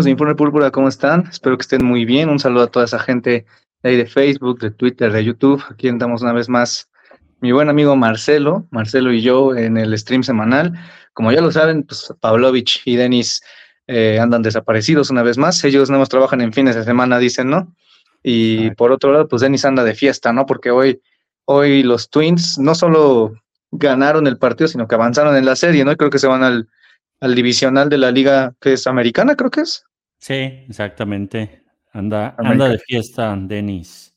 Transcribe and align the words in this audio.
Amigos 0.00 0.06
de 0.06 0.10
Informe 0.12 0.34
Púrpura, 0.34 0.70
¿cómo 0.70 0.88
están? 0.88 1.26
Espero 1.30 1.58
que 1.58 1.60
estén 1.60 1.84
muy 1.84 2.06
bien. 2.06 2.30
Un 2.30 2.38
saludo 2.38 2.62
a 2.62 2.66
toda 2.68 2.86
esa 2.86 2.98
gente 2.98 3.44
de 3.82 3.90
ahí 3.90 3.98
de 3.98 4.06
Facebook, 4.06 4.58
de 4.58 4.70
Twitter, 4.70 5.12
de 5.12 5.22
YouTube. 5.22 5.62
Aquí 5.68 5.88
andamos 5.88 6.22
una 6.22 6.32
vez 6.32 6.48
más 6.48 6.88
mi 7.42 7.52
buen 7.52 7.68
amigo 7.68 7.94
Marcelo, 7.96 8.66
Marcelo 8.70 9.12
y 9.12 9.20
yo 9.20 9.54
en 9.54 9.76
el 9.76 9.98
stream 9.98 10.22
semanal. 10.22 10.72
Como 11.12 11.32
ya 11.32 11.42
lo 11.42 11.52
saben, 11.52 11.82
pues 11.82 12.14
Pavlovich 12.18 12.80
y 12.86 12.96
Denis 12.96 13.42
eh, 13.88 14.18
andan 14.18 14.40
desaparecidos 14.40 15.10
una 15.10 15.22
vez 15.22 15.36
más. 15.36 15.62
Ellos 15.64 15.90
nada 15.90 15.98
más 15.98 16.08
trabajan 16.08 16.40
en 16.40 16.54
fines 16.54 16.76
de 16.76 16.84
semana, 16.84 17.18
dicen, 17.18 17.50
¿no? 17.50 17.76
Y 18.22 18.70
por 18.76 18.92
otro 18.92 19.12
lado, 19.12 19.28
pues 19.28 19.42
Denis 19.42 19.66
anda 19.66 19.84
de 19.84 19.94
fiesta, 19.94 20.32
¿no? 20.32 20.46
Porque 20.46 20.70
hoy, 20.70 21.02
hoy 21.44 21.82
los 21.82 22.08
Twins 22.08 22.58
no 22.58 22.74
solo 22.74 23.34
ganaron 23.70 24.26
el 24.26 24.38
partido, 24.38 24.66
sino 24.66 24.88
que 24.88 24.94
avanzaron 24.94 25.36
en 25.36 25.44
la 25.44 25.56
serie, 25.56 25.84
¿no? 25.84 25.92
Y 25.92 25.96
creo 25.96 26.08
que 26.08 26.18
se 26.18 26.26
van 26.26 26.42
al, 26.42 26.70
al 27.20 27.34
divisional 27.34 27.90
de 27.90 27.98
la 27.98 28.10
liga 28.10 28.54
que 28.62 28.72
es 28.72 28.86
americana, 28.86 29.36
creo 29.36 29.50
que 29.50 29.60
es. 29.60 29.84
Sí, 30.20 30.34
exactamente. 30.68 31.62
Anda, 31.92 32.34
anda 32.38 32.68
de 32.68 32.78
fiesta, 32.78 33.36
Denis. 33.36 34.14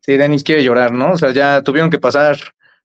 Sí, 0.00 0.16
Denis 0.16 0.44
quiere 0.44 0.62
llorar, 0.62 0.92
¿no? 0.92 1.12
O 1.12 1.18
sea, 1.18 1.32
ya 1.32 1.62
tuvieron 1.62 1.90
que 1.90 1.98
pasar 1.98 2.36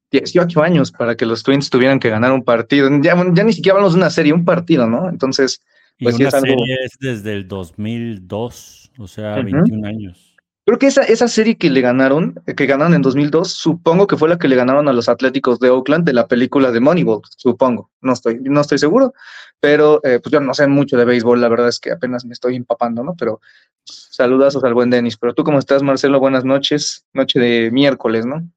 18 0.09 0.63
años 0.63 0.91
para 0.91 1.15
que 1.15 1.25
los 1.25 1.43
Twins 1.43 1.69
tuvieran 1.69 1.99
que 1.99 2.09
ganar 2.09 2.31
un 2.31 2.43
partido. 2.43 2.89
Ya, 3.01 3.15
ya 3.33 3.43
ni 3.43 3.53
siquiera 3.53 3.75
hablamos 3.75 3.93
de 3.93 3.99
una 3.99 4.09
serie, 4.09 4.33
un 4.33 4.43
partido, 4.45 4.87
¿no? 4.87 5.07
Entonces, 5.09 5.61
Y 5.99 6.05
Pues 6.05 6.15
sí 6.15 6.23
una 6.23 6.29
es 6.29 6.33
algo- 6.33 6.47
serie 6.47 6.77
es 6.83 6.97
desde 6.99 7.33
el 7.33 7.47
2002, 7.47 8.91
o 8.97 9.07
sea, 9.07 9.33
Ujú. 9.33 9.43
21 9.43 9.85
años. 9.85 10.30
Creo 10.65 10.79
que 10.79 10.87
esa, 10.87 11.03
esa 11.03 11.27
serie 11.27 11.57
que 11.57 11.69
le 11.69 11.81
ganaron, 11.81 12.35
que 12.55 12.65
ganaron 12.65 12.93
en 12.93 13.01
2002, 13.01 13.51
supongo 13.51 14.07
que 14.07 14.17
fue 14.17 14.29
la 14.29 14.37
que 14.37 14.47
le 14.47 14.55
ganaron 14.55 14.87
a 14.87 14.93
los 14.93 15.09
Atléticos 15.09 15.59
de 15.59 15.69
Oakland 15.69 16.05
de 16.05 16.13
la 16.13 16.27
película 16.27 16.71
de 16.71 16.79
Moneyball, 16.79 17.21
supongo. 17.37 17.89
No 18.01 18.13
estoy, 18.13 18.39
no 18.41 18.61
estoy 18.61 18.77
seguro, 18.77 19.13
pero 19.59 20.01
eh, 20.03 20.19
pues 20.21 20.31
yo 20.31 20.39
no 20.39 20.53
sé 20.53 20.67
mucho 20.67 20.97
de 20.97 21.05
béisbol, 21.05 21.41
la 21.41 21.49
verdad 21.49 21.69
es 21.69 21.79
que 21.79 21.91
apenas 21.91 22.25
me 22.25 22.33
estoy 22.33 22.55
empapando, 22.55 23.03
¿no? 23.03 23.15
Pero 23.15 23.41
saludazos 23.85 24.63
al 24.63 24.73
buen 24.73 24.89
Denis. 24.89 25.17
Pero 25.17 25.33
tú, 25.33 25.43
¿cómo 25.43 25.59
estás, 25.59 25.83
Marcelo? 25.83 26.19
Buenas 26.19 26.45
noches. 26.45 27.05
Noche 27.13 27.39
de 27.39 27.71
miércoles, 27.71 28.25
¿no? 28.25 28.47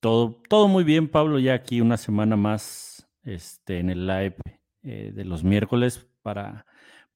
Todo, 0.00 0.38
todo 0.48 0.68
muy 0.68 0.84
bien, 0.84 1.08
Pablo. 1.08 1.38
Ya 1.38 1.54
aquí 1.54 1.80
una 1.80 1.96
semana 1.96 2.36
más 2.36 3.06
este, 3.24 3.78
en 3.78 3.90
el 3.90 4.06
live 4.06 4.36
eh, 4.82 5.12
de 5.14 5.24
los 5.24 5.44
miércoles 5.44 6.06
para, 6.22 6.64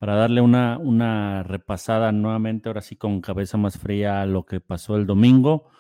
para 0.05 0.17
darle 0.17 0.43
una, 0.43 0.77
una 0.77 1.43
repasada 1.45 2.13
nuevamente, 2.13 2.69
ahora 2.69 2.83
sí 2.83 2.95
con 2.95 3.23
cabeza 3.23 3.57
más 3.57 3.79
fría 3.79 4.21
a 4.21 4.27
lo 4.27 4.45
que 4.45 4.61
pasó 4.61 4.97
el 4.97 5.07
domingo. 5.07 5.71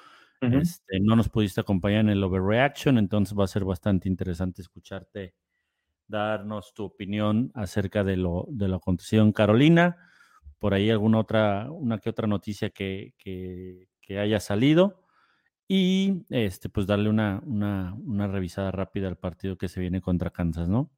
Este, 0.40 0.98
no 0.98 1.14
nos 1.14 1.28
pudiste 1.28 1.60
acompañar 1.60 2.00
en 2.00 2.08
el 2.08 2.24
Overreaction, 2.24 2.96
entonces 2.96 3.38
va 3.38 3.44
a 3.44 3.48
ser 3.48 3.66
bastante 3.66 4.08
interesante 4.08 4.62
escucharte 4.62 5.34
darnos 6.08 6.72
tu 6.72 6.84
opinión 6.84 7.52
acerca 7.54 8.02
de 8.02 8.16
lo, 8.16 8.46
de 8.48 8.68
lo 8.68 8.76
acontecido 8.76 9.22
en 9.24 9.32
Carolina. 9.32 9.98
Por 10.58 10.72
ahí 10.72 10.88
alguna 10.88 11.18
otra, 11.18 11.70
una 11.70 11.98
que 11.98 12.08
otra 12.08 12.26
noticia 12.26 12.70
que, 12.70 13.12
que, 13.18 13.88
que 14.00 14.18
haya 14.20 14.40
salido. 14.40 15.02
Y 15.68 16.24
este, 16.30 16.70
pues 16.70 16.86
darle 16.86 17.10
una, 17.10 17.42
una, 17.44 17.92
una 18.02 18.26
revisada 18.26 18.70
rápida 18.70 19.06
al 19.06 19.18
partido 19.18 19.58
que 19.58 19.68
se 19.68 19.80
viene 19.80 20.00
contra 20.00 20.30
Kansas, 20.30 20.70
¿no? 20.70 20.90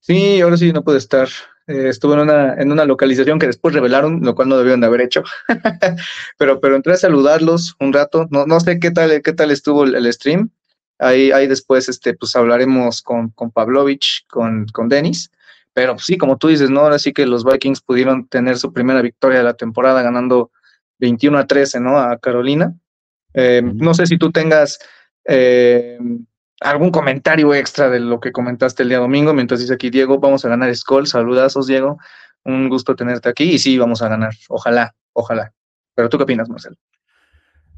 Sí, 0.00 0.40
ahora 0.40 0.56
sí 0.56 0.72
no 0.72 0.84
puede 0.84 0.98
estar. 0.98 1.28
Eh, 1.66 1.88
estuve 1.88 2.14
en 2.14 2.20
una, 2.20 2.54
en 2.54 2.70
una 2.70 2.84
localización 2.84 3.38
que 3.38 3.46
después 3.46 3.74
revelaron, 3.74 4.20
lo 4.22 4.34
cual 4.34 4.48
no 4.48 4.56
debieron 4.56 4.80
de 4.80 4.86
haber 4.86 5.00
hecho. 5.00 5.24
pero, 6.38 6.60
pero 6.60 6.76
entré 6.76 6.92
a 6.92 6.96
saludarlos 6.96 7.74
un 7.80 7.92
rato. 7.92 8.26
No, 8.30 8.46
no 8.46 8.60
sé 8.60 8.78
qué 8.78 8.90
tal, 8.90 9.22
qué 9.22 9.32
tal 9.32 9.50
estuvo 9.50 9.84
el, 9.84 9.94
el 9.94 10.12
stream. 10.12 10.50
Ahí, 10.98 11.30
ahí 11.32 11.46
después 11.46 11.88
este, 11.88 12.14
pues 12.14 12.34
hablaremos 12.36 13.02
con, 13.02 13.30
con 13.30 13.50
Pavlovich, 13.50 14.26
con, 14.28 14.66
con 14.72 14.88
Denis. 14.88 15.30
Pero 15.74 15.94
pues, 15.94 16.06
sí, 16.06 16.16
como 16.16 16.38
tú 16.38 16.48
dices, 16.48 16.70
¿no? 16.70 16.80
Ahora 16.80 16.98
sí 16.98 17.12
que 17.12 17.26
los 17.26 17.44
Vikings 17.44 17.82
pudieron 17.82 18.26
tener 18.28 18.56
su 18.58 18.72
primera 18.72 19.02
victoria 19.02 19.38
de 19.38 19.44
la 19.44 19.54
temporada 19.54 20.02
ganando 20.02 20.50
21 21.00 21.36
a 21.38 21.46
13, 21.46 21.80
¿no? 21.80 21.98
A 21.98 22.16
Carolina. 22.18 22.74
Eh. 23.34 23.60
No 23.62 23.92
sé 23.92 24.06
si 24.06 24.16
tú 24.16 24.32
tengas 24.32 24.78
eh, 25.26 25.98
algún 26.60 26.90
comentario 26.90 27.54
extra 27.54 27.88
de 27.90 28.00
lo 28.00 28.20
que 28.20 28.32
comentaste 28.32 28.82
el 28.82 28.88
día 28.88 28.98
domingo. 28.98 29.34
Mientras 29.34 29.60
dice 29.60 29.74
aquí 29.74 29.90
Diego, 29.90 30.18
vamos 30.18 30.44
a 30.44 30.48
ganar 30.48 30.74
Skull. 30.74 31.06
Saludazos, 31.06 31.66
Diego. 31.66 31.98
Un 32.44 32.68
gusto 32.68 32.94
tenerte 32.96 33.28
aquí. 33.28 33.52
Y 33.52 33.58
sí, 33.58 33.76
vamos 33.78 34.02
a 34.02 34.08
ganar. 34.08 34.34
Ojalá, 34.48 34.94
ojalá. 35.12 35.52
Pero 35.94 36.08
tú 36.08 36.16
qué 36.16 36.24
opinas, 36.24 36.48
Marcelo? 36.48 36.76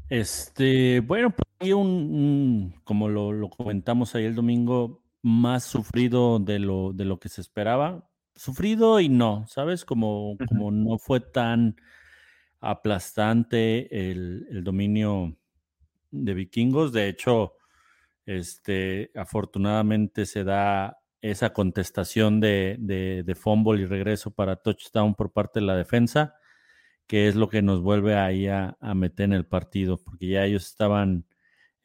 Este, 0.09 1.01
bueno, 1.01 1.29
pues 1.29 1.45
hay 1.59 1.73
un, 1.73 1.87
un- 1.87 2.81
como 2.83 3.09
lo, 3.09 3.31
lo 3.31 3.49
comentamos 3.49 4.15
ahí 4.15 4.25
el 4.25 4.35
domingo, 4.35 5.01
más 5.21 5.63
sufrido 5.63 6.39
de 6.39 6.59
lo, 6.59 6.93
de 6.93 7.05
lo 7.05 7.19
que 7.19 7.29
se 7.29 7.41
esperaba. 7.41 8.09
Sufrido 8.35 8.99
y 8.99 9.09
no, 9.09 9.45
¿sabes? 9.47 9.85
Como, 9.85 10.37
como 10.47 10.71
no 10.71 10.97
fue 10.97 11.19
tan 11.19 11.75
aplastante 12.61 14.09
el, 14.11 14.47
el 14.49 14.63
dominio 14.63 15.35
de 16.11 16.33
vikingos. 16.33 16.91
De 16.91 17.09
hecho, 17.09 17.53
este, 18.29 19.11
afortunadamente 19.15 20.25
se 20.25 20.43
da 20.43 20.99
esa 21.21 21.51
contestación 21.53 22.39
de, 22.39 22.77
de, 22.79 23.23
de 23.25 23.35
fumble 23.35 23.81
y 23.81 23.85
regreso 23.85 24.31
para 24.31 24.57
touchdown 24.57 25.15
por 25.15 25.33
parte 25.33 25.59
de 25.59 25.65
la 25.65 25.75
defensa, 25.75 26.35
que 27.07 27.27
es 27.27 27.35
lo 27.35 27.49
que 27.49 27.61
nos 27.61 27.81
vuelve 27.81 28.15
ahí 28.15 28.47
a, 28.47 28.77
a 28.79 28.95
meter 28.95 29.25
en 29.25 29.33
el 29.33 29.45
partido, 29.45 29.97
porque 29.97 30.27
ya 30.27 30.45
ellos 30.45 30.65
estaban, 30.67 31.25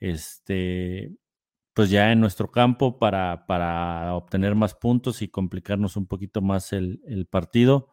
este, 0.00 1.12
pues 1.75 1.91
ya 1.91 2.12
en 2.12 2.21
nuestro 2.21 2.50
campo 2.50 2.99
para, 2.99 3.47
para 3.47 4.15
obtener 4.15 4.55
más 4.56 4.75
puntos 4.75 5.22
y 5.22 5.28
complicarnos 5.28 5.97
un 5.97 6.06
poquito 6.06 6.43
más 6.43 6.72
el, 6.75 7.03
el 7.09 7.26
partido. 7.26 7.91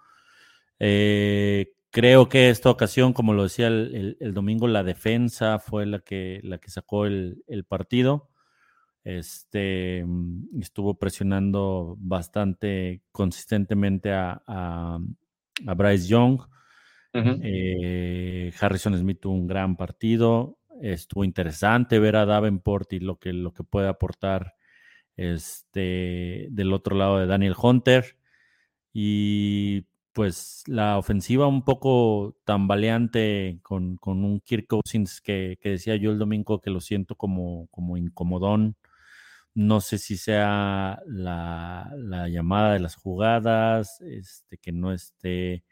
Eh, 0.80 1.74
creo 1.92 2.30
que 2.30 2.50
esta 2.50 2.70
ocasión, 2.70 3.14
como 3.14 3.34
lo 3.34 3.44
decía 3.44 3.68
el, 3.68 3.96
el- 3.96 4.18
el 4.20 4.34
domingo, 4.34 4.68
la 4.68 4.84
defensa 4.84 5.60
fue 5.60 5.86
la 5.86 6.00
que, 6.00 6.40
la 6.44 6.58
que 6.60 6.72
sacó 6.72 7.06
el, 7.06 7.44
el 7.48 7.64
partido. 7.66 8.30
Este 9.04 10.04
mm, 10.06 10.60
estuvo 10.62 10.96
presionando 10.96 11.96
bastante 12.00 13.02
consistentemente 13.12 14.12
a, 14.14 14.42
a- 14.48 15.00
a 15.68 15.74
Bryce 15.74 16.08
Young. 16.08 16.40
Eh, 17.44 18.52
Harrison 18.60 18.98
Smith 18.98 19.20
tuvo 19.22 19.34
un 19.34 19.48
gran 19.48 19.76
partido. 19.76 20.58
Estuvo 20.82 21.24
interesante 21.24 22.00
ver 22.00 22.16
a 22.16 22.26
Davenport 22.26 22.94
y 22.94 23.00
lo 23.00 23.18
que, 23.20 23.34
lo 23.34 23.54
que 23.54 23.64
puede 23.64 23.88
aportar 23.88 24.56
este, 25.18 26.48
del 26.52 26.74
otro 26.74 26.96
lado 26.96 27.20
de 27.20 27.28
Daniel 27.28 27.56
Hunter. 27.62 28.18
Y 28.94 29.86
pues 30.14 30.64
la 30.68 30.98
ofensiva 30.98 31.48
un 31.48 31.64
poco 31.64 32.36
tambaleante 32.46 33.60
con, 33.64 33.96
con 33.98 34.24
un 34.26 34.42
Kirk 34.42 34.68
Cousins 34.68 35.22
que, 35.22 35.58
que 35.62 35.70
decía 35.72 35.96
yo 35.96 36.12
el 36.12 36.20
domingo 36.20 36.60
que 36.60 36.70
lo 36.70 36.82
siento 36.82 37.16
como, 37.16 37.68
como 37.72 37.98
incomodón. 37.98 38.76
No 39.54 39.82
sé 39.82 39.98
si 39.98 40.18
sea 40.18 41.02
la, 41.06 41.92
la 41.98 42.30
llamada 42.30 42.74
de 42.74 42.80
las 42.80 42.96
jugadas, 42.96 44.00
este, 44.02 44.58
que 44.58 44.72
no 44.72 44.94
esté 44.94 45.66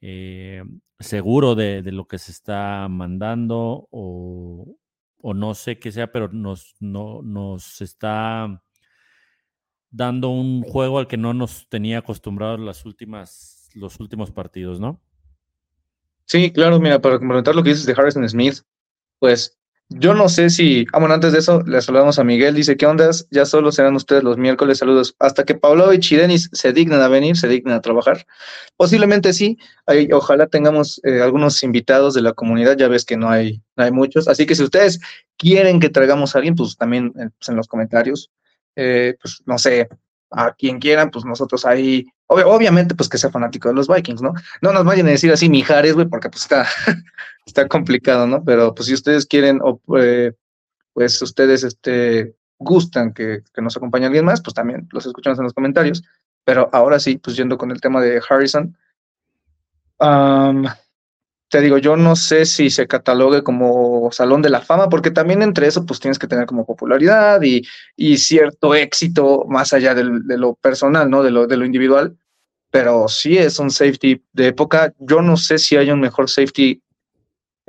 eh, 0.00 0.62
seguro 0.98 1.54
de, 1.54 1.82
lo 1.92 2.06
que 2.06 2.18
se 2.18 2.32
está 2.32 2.86
mandando 2.90 3.88
o, 3.90 4.76
o 5.22 5.34
no 5.34 5.54
sé 5.54 5.78
qué 5.78 5.92
sea, 5.92 6.12
pero 6.12 6.28
nos, 6.28 6.74
no, 6.80 7.22
nos 7.22 7.80
está 7.80 8.62
dando 9.90 10.28
un 10.28 10.62
juego 10.62 10.98
al 10.98 11.06
que 11.06 11.16
no 11.16 11.32
nos 11.32 11.68
tenía 11.68 11.98
acostumbrados 11.98 12.58
las 12.60 12.84
últimas, 12.84 13.70
los 13.74 14.00
últimos 14.00 14.32
partidos, 14.32 14.80
¿no? 14.80 15.00
Sí, 16.26 16.52
claro, 16.52 16.80
mira, 16.80 17.00
para 17.00 17.18
complementar 17.18 17.54
lo 17.54 17.62
que 17.62 17.70
dices 17.70 17.86
de 17.86 17.92
Harrison 17.92 18.28
Smith, 18.28 18.62
pues 19.20 19.58
yo 19.96 20.14
no 20.14 20.28
sé 20.28 20.50
si, 20.50 20.86
ah, 20.92 20.98
bueno, 20.98 21.14
antes 21.14 21.32
de 21.32 21.38
eso, 21.38 21.62
le 21.62 21.80
saludamos 21.80 22.18
a 22.18 22.24
Miguel, 22.24 22.54
dice, 22.54 22.76
¿qué 22.76 22.86
ondas? 22.86 23.26
Ya 23.30 23.46
solo 23.46 23.70
serán 23.70 23.94
ustedes 23.94 24.24
los 24.24 24.36
miércoles, 24.36 24.78
saludos. 24.78 25.14
Hasta 25.18 25.44
que 25.44 25.54
Pablo 25.54 25.92
y 25.92 26.00
Chirenis 26.00 26.50
se 26.52 26.72
dignen 26.72 27.00
a 27.00 27.08
venir, 27.08 27.36
se 27.36 27.48
dignen 27.48 27.74
a 27.74 27.80
trabajar. 27.80 28.26
Posiblemente 28.76 29.32
sí, 29.32 29.56
ojalá 30.12 30.48
tengamos 30.48 31.00
eh, 31.04 31.20
algunos 31.20 31.62
invitados 31.62 32.14
de 32.14 32.22
la 32.22 32.32
comunidad, 32.32 32.76
ya 32.76 32.88
ves 32.88 33.04
que 33.04 33.16
no 33.16 33.30
hay, 33.30 33.62
no 33.76 33.84
hay 33.84 33.92
muchos, 33.92 34.26
así 34.26 34.46
que 34.46 34.54
si 34.54 34.64
ustedes 34.64 35.00
quieren 35.36 35.78
que 35.78 35.90
traigamos 35.90 36.34
a 36.34 36.38
alguien, 36.38 36.56
pues 36.56 36.76
también 36.76 37.12
eh, 37.18 37.28
pues, 37.38 37.48
en 37.48 37.56
los 37.56 37.68
comentarios, 37.68 38.30
eh, 38.76 39.14
pues 39.22 39.42
no 39.46 39.58
sé, 39.58 39.88
a 40.36 40.52
quien 40.52 40.78
quieran, 40.78 41.10
pues 41.10 41.24
nosotros 41.24 41.64
ahí, 41.64 42.06
obviamente, 42.26 42.94
pues 42.94 43.08
que 43.08 43.18
sea 43.18 43.30
fanático 43.30 43.68
de 43.68 43.74
los 43.74 43.88
Vikings, 43.88 44.22
¿no? 44.22 44.34
No 44.60 44.72
nos 44.72 44.84
vayan 44.84 45.06
a 45.06 45.10
decir 45.10 45.32
así 45.32 45.48
Mijares, 45.48 45.94
güey, 45.94 46.06
porque 46.06 46.28
pues 46.28 46.42
está, 46.42 46.66
está 47.46 47.68
complicado, 47.68 48.26
¿no? 48.26 48.44
Pero 48.44 48.74
pues 48.74 48.86
si 48.86 48.94
ustedes 48.94 49.26
quieren, 49.26 49.60
o, 49.62 49.80
eh, 49.98 50.32
pues 50.92 51.20
ustedes 51.22 51.64
este, 51.64 52.34
gustan 52.58 53.12
que, 53.12 53.42
que, 53.52 53.62
nos 53.62 53.76
acompañe 53.76 54.06
alguien 54.06 54.24
más, 54.24 54.42
pues 54.42 54.54
también 54.54 54.88
los 54.92 55.06
escuchamos 55.06 55.38
en 55.38 55.44
los 55.44 55.54
comentarios. 55.54 56.02
Pero 56.44 56.68
ahora 56.72 56.98
sí, 57.00 57.16
pues 57.16 57.36
yendo 57.36 57.56
con 57.56 57.70
el 57.70 57.80
tema 57.80 58.00
de 58.00 58.20
Harrison, 58.28 58.76
um, 59.98 60.66
te 61.54 61.60
digo, 61.60 61.78
yo 61.78 61.96
no 61.96 62.16
sé 62.16 62.46
si 62.46 62.68
se 62.68 62.88
catalogue 62.88 63.44
como 63.44 64.10
salón 64.10 64.42
de 64.42 64.50
la 64.50 64.60
fama, 64.60 64.88
porque 64.88 65.12
también 65.12 65.40
entre 65.40 65.68
eso, 65.68 65.86
pues 65.86 66.00
tienes 66.00 66.18
que 66.18 66.26
tener 66.26 66.46
como 66.46 66.66
popularidad 66.66 67.40
y, 67.42 67.62
cierto 68.16 68.74
éxito 68.74 69.44
más 69.46 69.72
allá 69.72 69.94
de 69.94 70.02
lo 70.36 70.56
personal, 70.56 71.08
¿no? 71.08 71.22
De 71.22 71.30
lo, 71.30 71.46
de 71.46 71.56
lo 71.56 71.64
individual. 71.64 72.18
Pero 72.72 73.06
sí 73.06 73.38
es 73.38 73.60
un 73.60 73.70
safety 73.70 74.20
de 74.32 74.48
época. 74.48 74.92
Yo 74.98 75.22
no 75.22 75.36
sé 75.36 75.58
si 75.58 75.76
hay 75.76 75.92
un 75.92 76.00
mejor 76.00 76.28
safety 76.28 76.82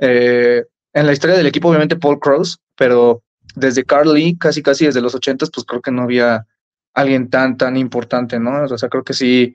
eh, 0.00 0.64
en 0.92 1.06
la 1.06 1.12
historia 1.12 1.36
del 1.36 1.46
equipo, 1.46 1.68
obviamente 1.68 1.94
Paul 1.94 2.18
Cross, 2.18 2.58
pero 2.74 3.22
desde 3.54 3.84
Carl 3.84 4.12
Lee, 4.12 4.36
casi 4.36 4.64
casi 4.64 4.86
desde 4.86 5.00
los 5.00 5.14
ochentas, 5.14 5.48
pues 5.54 5.64
creo 5.64 5.80
que 5.80 5.92
no 5.92 6.02
había 6.02 6.44
alguien 6.92 7.30
tan, 7.30 7.56
tan 7.56 7.76
importante, 7.76 8.40
¿no? 8.40 8.64
O 8.64 8.78
sea, 8.78 8.88
creo 8.88 9.04
que 9.04 9.14
sí. 9.14 9.54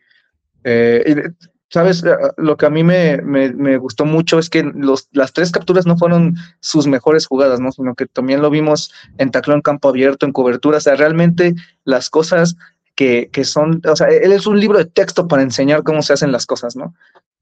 Eh, 0.63 1.33
¿Sabes? 1.71 2.03
Eh, 2.03 2.11
lo 2.37 2.57
que 2.57 2.65
a 2.65 2.69
mí 2.69 2.83
me, 2.83 3.21
me, 3.21 3.77
gustó 3.77 4.05
mucho 4.05 4.39
es 4.39 4.49
que 4.49 4.63
los, 4.63 5.07
las 5.13 5.31
tres 5.31 5.51
capturas 5.51 5.85
no 5.85 5.97
fueron 5.97 6.35
sus 6.59 6.85
mejores 6.85 7.25
jugadas, 7.25 7.61
¿no? 7.61 7.71
Sino 7.71 7.95
que 7.95 8.05
también 8.07 8.41
lo 8.41 8.49
vimos 8.49 8.91
en 9.17 9.31
taclón 9.31 9.61
campo 9.61 9.87
abierto, 9.87 10.25
en 10.25 10.33
cobertura. 10.33 10.77
O 10.77 10.81
sea, 10.81 10.95
realmente 10.95 11.55
las 11.85 12.09
cosas 12.09 12.57
que, 12.95 13.29
que, 13.31 13.45
son, 13.45 13.81
o 13.87 13.95
sea, 13.95 14.07
él 14.07 14.33
es 14.33 14.45
un 14.47 14.59
libro 14.59 14.77
de 14.77 14.85
texto 14.85 15.29
para 15.29 15.43
enseñar 15.43 15.83
cómo 15.83 16.01
se 16.01 16.11
hacen 16.11 16.33
las 16.33 16.45
cosas, 16.45 16.75
¿no? 16.75 16.93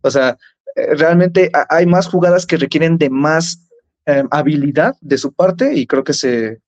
O 0.01 0.11
sea, 0.11 0.37
eh, 0.75 0.93
realmente 0.95 1.51
hay 1.67 1.87
más 1.87 2.07
jugadas 2.07 2.45
que 2.45 2.57
requieren 2.57 2.99
de 2.99 3.09
más 3.09 3.67
eh, 4.05 4.23
habilidad 4.29 4.95
de 5.01 5.17
su 5.17 5.33
parte 5.33 5.73
y 5.73 5.87
creo 5.87 6.03
que 6.03 6.13
se, 6.13 6.61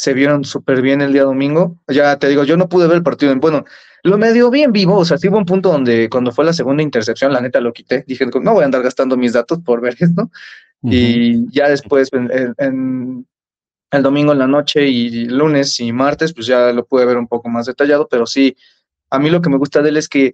se 0.00 0.14
vieron 0.14 0.46
súper 0.46 0.80
bien 0.80 1.02
el 1.02 1.12
día 1.12 1.24
domingo. 1.24 1.76
Ya 1.86 2.18
te 2.18 2.26
digo, 2.30 2.42
yo 2.44 2.56
no 2.56 2.70
pude 2.70 2.86
ver 2.86 2.96
el 2.96 3.02
partido. 3.02 3.36
Bueno, 3.36 3.66
lo 4.02 4.16
medio 4.16 4.48
bien 4.48 4.72
vivo, 4.72 4.96
o 4.96 5.04
sea, 5.04 5.18
sí 5.18 5.28
hubo 5.28 5.36
un 5.36 5.44
punto 5.44 5.70
donde 5.70 6.08
cuando 6.08 6.32
fue 6.32 6.46
la 6.46 6.54
segunda 6.54 6.82
intercepción, 6.82 7.34
la 7.34 7.42
neta 7.42 7.60
lo 7.60 7.74
quité. 7.74 8.02
Dije, 8.06 8.24
no 8.24 8.54
voy 8.54 8.62
a 8.62 8.64
andar 8.64 8.82
gastando 8.82 9.18
mis 9.18 9.34
datos 9.34 9.58
por 9.62 9.82
ver 9.82 9.96
esto. 10.00 10.30
Y 10.82 11.52
ya 11.52 11.68
después, 11.68 12.08
en, 12.14 13.26
el 13.90 14.02
domingo 14.02 14.32
en 14.32 14.38
la 14.38 14.46
noche 14.46 14.88
y 14.88 15.26
lunes 15.26 15.78
y 15.80 15.92
martes, 15.92 16.32
pues 16.32 16.46
ya 16.46 16.72
lo 16.72 16.86
pude 16.86 17.04
ver 17.04 17.18
un 17.18 17.28
poco 17.28 17.50
más 17.50 17.66
detallado, 17.66 18.08
pero 18.08 18.24
sí, 18.24 18.56
a 19.10 19.18
mí 19.18 19.28
lo 19.28 19.42
que 19.42 19.50
me 19.50 19.58
gusta 19.58 19.82
de 19.82 19.90
él 19.90 19.98
es 19.98 20.08
que 20.08 20.32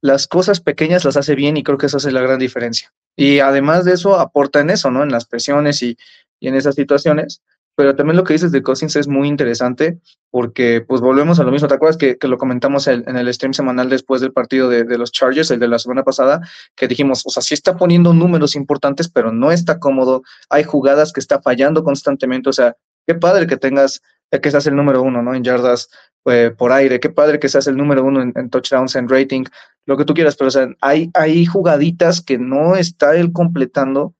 las 0.00 0.28
cosas 0.28 0.60
pequeñas 0.60 1.04
las 1.04 1.16
hace 1.16 1.34
bien 1.34 1.56
y 1.56 1.64
creo 1.64 1.76
que 1.76 1.86
eso 1.86 1.96
hace 1.96 2.12
la 2.12 2.20
gran 2.20 2.38
diferencia. 2.38 2.92
Y 3.16 3.40
además 3.40 3.84
de 3.84 3.94
eso, 3.94 4.20
aporta 4.20 4.60
en 4.60 4.70
eso, 4.70 4.92
¿no? 4.92 5.02
En 5.02 5.10
las 5.10 5.26
presiones 5.26 5.82
y, 5.82 5.98
y 6.38 6.46
en 6.46 6.54
esas 6.54 6.76
situaciones. 6.76 7.42
Pero 7.82 7.96
también 7.96 8.16
lo 8.16 8.22
que 8.22 8.34
dices 8.34 8.52
de 8.52 8.62
Cousins 8.62 8.94
es 8.94 9.08
muy 9.08 9.26
interesante 9.26 9.98
porque 10.30 10.84
pues 10.86 11.00
volvemos 11.00 11.40
a 11.40 11.42
lo 11.42 11.50
mismo. 11.50 11.66
¿Te 11.66 11.74
acuerdas 11.74 11.96
que, 11.96 12.16
lo 12.22 12.38
comentamos 12.38 12.86
en 12.86 13.16
el 13.16 13.34
stream 13.34 13.54
semanal 13.54 13.88
después 13.88 14.20
del 14.20 14.32
partido 14.32 14.68
de, 14.68 14.84
los 14.96 15.10
Chargers, 15.10 15.50
el 15.50 15.58
de 15.58 15.66
la 15.66 15.80
semana 15.80 16.04
pasada, 16.04 16.42
que 16.76 16.86
dijimos, 16.86 17.24
o 17.26 17.30
sea, 17.30 17.42
sí 17.42 17.54
está 17.54 17.76
poniendo 17.76 18.14
números 18.14 18.54
importantes, 18.54 19.08
pero 19.08 19.32
no 19.32 19.50
está 19.50 19.80
cómodo. 19.80 20.22
Hay 20.48 20.62
jugadas 20.62 21.12
que 21.12 21.18
está 21.18 21.42
fallando 21.42 21.82
constantemente. 21.82 22.50
O 22.50 22.52
sea, 22.52 22.76
qué 23.04 23.16
padre 23.16 23.48
que 23.48 23.56
tengas, 23.56 24.00
que 24.30 24.48
seas 24.52 24.68
el 24.68 24.76
número 24.76 25.02
uno, 25.02 25.20
¿no? 25.20 25.34
En 25.34 25.42
yardas 25.42 25.88
eh, 26.26 26.54
por 26.56 26.70
aire, 26.70 27.00
qué 27.00 27.10
padre 27.10 27.40
que 27.40 27.48
seas 27.48 27.66
el 27.66 27.76
número 27.76 28.04
uno 28.04 28.22
en, 28.22 28.48
touchdowns, 28.48 28.94
en 28.94 29.08
rating, 29.08 29.42
lo 29.86 29.96
que 29.96 30.04
tú 30.04 30.14
quieras, 30.14 30.36
pero 30.36 30.46
o 30.46 30.52
sea, 30.52 30.68
hay, 30.80 31.10
hay 31.14 31.46
jugaditas 31.46 32.20
que 32.22 32.38
no 32.38 32.76
está 32.76 33.16
él 33.16 33.32
completando 33.32 34.14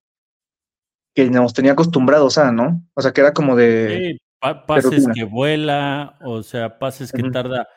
que 1.15 1.29
nos 1.29 1.53
tenía 1.53 1.73
acostumbrados 1.73 2.39
a, 2.39 2.53
¿no? 2.53 2.87
O 2.95 3.03
sea, 3.03 3.13
que 3.13 3.21
era 3.21 3.33
como 3.33 3.57
de... 3.57 4.19
pases 4.67 5.07
que 5.15 5.25
vuela, 5.25 6.17
o 6.25 6.43
sea, 6.43 6.79
pases 6.79 7.13
que 7.13 7.23
tarda 7.31 7.69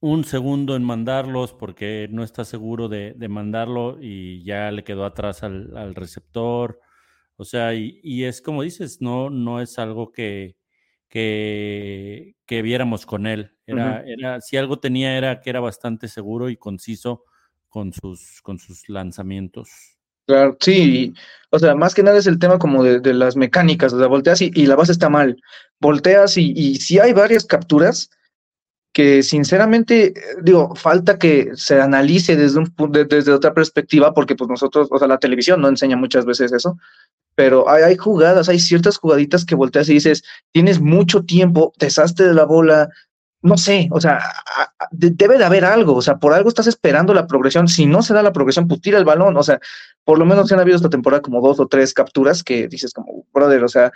un 0.00 0.24
segundo 0.24 0.76
en 0.76 0.84
mandarlos 0.84 1.52
porque 1.52 2.08
no 2.10 2.22
está 2.22 2.44
seguro 2.44 2.88
de, 2.88 3.14
mandarlo 3.28 3.98
y 4.00 4.44
ya 4.44 4.70
le 4.70 4.84
quedó 4.84 5.04
atrás 5.04 5.42
al, 5.42 5.94
receptor. 5.94 6.80
O 7.36 7.44
sea, 7.44 7.74
y, 7.74 8.24
es 8.24 8.40
como 8.40 8.62
dices, 8.62 9.00
no, 9.00 9.30
no 9.30 9.60
es 9.60 9.78
algo 9.78 10.12
que, 10.12 10.56
que, 11.08 12.34
viéramos 12.48 13.06
con 13.06 13.26
él. 13.26 13.56
Era, 13.66 14.02
era, 14.06 14.40
si 14.40 14.56
algo 14.56 14.78
tenía 14.78 15.16
era 15.16 15.40
que 15.40 15.50
era 15.50 15.60
bastante 15.60 16.08
seguro 16.08 16.48
y 16.48 16.56
conciso 16.56 17.24
con 17.68 17.92
sus, 17.92 18.40
con 18.42 18.58
sus 18.58 18.88
lanzamientos. 18.88 19.97
Claro, 20.28 20.58
sí, 20.60 21.14
o 21.48 21.58
sea, 21.58 21.74
más 21.74 21.94
que 21.94 22.02
nada 22.02 22.18
es 22.18 22.26
el 22.26 22.38
tema 22.38 22.58
como 22.58 22.84
de, 22.84 23.14
las 23.14 23.34
mecánicas, 23.34 23.94
o 23.94 23.98
sea, 23.98 24.08
volteas 24.08 24.42
y, 24.42 24.66
la 24.66 24.76
base 24.76 24.92
está 24.92 25.08
mal, 25.08 25.40
volteas 25.80 26.36
y, 26.36 26.52
y 26.54 26.76
si 26.76 26.98
hay 26.98 27.14
varias 27.14 27.46
capturas 27.46 28.10
que 28.92 29.22
sinceramente, 29.22 30.12
digo, 30.42 30.74
falta 30.74 31.18
que 31.18 31.52
se 31.54 31.80
analice 31.80 32.36
desde, 32.36 32.58
un, 32.58 32.74
desde 33.08 33.32
otra 33.32 33.54
perspectiva, 33.54 34.12
porque 34.12 34.34
pues 34.36 34.50
nosotros, 34.50 34.88
o 34.90 34.98
sea, 34.98 35.08
la 35.08 35.18
televisión 35.18 35.62
no 35.62 35.68
enseña 35.68 35.96
muchas 35.96 36.26
veces 36.26 36.52
eso, 36.52 36.76
pero 37.34 37.70
hay, 37.70 37.96
jugadas, 37.96 38.50
hay 38.50 38.58
ciertas 38.58 38.98
jugaditas 38.98 39.46
que 39.46 39.54
volteas 39.54 39.88
y 39.88 39.94
dices, 39.94 40.24
tienes 40.52 40.78
mucho 40.78 41.22
tiempo, 41.22 41.72
te 41.78 41.86
de 41.86 42.34
la 42.34 42.44
bola, 42.44 42.90
no 43.40 43.56
sé, 43.56 43.88
o 43.92 44.00
sea, 44.00 44.20
debe 44.90 45.38
de 45.38 45.44
haber 45.44 45.64
algo, 45.64 45.94
o 45.94 46.02
sea, 46.02 46.16
por 46.16 46.32
algo 46.32 46.48
estás 46.48 46.66
esperando 46.66 47.14
la 47.14 47.26
progresión. 47.26 47.68
Si 47.68 47.86
no 47.86 48.02
se 48.02 48.14
da 48.14 48.22
la 48.22 48.32
progresión, 48.32 48.66
pues 48.66 48.80
tira 48.80 48.98
el 48.98 49.04
balón, 49.04 49.36
o 49.36 49.42
sea, 49.42 49.60
por 50.08 50.18
lo 50.18 50.24
menos 50.24 50.48
se 50.48 50.54
han 50.54 50.60
habido 50.60 50.76
esta 50.76 50.88
temporada 50.88 51.20
como 51.20 51.42
dos 51.42 51.60
o 51.60 51.68
tres 51.68 51.92
capturas 51.92 52.42
que 52.42 52.66
dices 52.66 52.94
como, 52.94 53.26
brother, 53.30 53.62
o 53.62 53.68
sea, 53.68 53.92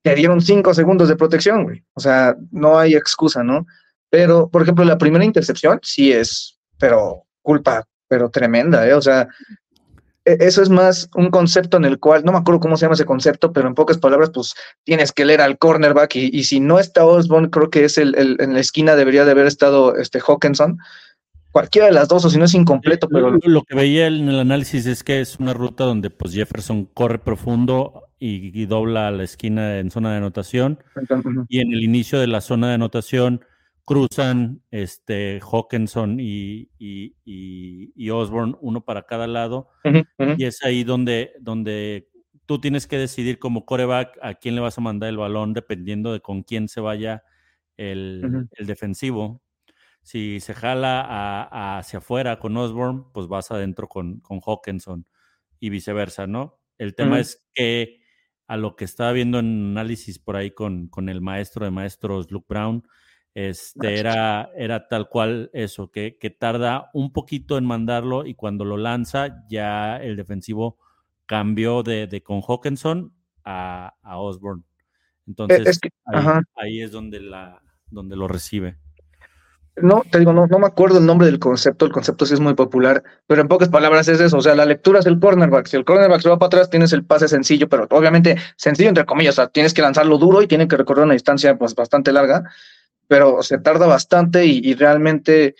te 0.00 0.14
dieron 0.14 0.40
cinco 0.40 0.72
segundos 0.72 1.10
de 1.10 1.16
protección, 1.16 1.64
güey. 1.64 1.84
O 1.92 2.00
sea, 2.00 2.34
no 2.50 2.78
hay 2.78 2.94
excusa, 2.94 3.44
¿no? 3.44 3.66
Pero, 4.08 4.48
por 4.48 4.62
ejemplo, 4.62 4.86
la 4.86 4.96
primera 4.96 5.22
intercepción 5.22 5.80
sí 5.82 6.12
es, 6.12 6.58
pero 6.78 7.24
culpa, 7.42 7.84
pero 8.08 8.30
tremenda, 8.30 8.88
¿eh? 8.88 8.94
O 8.94 9.02
sea, 9.02 9.28
e, 10.24 10.38
eso 10.40 10.62
es 10.62 10.70
más 10.70 11.10
un 11.14 11.30
concepto 11.30 11.76
en 11.76 11.84
el 11.84 11.98
cual, 11.98 12.24
no 12.24 12.32
me 12.32 12.38
acuerdo 12.38 12.60
cómo 12.60 12.78
se 12.78 12.86
llama 12.86 12.94
ese 12.94 13.04
concepto, 13.04 13.52
pero 13.52 13.68
en 13.68 13.74
pocas 13.74 13.98
palabras, 13.98 14.30
pues 14.32 14.54
tienes 14.84 15.12
que 15.12 15.26
leer 15.26 15.42
al 15.42 15.58
cornerback 15.58 16.16
y, 16.16 16.44
si 16.44 16.58
no 16.58 16.78
está 16.78 17.04
Osborne, 17.04 17.50
creo 17.50 17.68
que 17.68 17.84
es 17.84 17.98
el, 17.98 18.14
en 18.40 18.54
la 18.54 18.60
esquina 18.60 18.96
debería 18.96 19.26
de 19.26 19.32
haber 19.32 19.46
estado 19.46 19.94
este 19.96 20.20
Hawkinson. 20.26 20.78
Cualquiera 21.56 21.86
de 21.86 21.94
las 21.94 22.06
dos, 22.06 22.22
o 22.22 22.28
si 22.28 22.38
no 22.38 22.44
es 22.44 22.52
incompleto, 22.52 23.08
pero... 23.08 23.30
Lo, 23.42 23.62
que 23.62 23.74
veía 23.74 24.08
en 24.08 24.28
el 24.28 24.40
análisis 24.40 24.84
es 24.84 25.02
que 25.02 25.22
es 25.22 25.38
una 25.40 25.54
ruta 25.54 25.84
donde 25.84 26.10
pues 26.10 26.34
Jefferson 26.34 26.84
corre 26.84 27.18
profundo 27.18 28.10
y, 28.18 28.66
dobla 28.66 29.08
a 29.08 29.10
la 29.10 29.22
esquina 29.22 29.78
en 29.78 29.90
zona 29.90 30.10
de 30.10 30.18
anotación. 30.18 30.78
Y 31.48 31.60
en 31.60 31.72
el 31.72 31.82
inicio 31.82 32.20
de 32.20 32.26
la 32.26 32.42
zona 32.42 32.68
de 32.68 32.74
anotación 32.74 33.40
cruzan 33.86 34.60
este, 34.70 35.40
Hawkinson 35.40 36.18
y, 36.20 36.68
y, 36.78 38.10
Osborne, 38.10 38.56
uno 38.60 38.84
para 38.84 39.04
cada 39.04 39.26
lado, 39.26 39.70
y 40.36 40.44
es 40.44 40.62
ahí 40.62 40.84
donde, 40.84 41.32
donde 41.40 42.10
tú 42.44 42.60
tienes 42.60 42.86
que 42.86 42.98
decidir 42.98 43.38
como 43.38 43.64
coreback 43.64 44.18
a 44.20 44.34
quién 44.34 44.56
le 44.56 44.60
vas 44.60 44.76
a 44.76 44.82
mandar 44.82 45.08
el 45.08 45.16
balón 45.16 45.54
dependiendo 45.54 46.12
de 46.12 46.20
con 46.20 46.42
quién 46.42 46.68
se 46.68 46.82
vaya 46.82 47.22
el, 47.78 48.46
defensivo. 48.58 49.40
Si 50.06 50.38
se 50.38 50.54
jala 50.54 51.48
hacia 51.78 51.98
afuera 51.98 52.38
con 52.38 52.56
Osborne, 52.56 53.02
pues 53.12 53.26
vas 53.26 53.50
adentro 53.50 53.88
con, 53.88 54.20
con 54.20 54.38
Hawkinson 54.38 55.04
y 55.58 55.68
viceversa, 55.68 56.28
¿no? 56.28 56.60
El 56.78 56.94
tema 56.94 57.18
es 57.18 57.44
que 57.52 57.98
a 58.46 58.56
lo 58.56 58.76
que 58.76 58.84
estaba 58.84 59.10
viendo 59.10 59.40
en 59.40 59.72
análisis 59.72 60.20
por 60.20 60.36
ahí 60.36 60.52
con, 60.52 60.86
con 60.86 61.08
el 61.08 61.22
maestro 61.22 61.64
de 61.64 61.72
maestros, 61.72 62.30
Luke 62.30 62.46
Brown, 62.48 62.86
este, 63.34 63.98
era, 63.98 64.48
era 64.56 64.86
tal 64.86 65.08
cual 65.08 65.50
eso, 65.52 65.90
que, 65.90 66.16
que, 66.18 66.30
tarda 66.30 66.88
un 66.94 67.12
poquito 67.12 67.58
en 67.58 67.64
mandarlo 67.64 68.26
y 68.26 68.36
cuando 68.36 68.64
lo 68.64 68.76
lanza 68.76 69.44
ya 69.48 69.96
el 69.96 70.14
defensivo 70.14 70.78
cambió 71.26 71.82
de, 71.82 72.06
de 72.06 72.22
con 72.22 72.42
Hawkinson 72.42 73.12
a, 73.42 73.92
Osborne. 74.04 74.62
E, 74.62 75.30
Entonces 75.30 75.80
ahí, 76.54 76.80
es 76.80 76.92
donde, 76.92 77.18
la, 77.18 77.60
donde 77.90 78.14
lo 78.14 78.28
recibe. 78.28 78.78
No, 79.82 80.02
te 80.10 80.18
digo, 80.18 80.32
no, 80.32 80.46
no 80.46 80.58
me 80.58 80.66
acuerdo 80.66 80.98
el 80.98 81.06
nombre 81.06 81.26
del 81.26 81.38
concepto, 81.38 81.84
el 81.84 81.92
concepto 81.92 82.24
sí 82.24 82.34
es 82.34 82.40
muy 82.40 82.54
popular, 82.54 83.02
pero 83.26 83.42
en 83.42 83.48
pocas 83.48 83.68
palabras 83.68 84.08
es 84.08 84.20
eso, 84.20 84.38
o 84.38 84.40
sea, 84.40 84.54
la 84.54 84.64
lectura 84.64 85.00
es 85.00 85.06
el 85.06 85.20
cornerback, 85.20 85.66
si 85.66 85.76
el 85.76 85.84
cornerback 85.84 86.22
se 86.22 86.28
va 86.28 86.38
para 86.38 86.46
atrás, 86.46 86.70
tienes 86.70 86.92
el 86.92 87.04
pase 87.04 87.28
sencillo, 87.28 87.68
pero 87.68 87.86
obviamente 87.90 88.36
sencillo 88.56 88.88
entre 88.88 89.04
comillas, 89.04 89.34
o 89.34 89.42
sea, 89.42 89.48
tienes 89.48 89.74
que 89.74 89.82
lanzarlo 89.82 90.18
duro 90.18 90.40
y 90.42 90.46
tiene 90.46 90.66
que 90.66 90.76
recorrer 90.76 91.04
una 91.04 91.14
distancia 91.14 91.58
pues 91.58 91.74
bastante 91.74 92.12
larga, 92.12 92.44
pero 93.06 93.42
se 93.42 93.58
tarda 93.58 93.86
bastante 93.86 94.46
y, 94.46 94.60
y 94.64 94.74
realmente 94.74 95.54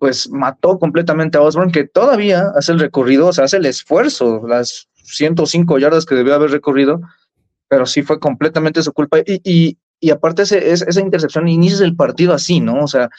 pues 0.00 0.30
mató 0.30 0.78
completamente 0.78 1.38
a 1.38 1.42
Osborne, 1.42 1.70
que 1.70 1.84
todavía 1.84 2.46
hace 2.56 2.72
el 2.72 2.80
recorrido, 2.80 3.28
o 3.28 3.32
sea, 3.32 3.44
hace 3.44 3.58
el 3.58 3.66
esfuerzo, 3.66 4.42
las 4.48 4.88
105 5.04 5.78
yardas 5.78 6.06
que 6.06 6.14
debió 6.14 6.34
haber 6.34 6.50
recorrido, 6.50 7.02
pero 7.68 7.84
sí 7.84 8.02
fue 8.02 8.18
completamente 8.18 8.82
su 8.82 8.92
culpa. 8.94 9.18
Y, 9.18 9.40
y, 9.44 9.78
y 10.00 10.10
aparte 10.10 10.42
ese, 10.42 10.72
esa 10.72 11.00
intercepción, 11.00 11.48
inicias 11.48 11.82
el 11.82 11.94
partido 11.94 12.32
así, 12.32 12.60
¿no? 12.60 12.82
O 12.82 12.88
sea, 12.88 13.10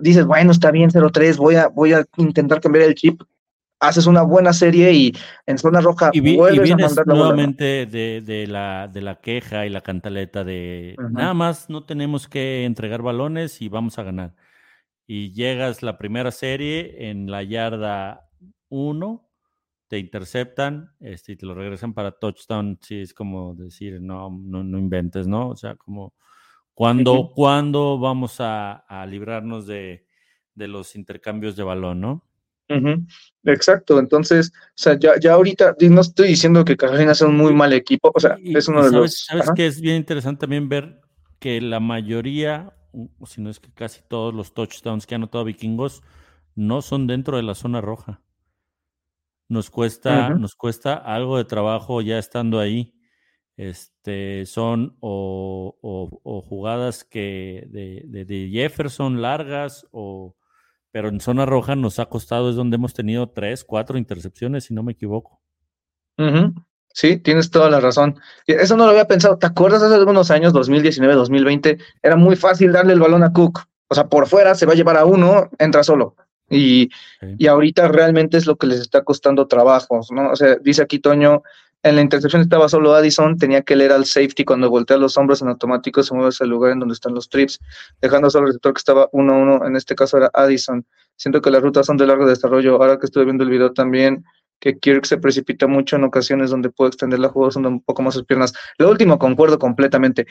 dices, 0.00 0.26
bueno, 0.26 0.52
está 0.52 0.70
bien 0.70 0.90
0-3, 0.90 1.36
voy 1.36 1.56
a, 1.56 1.68
voy 1.68 1.92
a 1.92 2.04
intentar 2.16 2.60
cambiar 2.60 2.84
el 2.84 2.94
chip, 2.94 3.22
haces 3.80 4.06
una 4.06 4.22
buena 4.22 4.52
serie 4.52 4.92
y 4.92 5.12
en 5.46 5.58
zona 5.58 5.80
roja 5.80 6.10
y, 6.12 6.20
vi, 6.20 6.36
vuelves 6.36 6.68
y 6.68 6.72
a 6.72 6.76
vienes 6.76 6.96
mandar 6.96 7.06
la 7.06 7.14
nuevamente 7.14 7.86
de, 7.86 8.22
de 8.24 8.46
la, 8.46 8.88
de 8.88 9.02
la 9.02 9.16
queja 9.16 9.66
y 9.66 9.70
la 9.70 9.80
cantaleta 9.80 10.44
de 10.44 10.96
nada 11.10 11.34
más 11.34 11.68
no 11.68 11.84
tenemos 11.84 12.28
que 12.28 12.64
entregar 12.64 13.02
balones 13.02 13.60
y 13.60 13.68
vamos 13.68 13.98
a 13.98 14.04
ganar. 14.04 14.34
Y 15.06 15.32
llegas 15.32 15.82
la 15.82 15.98
primera 15.98 16.30
serie 16.30 17.10
en 17.10 17.30
la 17.30 17.42
yarda 17.42 18.30
1, 18.68 19.28
te 19.88 19.98
interceptan 19.98 20.94
este, 21.00 21.32
y 21.32 21.36
te 21.36 21.44
lo 21.44 21.54
regresan 21.54 21.92
para 21.92 22.12
touchdown. 22.12 22.78
Sí, 22.80 23.00
es 23.00 23.12
como 23.12 23.54
decir, 23.54 24.00
no, 24.00 24.30
no, 24.30 24.62
no 24.62 24.78
inventes, 24.78 25.26
¿no? 25.26 25.48
O 25.48 25.56
sea, 25.56 25.74
como, 25.74 26.14
¿cuándo. 26.74 27.30
¿cuándo 27.34 27.98
vamos 27.98 28.40
a, 28.40 28.72
a 28.72 29.06
librarnos 29.06 29.66
de, 29.66 30.06
de 30.54 30.68
los 30.68 30.96
intercambios 30.96 31.56
de 31.56 31.62
balón, 31.62 32.00
no? 32.00 32.28
Exacto, 33.44 33.98
entonces, 33.98 34.52
o 34.54 34.72
sea, 34.76 34.98
ya, 34.98 35.18
ya 35.20 35.34
ahorita, 35.34 35.76
no 35.90 36.00
estoy 36.00 36.28
diciendo 36.28 36.64
que 36.64 36.76
Carolina 36.76 37.14
sea 37.14 37.28
un 37.28 37.36
muy 37.36 37.52
mal 37.52 37.72
equipo, 37.72 38.10
o 38.14 38.20
sea, 38.20 38.36
Y- 38.40 38.56
es 38.56 38.68
uno 38.68 38.82
de 38.84 38.90
sabes, 38.90 39.00
los... 39.00 39.24
sabes 39.26 39.44
ajá. 39.44 39.54
que 39.54 39.66
es 39.66 39.80
bien 39.80 39.96
interesante 39.96 40.40
también 40.40 40.68
ver 40.68 41.00
que 41.38 41.60
la 41.60 41.80
mayoría, 41.80 42.72
o 43.18 43.26
si 43.26 43.40
no 43.40 43.50
es 43.50 43.60
que 43.60 43.72
casi 43.72 44.00
todos 44.08 44.32
los 44.32 44.54
touchdowns 44.54 45.06
que 45.06 45.14
han 45.14 45.22
anotado 45.22 45.44
vikingos 45.44 46.02
no 46.54 46.82
son 46.82 47.06
dentro 47.06 47.36
de 47.36 47.42
la 47.42 47.54
zona 47.54 47.80
roja. 47.80 48.22
Nos 49.48 49.68
cuesta, 49.70 50.30
nos 50.30 50.54
cuesta 50.54 50.94
algo 50.94 51.36
de 51.36 51.44
trabajo 51.44 52.00
ya 52.00 52.18
estando 52.18 52.58
ahí. 52.58 52.94
Este, 53.56 54.46
son 54.46 54.96
o, 55.00 55.76
o- 55.82 56.20
o 56.24 56.40
jugadas 56.42 57.04
que 57.04 57.66
de, 57.70 58.02
de- 58.06 58.24
de 58.24 58.48
Jefferson 58.50 59.20
largas, 59.22 59.86
o, 59.92 60.34
pero 60.90 61.08
en 61.08 61.20
zona 61.20 61.44
roja 61.46 61.76
nos 61.76 61.98
ha 61.98 62.06
costado, 62.06 62.50
es 62.50 62.56
donde 62.56 62.76
hemos 62.76 62.94
tenido 62.94 63.28
tres, 63.30 63.64
cuatro 63.64 63.98
intercepciones, 63.98 64.64
si 64.64 64.74
no 64.74 64.82
me 64.82 64.92
equivoco. 64.92 65.40
Sí, 66.94 67.16
tienes 67.16 67.50
toda 67.50 67.70
la 67.70 67.80
razón. 67.80 68.18
Eso 68.46 68.76
no 68.76 68.84
lo 68.84 68.90
había 68.90 69.06
pensado. 69.06 69.38
¿Te 69.38 69.46
acuerdas 69.46 69.82
hace 69.82 69.94
algunos 69.94 70.30
años, 70.30 70.52
2019, 70.52 71.14
2020? 71.14 71.78
Era 72.02 72.16
muy 72.16 72.36
fácil 72.36 72.70
darle 72.72 72.92
el 72.92 73.00
balón 73.00 73.22
a 73.22 73.32
Cook. 73.32 73.60
O 73.88 73.94
sea, 73.94 74.08
por 74.08 74.26
fuera 74.26 74.54
se 74.54 74.66
va 74.66 74.72
a 74.72 74.76
llevar 74.76 74.96
a 74.98 75.06
uno, 75.06 75.48
entra 75.58 75.82
solo. 75.82 76.16
Y, 76.50 76.90
Sí. 77.20 77.26
y 77.38 77.46
ahorita 77.46 77.88
realmente 77.88 78.36
es 78.36 78.46
lo 78.46 78.56
que 78.56 78.66
les 78.66 78.80
está 78.80 79.04
costando 79.04 79.46
trabajos, 79.46 80.10
¿no? 80.12 80.30
O 80.32 80.36
sea, 80.36 80.56
dice 80.56 80.82
aquí 80.82 80.98
Toño, 80.98 81.42
en 81.82 81.96
la 81.96 82.02
intercepción 82.02 82.42
estaba 82.42 82.68
solo 82.68 82.94
Addison, 82.94 83.36
tenía 83.36 83.62
que 83.62 83.74
leer 83.74 83.92
al 83.92 84.04
safety 84.04 84.44
cuando 84.44 84.70
voltea 84.70 84.96
los 84.96 85.16
hombros 85.16 85.42
en 85.42 85.48
automático, 85.48 86.02
se 86.02 86.14
mueve 86.14 86.28
hacia 86.28 86.44
el 86.44 86.50
lugar 86.50 86.72
en 86.72 86.80
donde 86.80 86.94
están 86.94 87.14
los 87.14 87.28
trips, 87.28 87.58
dejando 88.00 88.30
solo 88.30 88.46
el 88.46 88.48
receptor 88.52 88.74
que 88.74 88.78
estaba 88.78 89.10
1-1, 89.10 89.66
en 89.66 89.76
este 89.76 89.94
caso 89.94 90.16
era 90.16 90.30
Addison. 90.32 90.86
Siento 91.16 91.42
que 91.42 91.50
las 91.50 91.62
rutas 91.62 91.86
son 91.86 91.96
de 91.96 92.06
largo 92.06 92.26
desarrollo. 92.26 92.76
Ahora 92.76 92.98
que 92.98 93.06
estoy 93.06 93.24
viendo 93.24 93.44
el 93.44 93.50
video 93.50 93.72
también, 93.72 94.24
que 94.60 94.78
Kirk 94.78 95.04
se 95.04 95.18
precipita 95.18 95.66
mucho 95.66 95.96
en 95.96 96.04
ocasiones 96.04 96.50
donde 96.50 96.70
puede 96.70 96.88
extender 96.88 97.18
la 97.18 97.28
jugada 97.28 97.48
usando 97.48 97.68
un 97.68 97.80
poco 97.82 98.02
más 98.02 98.14
sus 98.14 98.24
piernas. 98.24 98.52
Lo 98.78 98.88
último, 98.88 99.18
concuerdo 99.18 99.58
completamente. 99.58 100.26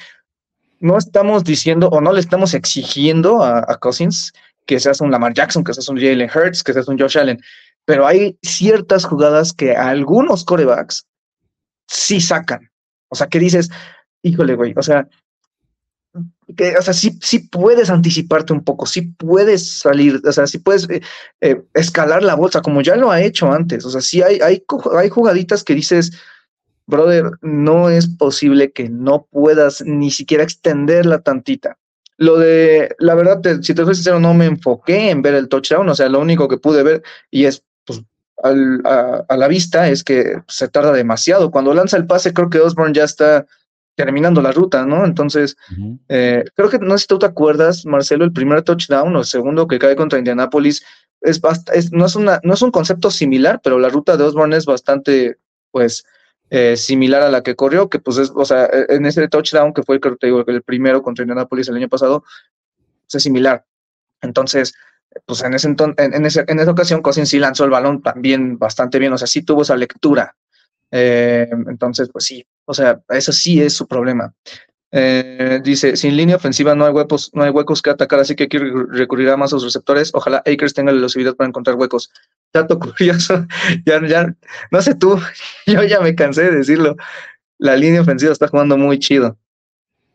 No 0.80 0.98
estamos 0.98 1.44
diciendo 1.44 1.90
o 1.90 2.02
no 2.02 2.14
le 2.14 2.22
estamos 2.22 2.54
exigiendo 2.54 3.44
a, 3.44 3.60
a 3.60 3.78
Cousins 3.78 4.32
que 4.66 4.80
seas 4.80 5.02
un 5.02 5.12
Lamar 5.12 5.34
Jackson, 5.34 5.64
que 5.64 5.74
seas 5.74 5.90
un 5.90 5.98
Jalen 5.98 6.30
Hurts, 6.34 6.64
que 6.64 6.74
seas 6.74 6.88
un 6.88 6.98
Josh 6.98 7.18
Allen, 7.18 7.40
pero 7.86 8.08
hay 8.08 8.38
ciertas 8.42 9.06
jugadas 9.06 9.54
que 9.54 9.76
algunos 9.76 10.46
corebacks 10.46 11.06
sí 11.92 12.22
sacan. 12.22 12.72
O 13.10 13.16
sea, 13.16 13.28
que 13.28 13.40
dices, 13.40 13.70
híjole, 14.24 14.56
güey, 14.56 14.74
o 14.78 14.82
sea, 14.82 15.08
que, 16.56 16.76
o 16.78 16.82
sea, 16.82 16.94
sí, 16.94 17.18
sí 17.22 17.40
puedes 17.40 17.90
anticiparte 17.90 18.54
un 18.54 18.64
poco, 18.64 18.86
sí 18.86 19.02
puedes 19.02 19.80
salir, 19.80 20.22
o 20.26 20.32
sea, 20.32 20.48
sí 20.48 20.58
puedes 20.58 20.90
eh, 20.90 21.02
eh, 21.42 21.62
escalar 21.74 22.24
la 22.24 22.36
bolsa, 22.36 22.62
como 22.62 22.82
ya 22.82 22.96
lo 22.96 23.12
ha 23.12 23.22
hecho 23.22 23.52
antes. 23.52 23.86
O 23.86 23.90
sea, 23.90 24.02
sí 24.02 24.22
hay, 24.22 24.40
hay, 24.40 24.64
hay 24.98 25.10
jugaditas 25.10 25.64
que 25.64 25.76
dices, 25.76 26.12
brother, 26.88 27.32
no 27.42 27.90
es 27.90 28.08
posible 28.08 28.72
que 28.72 28.90
no 28.90 29.28
puedas 29.30 29.84
ni 29.86 30.12
siquiera 30.12 30.44
extenderla 30.44 31.22
tantita. 31.22 31.78
Lo 32.18 32.38
de, 32.38 32.96
la 33.00 33.16
verdad, 33.16 33.42
si 33.62 33.74
te 33.74 33.84
soy 33.84 33.96
sincero, 33.96 34.20
no 34.20 34.34
me 34.34 34.46
enfoqué 34.46 35.10
en 35.10 35.22
ver 35.22 35.34
el 35.34 35.50
touchdown, 35.50 35.90
o 35.90 35.96
sea, 35.96 36.08
lo 36.08 36.20
único 36.20 36.48
que 36.48 36.58
pude 36.58 36.84
ver, 36.84 37.04
y 37.32 37.46
es, 37.46 37.64
al- 38.44 38.82
a, 38.86 39.24
a 39.28 39.38
la 39.38 39.48
vista, 39.48 39.90
es 39.90 40.04
que 40.04 40.42
se 40.48 40.68
tarda 40.68 40.92
demasiado. 40.92 41.52
Cuando 41.52 41.74
lanza 41.74 41.98
el 41.98 42.06
pase, 42.08 42.34
creo 42.34 42.50
que 42.50 42.60
Osborne 42.60 42.94
ya 42.94 43.04
está 43.04 43.46
terminando 43.96 44.42
la 44.42 44.52
ruta, 44.52 44.86
¿no? 44.86 45.06
Entonces, 45.06 45.58
eh, 46.10 46.44
creo 46.56 46.70
que 46.70 46.80
no 46.80 46.98
sé 46.98 47.02
si 47.04 47.08
tú 47.08 47.20
te 47.20 47.26
acuerdas, 47.26 47.86
Marcelo, 47.86 48.24
el 48.26 48.32
primer 48.34 48.62
touchdown 48.64 49.16
o 49.16 49.20
el 49.20 49.26
segundo 49.26 49.68
que 49.68 49.80
cae 49.80 49.96
contra 49.96 50.18
Indianapolis 50.20 50.84
es, 51.22 51.40
es- 51.74 51.92
no, 51.92 52.06
es 52.06 52.16
una, 52.16 52.40
no 52.44 52.54
es 52.54 52.62
un 52.62 52.72
concepto 52.72 53.12
similar, 53.12 53.60
pero 53.64 53.78
la 53.80 53.90
ruta 53.90 54.18
de 54.18 54.24
Osborne 54.24 54.58
es 54.58 54.66
bastante, 54.66 55.38
pues, 55.72 56.04
eh, 56.50 56.76
similar 56.78 57.22
a 57.22 57.30
la 57.30 57.44
que 57.44 57.56
corrió, 57.56 57.90
que 57.90 58.00
pues 58.00 58.18
es, 58.18 58.32
o 58.36 58.44
sea, 58.46 58.66
e- 58.66 58.88
en 58.96 59.06
ese 59.06 59.28
touchdown 59.28 59.74
que 59.74 59.84
fue, 59.84 60.00
creo 60.00 60.16
que 60.16 60.20
te 60.20 60.28
digo, 60.28 60.44
el 60.48 60.64
primero 60.64 61.02
contra 61.04 61.24
Indianapolis 61.24 61.68
el 61.70 61.76
año 61.76 61.88
pasado, 61.90 62.24
es 63.14 63.22
similar. 63.24 63.66
Entonces, 64.22 64.74
pues 65.26 65.44
en, 65.44 65.54
ese 65.54 65.70
enton- 65.70 65.96
en, 65.98 66.26
ese- 66.26 66.46
en 66.48 66.60
esa 66.60 66.72
ocasión 66.72 67.02
Cousins 67.02 67.30
sí 67.30 67.40
lanzó 67.40 67.66
el 67.66 67.70
balón 67.72 68.02
también 68.02 68.58
bastante 68.58 69.00
bien, 69.00 69.14
o 69.14 69.18
sea, 69.18 69.28
sí 69.28 69.42
tuvo 69.44 69.64
esa 69.64 69.76
lectura. 69.76 70.36
Eh, 70.92 71.48
entonces, 71.70 72.10
pues 72.12 72.26
sí, 72.26 72.46
o 72.66 72.74
sea, 72.74 73.02
eso 73.10 73.32
sí 73.32 73.62
es 73.62 73.74
su 73.74 73.88
problema. 73.88 74.34
Eh, 74.94 75.62
dice, 75.64 75.96
sin 75.96 76.18
línea 76.18 76.36
ofensiva 76.36 76.76
no 76.76 76.86
hay 76.86 76.92
huecos, 76.92 77.32
no 77.34 77.44
hay 77.44 77.50
huecos 77.50 77.82
que 77.82 77.90
atacar, 77.92 78.20
así 78.20 78.36
que 78.36 78.50
recur- 78.50 78.88
recurrirá 78.90 79.38
más 79.38 79.52
a 79.54 79.56
sus 79.58 79.64
receptores. 79.66 80.12
Ojalá 80.14 80.40
Akers 80.46 80.74
tenga 80.74 80.92
la 80.92 80.98
velocidad 80.98 81.36
para 81.36 81.48
encontrar 81.48 81.78
huecos. 81.78 82.12
Dato 82.54 82.78
curioso, 82.80 83.46
ya, 83.86 84.06
ya, 84.06 84.36
no 84.72 84.82
sé 84.82 84.96
tú, 84.96 85.18
yo 85.66 85.84
ya 85.84 86.02
me 86.02 86.14
cansé 86.16 86.44
de 86.44 86.58
decirlo. 86.58 86.98
La 87.58 87.76
línea 87.78 88.02
ofensiva 88.02 88.32
está 88.34 88.48
jugando 88.50 88.78
muy 88.78 89.00
chido. 89.00 89.38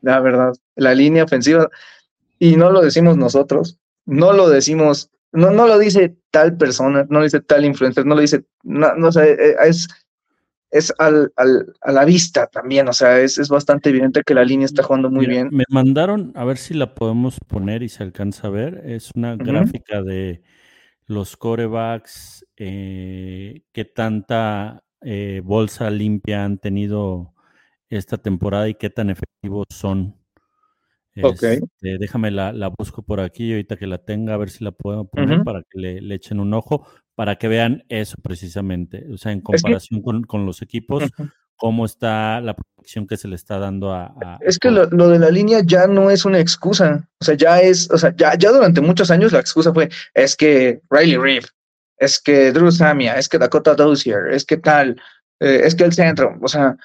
La 0.02 0.20
verdad, 0.20 0.52
la 0.76 0.94
línea 0.94 1.24
ofensiva, 1.24 1.70
y 2.38 2.56
no 2.56 2.70
lo 2.70 2.82
decimos 2.82 3.16
nosotros, 3.16 3.78
no 4.06 4.32
lo 4.32 4.48
decimos, 4.48 5.10
no, 5.32 5.50
no 5.50 5.66
lo 5.66 5.78
dice 5.78 6.16
tal 6.30 6.56
persona, 6.56 7.06
no 7.10 7.18
lo 7.18 7.24
dice 7.24 7.40
tal 7.40 7.64
influencer, 7.64 8.06
no 8.06 8.14
lo 8.14 8.20
dice, 8.20 8.44
no, 8.62 8.94
no 8.94 9.12
sé, 9.12 9.32
eh, 9.32 9.56
es, 9.66 9.88
es 10.70 10.92
al, 10.98 11.32
al, 11.36 11.74
a 11.80 11.92
la 11.92 12.04
vista 12.04 12.46
también, 12.46 12.88
o 12.88 12.92
sea, 12.92 13.20
es, 13.20 13.38
es 13.38 13.48
bastante 13.48 13.90
evidente 13.90 14.22
que 14.24 14.34
la 14.34 14.44
línea 14.44 14.64
está 14.64 14.82
jugando 14.82 15.10
muy 15.10 15.26
Mira, 15.26 15.32
bien. 15.32 15.48
Me 15.52 15.64
mandaron, 15.68 16.32
a 16.34 16.44
ver 16.44 16.56
si 16.56 16.74
la 16.74 16.94
podemos 16.94 17.38
poner 17.46 17.82
y 17.82 17.88
se 17.88 18.02
alcanza 18.02 18.48
a 18.48 18.50
ver. 18.50 18.82
Es 18.86 19.10
una 19.14 19.36
gráfica 19.36 20.02
de 20.02 20.42
los 21.06 21.36
corebacks, 21.36 22.44
eh, 22.56 23.62
qué 23.72 23.84
tanta 23.84 24.84
eh, 25.02 25.40
bolsa 25.44 25.90
limpia 25.90 26.44
han 26.44 26.58
tenido 26.58 27.32
esta 27.88 28.18
temporada 28.18 28.68
y 28.68 28.74
qué 28.74 28.90
tan 28.90 29.10
efectivos 29.10 29.66
son. 29.70 30.15
Ok. 31.22 31.42
Este, 31.42 31.98
déjame 31.98 32.30
la, 32.30 32.52
la 32.52 32.68
busco 32.76 33.02
por 33.02 33.20
aquí, 33.20 33.50
ahorita 33.52 33.76
que 33.76 33.86
la 33.86 33.98
tenga, 33.98 34.34
a 34.34 34.36
ver 34.36 34.50
si 34.50 34.64
la 34.64 34.72
podemos 34.72 35.08
poner 35.10 35.42
para 35.44 35.60
que 35.70 35.78
le, 35.78 36.00
le 36.00 36.14
echen 36.16 36.40
un 36.40 36.52
ojo, 36.54 36.86
para 37.14 37.36
que 37.36 37.48
vean 37.48 37.84
eso 37.88 38.16
precisamente. 38.22 39.06
O 39.12 39.16
sea, 39.18 39.32
en 39.32 39.38
Es 39.38 39.42
que- 39.44 39.44
comparación 39.62 40.02
con, 40.02 40.22
con 40.24 40.44
los 40.46 40.62
equipos, 40.62 41.04
cómo 41.56 41.86
está 41.86 42.40
la 42.42 42.54
protección 42.54 43.06
que 43.06 43.16
se 43.16 43.28
le 43.28 43.36
está 43.36 43.58
dando 43.58 43.92
a. 43.92 44.06
a- 44.22 44.38
Es 44.40 44.56
a 44.56 44.58
que 44.60 44.70
lo, 44.70 44.84
lo 44.90 45.08
de 45.08 45.18
la 45.18 45.30
línea 45.30 45.60
ya 45.64 45.86
no 45.86 46.10
es 46.10 46.24
una 46.24 46.38
excusa. 46.38 47.08
O 47.20 47.24
sea, 47.24 47.34
ya 47.34 47.60
es, 47.60 47.90
o 47.90 47.96
sea, 47.98 48.14
ya, 48.16 48.34
ya 48.36 48.50
durante 48.52 48.80
muchos 48.80 49.10
años 49.10 49.32
la 49.32 49.40
excusa 49.40 49.72
fue, 49.72 49.88
es 50.14 50.36
que 50.36 50.80
Riley 50.90 51.16
Reeve, 51.16 51.46
es 51.98 52.20
que 52.20 52.52
Drew 52.52 52.70
Samia, 52.70 53.14
es 53.18 53.28
que 53.28 53.38
Dakota 53.38 53.74
Dozier, 53.74 54.26
es 54.32 54.44
que 54.44 54.58
tal, 54.58 55.00
eh, 55.40 55.62
es 55.64 55.74
que 55.74 55.84
el 55.84 55.94
centro, 55.94 56.36
o 56.42 56.48
sea, 56.48 56.76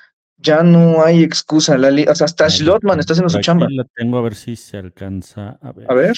ya 0.41 0.63
no 0.63 1.03
hay 1.03 1.23
excusa. 1.23 1.77
La 1.77 1.89
o 1.89 2.15
sea, 2.15 2.25
hasta 2.25 2.49
Schlotman 2.49 2.99
está 2.99 3.13
haciendo 3.13 3.29
su 3.29 3.39
chamba. 3.39 3.67
La 3.69 3.85
tengo 3.95 4.17
a 4.17 4.21
ver 4.21 4.35
si 4.35 4.55
se 4.55 4.77
alcanza 4.77 5.59
a 5.61 5.71
ver. 5.71 5.91
A 5.91 5.93
ver. 5.93 6.17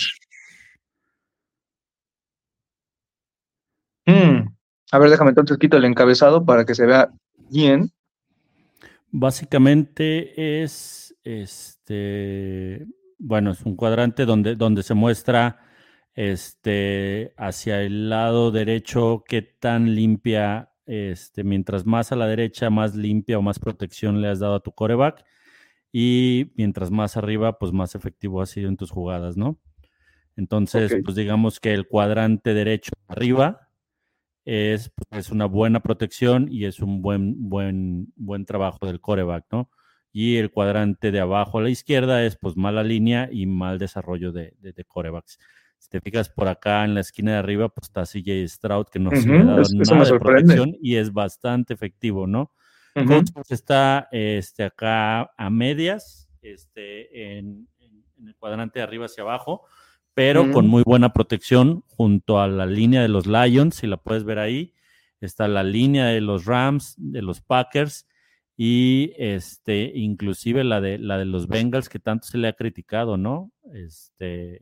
Hmm. 4.06 4.48
A 4.92 5.00
ver, 5.00 5.10
déjame 5.10 5.30
entonces 5.30 5.58
quito 5.58 5.78
el 5.78 5.86
encabezado 5.86 6.46
para 6.46 6.66
que 6.66 6.76
se 6.76 6.86
vea 6.86 7.10
bien. 7.50 7.92
Básicamente 9.12 10.64
es 10.64 11.16
este, 11.24 12.86
bueno, 13.18 13.52
es 13.52 13.62
un 13.62 13.76
cuadrante 13.76 14.26
donde, 14.26 14.56
donde 14.56 14.84
se 14.84 14.94
muestra 14.94 15.60
Este, 16.16 17.34
hacia 17.38 17.82
el 17.82 18.10
lado 18.10 18.52
derecho, 18.52 19.24
qué 19.28 19.42
tan 19.42 19.96
limpia, 19.96 20.73
este, 20.86 21.44
mientras 21.44 21.86
más 21.86 22.12
a 22.12 22.16
la 22.16 22.28
derecha, 22.28 22.70
más 22.70 22.96
limpia 22.96 23.38
o 23.38 23.42
más 23.42 23.60
protección 23.60 24.22
le 24.22 24.30
has 24.30 24.40
dado 24.40 24.56
a 24.56 24.60
tu 24.62 24.72
coreback. 24.72 25.24
Y 25.92 26.52
mientras 26.56 26.92
más 26.92 27.18
arriba, 27.18 27.60
pues 27.60 27.72
más 27.72 27.96
efectivo 27.96 28.42
ha 28.42 28.46
sido 28.46 28.70
en 28.70 28.78
tus 28.78 28.92
jugadas, 28.92 29.38
¿no? 29.38 29.60
Entonces, 30.36 30.96
pues 31.04 31.16
digamos 31.16 31.60
que 31.60 31.74
el 31.74 31.88
cuadrante 31.88 32.54
derecho 32.54 32.92
arriba 33.08 33.70
es, 34.46 34.92
es 35.12 35.30
una 35.30 35.46
buena 35.46 35.82
protección 35.82 36.48
y 36.52 36.66
es 36.66 36.80
un 36.80 37.02
buen, 37.02 37.50
buen, 37.50 38.12
buen 38.16 38.46
trabajo 38.46 38.86
del 38.86 39.00
coreback, 39.00 39.46
¿no? 39.52 39.70
Y 40.12 40.38
el 40.38 40.52
cuadrante 40.52 41.12
de 41.12 41.20
abajo 41.20 41.60
a 41.60 41.62
la 41.62 41.70
izquierda 41.70 42.24
es 42.24 42.38
pues 42.38 42.58
mala 42.58 42.84
línea 42.84 43.30
y 43.32 43.46
mal 43.46 43.80
desarrollo 43.80 44.32
de, 44.32 44.56
de, 44.60 44.74
de 44.74 44.84
corebacks. 44.86 45.40
Si 45.84 45.90
te 45.90 46.00
fijas 46.00 46.30
por 46.30 46.48
acá 46.48 46.86
en 46.86 46.94
la 46.94 47.02
esquina 47.02 47.34
de 47.34 47.38
arriba, 47.40 47.68
pues 47.68 47.90
está 47.90 48.06
CJ 48.06 48.48
Stroud, 48.48 48.86
que 48.88 49.00
no 49.00 49.10
se 49.12 49.28
le 49.28 49.34
ha 49.42 49.44
dado 49.44 49.62
es- 49.64 49.74
nada 49.74 50.06
de 50.06 50.12
protección 50.18 50.78
y 50.82 50.96
es 50.96 51.12
bastante 51.12 51.74
efectivo, 51.74 52.26
¿no? 52.26 52.52
Coaches 53.06 53.52
está 53.52 54.08
este, 54.14 54.64
acá 54.64 55.24
a 55.38 55.50
medias, 55.50 56.30
este, 56.42 57.38
en, 57.38 57.68
en- 57.80 58.06
en 58.18 58.28
el 58.30 58.36
cuadrante 58.38 58.80
de 58.80 58.84
arriba 58.84 59.08
hacia 59.08 59.24
abajo, 59.24 59.66
pero 60.14 60.52
con 60.52 60.66
Ujú. 60.66 60.72
muy 60.72 60.84
buena 60.84 61.12
protección 61.12 61.84
junto 61.90 62.40
a 62.40 62.48
la 62.48 62.66
línea 62.66 63.02
de 63.02 63.10
los 63.10 63.28
Lions, 63.28 63.76
si 63.76 63.86
la 63.88 63.98
puedes 63.98 64.24
ver 64.24 64.40
ahí. 64.40 64.74
Está 65.20 65.50
la 65.50 65.64
línea 65.64 66.06
de 66.06 66.22
los 66.22 66.46
Rams, 66.46 66.96
de 66.98 67.22
los 67.22 67.42
Packers 67.42 68.08
y 68.56 69.12
este, 69.18 69.92
inclusive 69.96 70.64
la 70.64 70.80
de, 70.80 70.98
la 70.98 71.18
de 71.18 71.26
los 71.26 71.48
Bengals 71.50 71.90
que 71.90 72.00
tanto 72.00 72.26
se 72.28 72.38
le 72.38 72.48
ha 72.48 72.54
criticado, 72.54 73.18
¿no? 73.18 73.52
Este, 73.74 74.62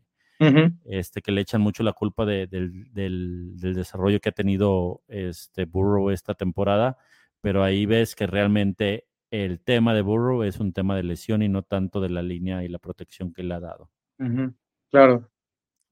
este, 0.86 1.22
que 1.22 1.32
le 1.32 1.42
echan 1.42 1.62
mucho 1.62 1.84
la 1.84 1.94
culpa 1.94 2.26
de- 2.26 2.48
del, 2.48 2.92
del- 2.94 3.58
del 3.58 3.74
desarrollo 3.76 4.20
que 4.20 4.30
ha 4.30 4.34
tenido 4.34 5.02
este 5.08 5.66
Burrow 5.66 6.10
esta 6.10 6.34
temporada, 6.34 6.98
pero 7.42 7.64
ahí 7.64 7.86
ves 7.86 8.16
que 8.16 8.28
realmente 8.28 9.08
el 9.32 9.60
tema 9.60 9.94
de 9.94 10.02
Burrow 10.02 10.44
es 10.44 10.60
un 10.60 10.74
tema 10.74 10.96
de 10.96 11.04
lesión 11.04 11.42
y 11.42 11.50
no 11.50 11.64
tanto 11.64 12.02
de 12.02 12.10
la 12.10 12.22
línea 12.22 12.64
y 12.64 12.68
la 12.68 12.80
protección 12.80 13.34
que 13.34 13.44
le 13.44 13.54
ha 13.54 13.60
dado. 13.60 13.90
Claro. 14.90 15.30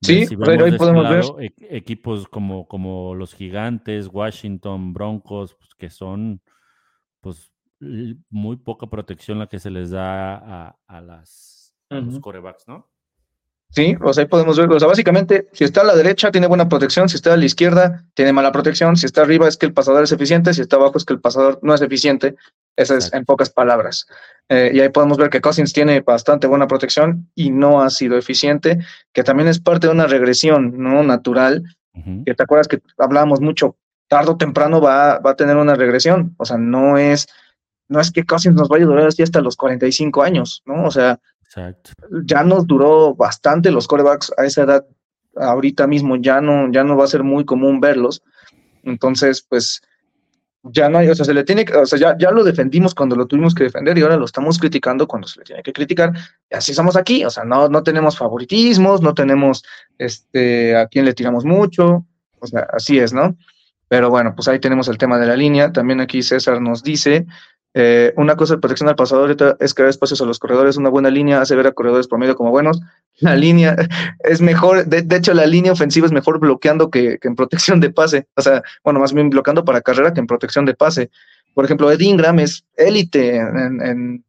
Sí, 0.02 0.26
Si 0.26 0.36
pues 0.38 0.50
ahí, 0.64 0.72
podemos 0.78 1.04
ver. 1.38 1.46
e- 1.68 1.78
equipos 1.78 2.28
como, 2.28 2.68
como 2.68 3.16
los 3.16 3.34
Gigantes, 3.34 4.08
Washington, 4.12 4.94
Broncos, 4.94 5.56
pues, 5.56 5.74
que 5.76 5.90
son 5.90 6.42
pues 7.22 7.52
muy 8.30 8.58
poca 8.58 8.88
protección 8.88 9.40
la 9.40 9.48
que 9.48 9.60
se 9.60 9.70
les 9.70 9.90
da 9.92 10.36
a, 10.36 10.80
a 10.88 11.02
las, 11.02 11.74
a 11.90 11.96
los 12.02 12.20
corebacks, 12.22 12.68
¿no? 12.68 12.90
Sí, 13.72 13.96
o 14.02 14.12
sea, 14.14 14.24
ahí 14.24 14.28
podemos 14.28 14.58
ver. 14.58 14.72
O 14.72 14.80
sea, 14.80 14.88
básicamente, 14.88 15.48
si 15.54 15.64
está 15.64 15.82
a 15.82 15.84
la 15.84 15.96
derecha, 15.96 16.32
tiene 16.32 16.48
buena 16.48 16.68
protección. 16.68 17.08
Si 17.08 17.16
está 17.16 17.34
a 17.34 17.38
la 17.38 17.46
izquierda, 17.46 18.04
tiene 18.16 18.34
mala 18.34 18.52
protección. 18.52 18.98
Si 18.98 19.06
está 19.06 19.22
arriba, 19.22 19.48
es 19.48 19.58
que 19.58 19.68
el 19.68 19.74
pasador 19.74 20.04
es 20.04 20.12
eficiente. 20.12 20.54
Si 20.56 20.62
está 20.62 20.78
abajo, 20.78 20.98
es 20.98 21.06
que 21.06 21.14
el 21.14 21.20
pasador 21.20 21.60
no 21.62 21.76
es 21.76 21.82
eficiente. 21.82 22.36
Eso 22.76 22.96
es 22.96 23.14
en 23.14 23.26
pocas 23.26 23.52
palabras. 23.52 24.08
Eh, 24.48 24.72
y 24.74 24.80
ahí 24.80 24.90
podemos 24.90 25.18
ver 25.18 25.30
que 25.30 25.40
Cousins 25.40 25.72
tiene 25.72 26.02
bastante 26.02 26.48
buena 26.48 26.68
protección 26.68 27.30
y 27.36 27.52
no 27.52 27.84
ha 27.84 27.92
sido 27.92 28.18
eficiente, 28.18 28.80
que 29.14 29.24
también 29.24 29.48
es 29.48 29.60
parte 29.60 29.86
de 29.86 29.94
una 29.94 30.08
regresión 30.08 30.74
no 30.78 31.04
natural. 31.04 31.64
Ujú. 31.94 32.24
Que 32.26 32.34
te 32.34 32.44
acuerdas 32.44 32.68
que 32.68 32.80
hablábamos 32.98 33.40
mucho, 33.40 33.78
tarde 34.08 34.32
o 34.32 34.38
temprano 34.38 34.82
va, 34.82 35.20
va 35.20 35.32
a 35.32 35.36
tener 35.36 35.58
una 35.58 35.76
regresión. 35.76 36.34
O 36.38 36.46
sea, 36.46 36.58
no 36.58 36.98
es, 36.98 37.28
no 37.88 38.00
es 38.00 38.12
que 38.12 38.26
Cousins 38.26 38.56
nos 38.56 38.68
vaya 38.68 38.86
a 38.86 38.88
durar 38.88 39.08
así 39.08 39.22
hasta 39.22 39.42
los 39.42 39.56
45 39.56 40.24
años, 40.24 40.64
¿no? 40.66 40.86
O 40.86 40.92
sea, 40.92 41.20
Exacto. 41.50 41.92
ya 42.26 42.44
nos 42.44 42.68
duró 42.68 43.16
bastante 43.16 43.72
los 43.72 43.88
corebacks 43.88 44.32
a 44.38 44.46
esa 44.46 44.64
edad, 44.64 44.86
ahorita 45.36 45.88
mismo 45.88 46.16
ya 46.18 46.42
no, 46.42 46.72
ya 46.72 46.84
no 46.84 46.96
va 46.96 47.06
a 47.06 47.08
ser 47.08 47.24
muy 47.24 47.44
común 47.44 47.80
verlos. 47.80 48.22
Entonces, 48.84 49.42
pues 49.42 49.82
ya 50.64 50.90
no 50.90 51.00
hay, 51.00 51.08
o 51.10 51.16
sea, 51.16 51.26
se 51.26 51.34
le 51.34 51.44
tiene 51.44 51.66
o 51.74 51.86
sea, 51.86 51.98
ya, 51.98 52.18
ya 52.18 52.32
lo 52.32 52.44
defendimos 52.44 52.94
cuando 52.94 53.16
lo 53.16 53.26
tuvimos 53.26 53.56
que 53.56 53.64
defender 53.64 53.98
y 53.98 54.02
ahora 54.02 54.18
lo 54.18 54.26
estamos 54.26 54.60
criticando 54.60 55.08
cuando 55.08 55.28
se 55.28 55.40
le 55.40 55.46
tiene 55.46 55.64
que 55.64 55.74
criticar. 55.74 56.14
Y 56.52 56.56
así 56.56 56.72
estamos 56.72 56.96
aquí, 56.96 57.26
o 57.26 57.30
sea, 57.30 57.46
no, 57.46 57.68
no 57.68 57.82
tenemos 57.82 58.18
favoritismos, 58.18 59.02
no 59.02 59.14
tenemos 59.14 59.64
este 59.98 60.76
a 60.76 60.88
quién 60.88 61.06
le 61.06 61.14
tiramos 61.14 61.46
mucho, 61.46 62.06
o 62.40 62.48
sea, 62.48 62.68
así 62.74 63.00
es, 63.00 63.12
¿no? 63.12 63.36
Pero 63.88 64.12
bueno, 64.12 64.36
pues 64.36 64.48
ahí 64.48 64.60
tenemos 64.60 64.88
el 64.88 65.00
tema 65.00 65.18
de 65.18 65.26
la 65.26 65.36
línea. 65.36 65.72
También 65.72 66.00
aquí 66.00 66.22
César 66.22 66.62
nos 66.62 66.84
dice, 66.84 67.26
eh, 67.82 68.14
una 68.18 68.36
cosa 68.36 68.56
de 68.56 68.60
protección 68.60 68.90
al 68.90 68.98
pasador 68.98 69.36
es 69.60 69.74
crear 69.74 69.90
espacios 69.90 70.20
a 70.22 70.26
los 70.26 70.38
corredores. 70.38 70.76
Una 70.76 70.90
buena 70.90 71.10
línea 71.10 71.40
hace 71.40 71.56
ver 71.56 71.68
a 71.68 71.72
corredores 71.72 72.08
promedio 72.08 72.36
como 72.36 72.52
buenos. 72.52 72.82
La 73.20 73.36
línea 73.36 73.76
es 74.24 74.42
mejor, 74.42 74.86
de, 74.86 75.16
hecho 75.16 75.34
la 75.34 75.46
línea 75.46 75.72
ofensiva 75.72 76.06
es 76.06 76.12
mejor 76.12 76.40
bloqueando 76.40 76.90
que, 76.90 77.20
en 77.22 77.36
protección 77.36 77.80
de 77.80 77.90
pase. 77.90 78.28
O 78.36 78.42
sea, 78.42 78.64
bueno, 78.84 79.00
más 79.00 79.14
bien 79.14 79.30
bloqueando 79.30 79.66
para 79.66 79.82
carrera 79.82 80.14
que 80.14 80.20
en 80.20 80.28
protección 80.28 80.66
de 80.66 80.74
pase. 80.74 81.10
Por 81.54 81.66
ejemplo, 81.66 81.92
Ed 81.92 82.00
Ingram 82.00 82.40
es 82.40 82.66
élite 82.76 83.38
en, 83.38 84.24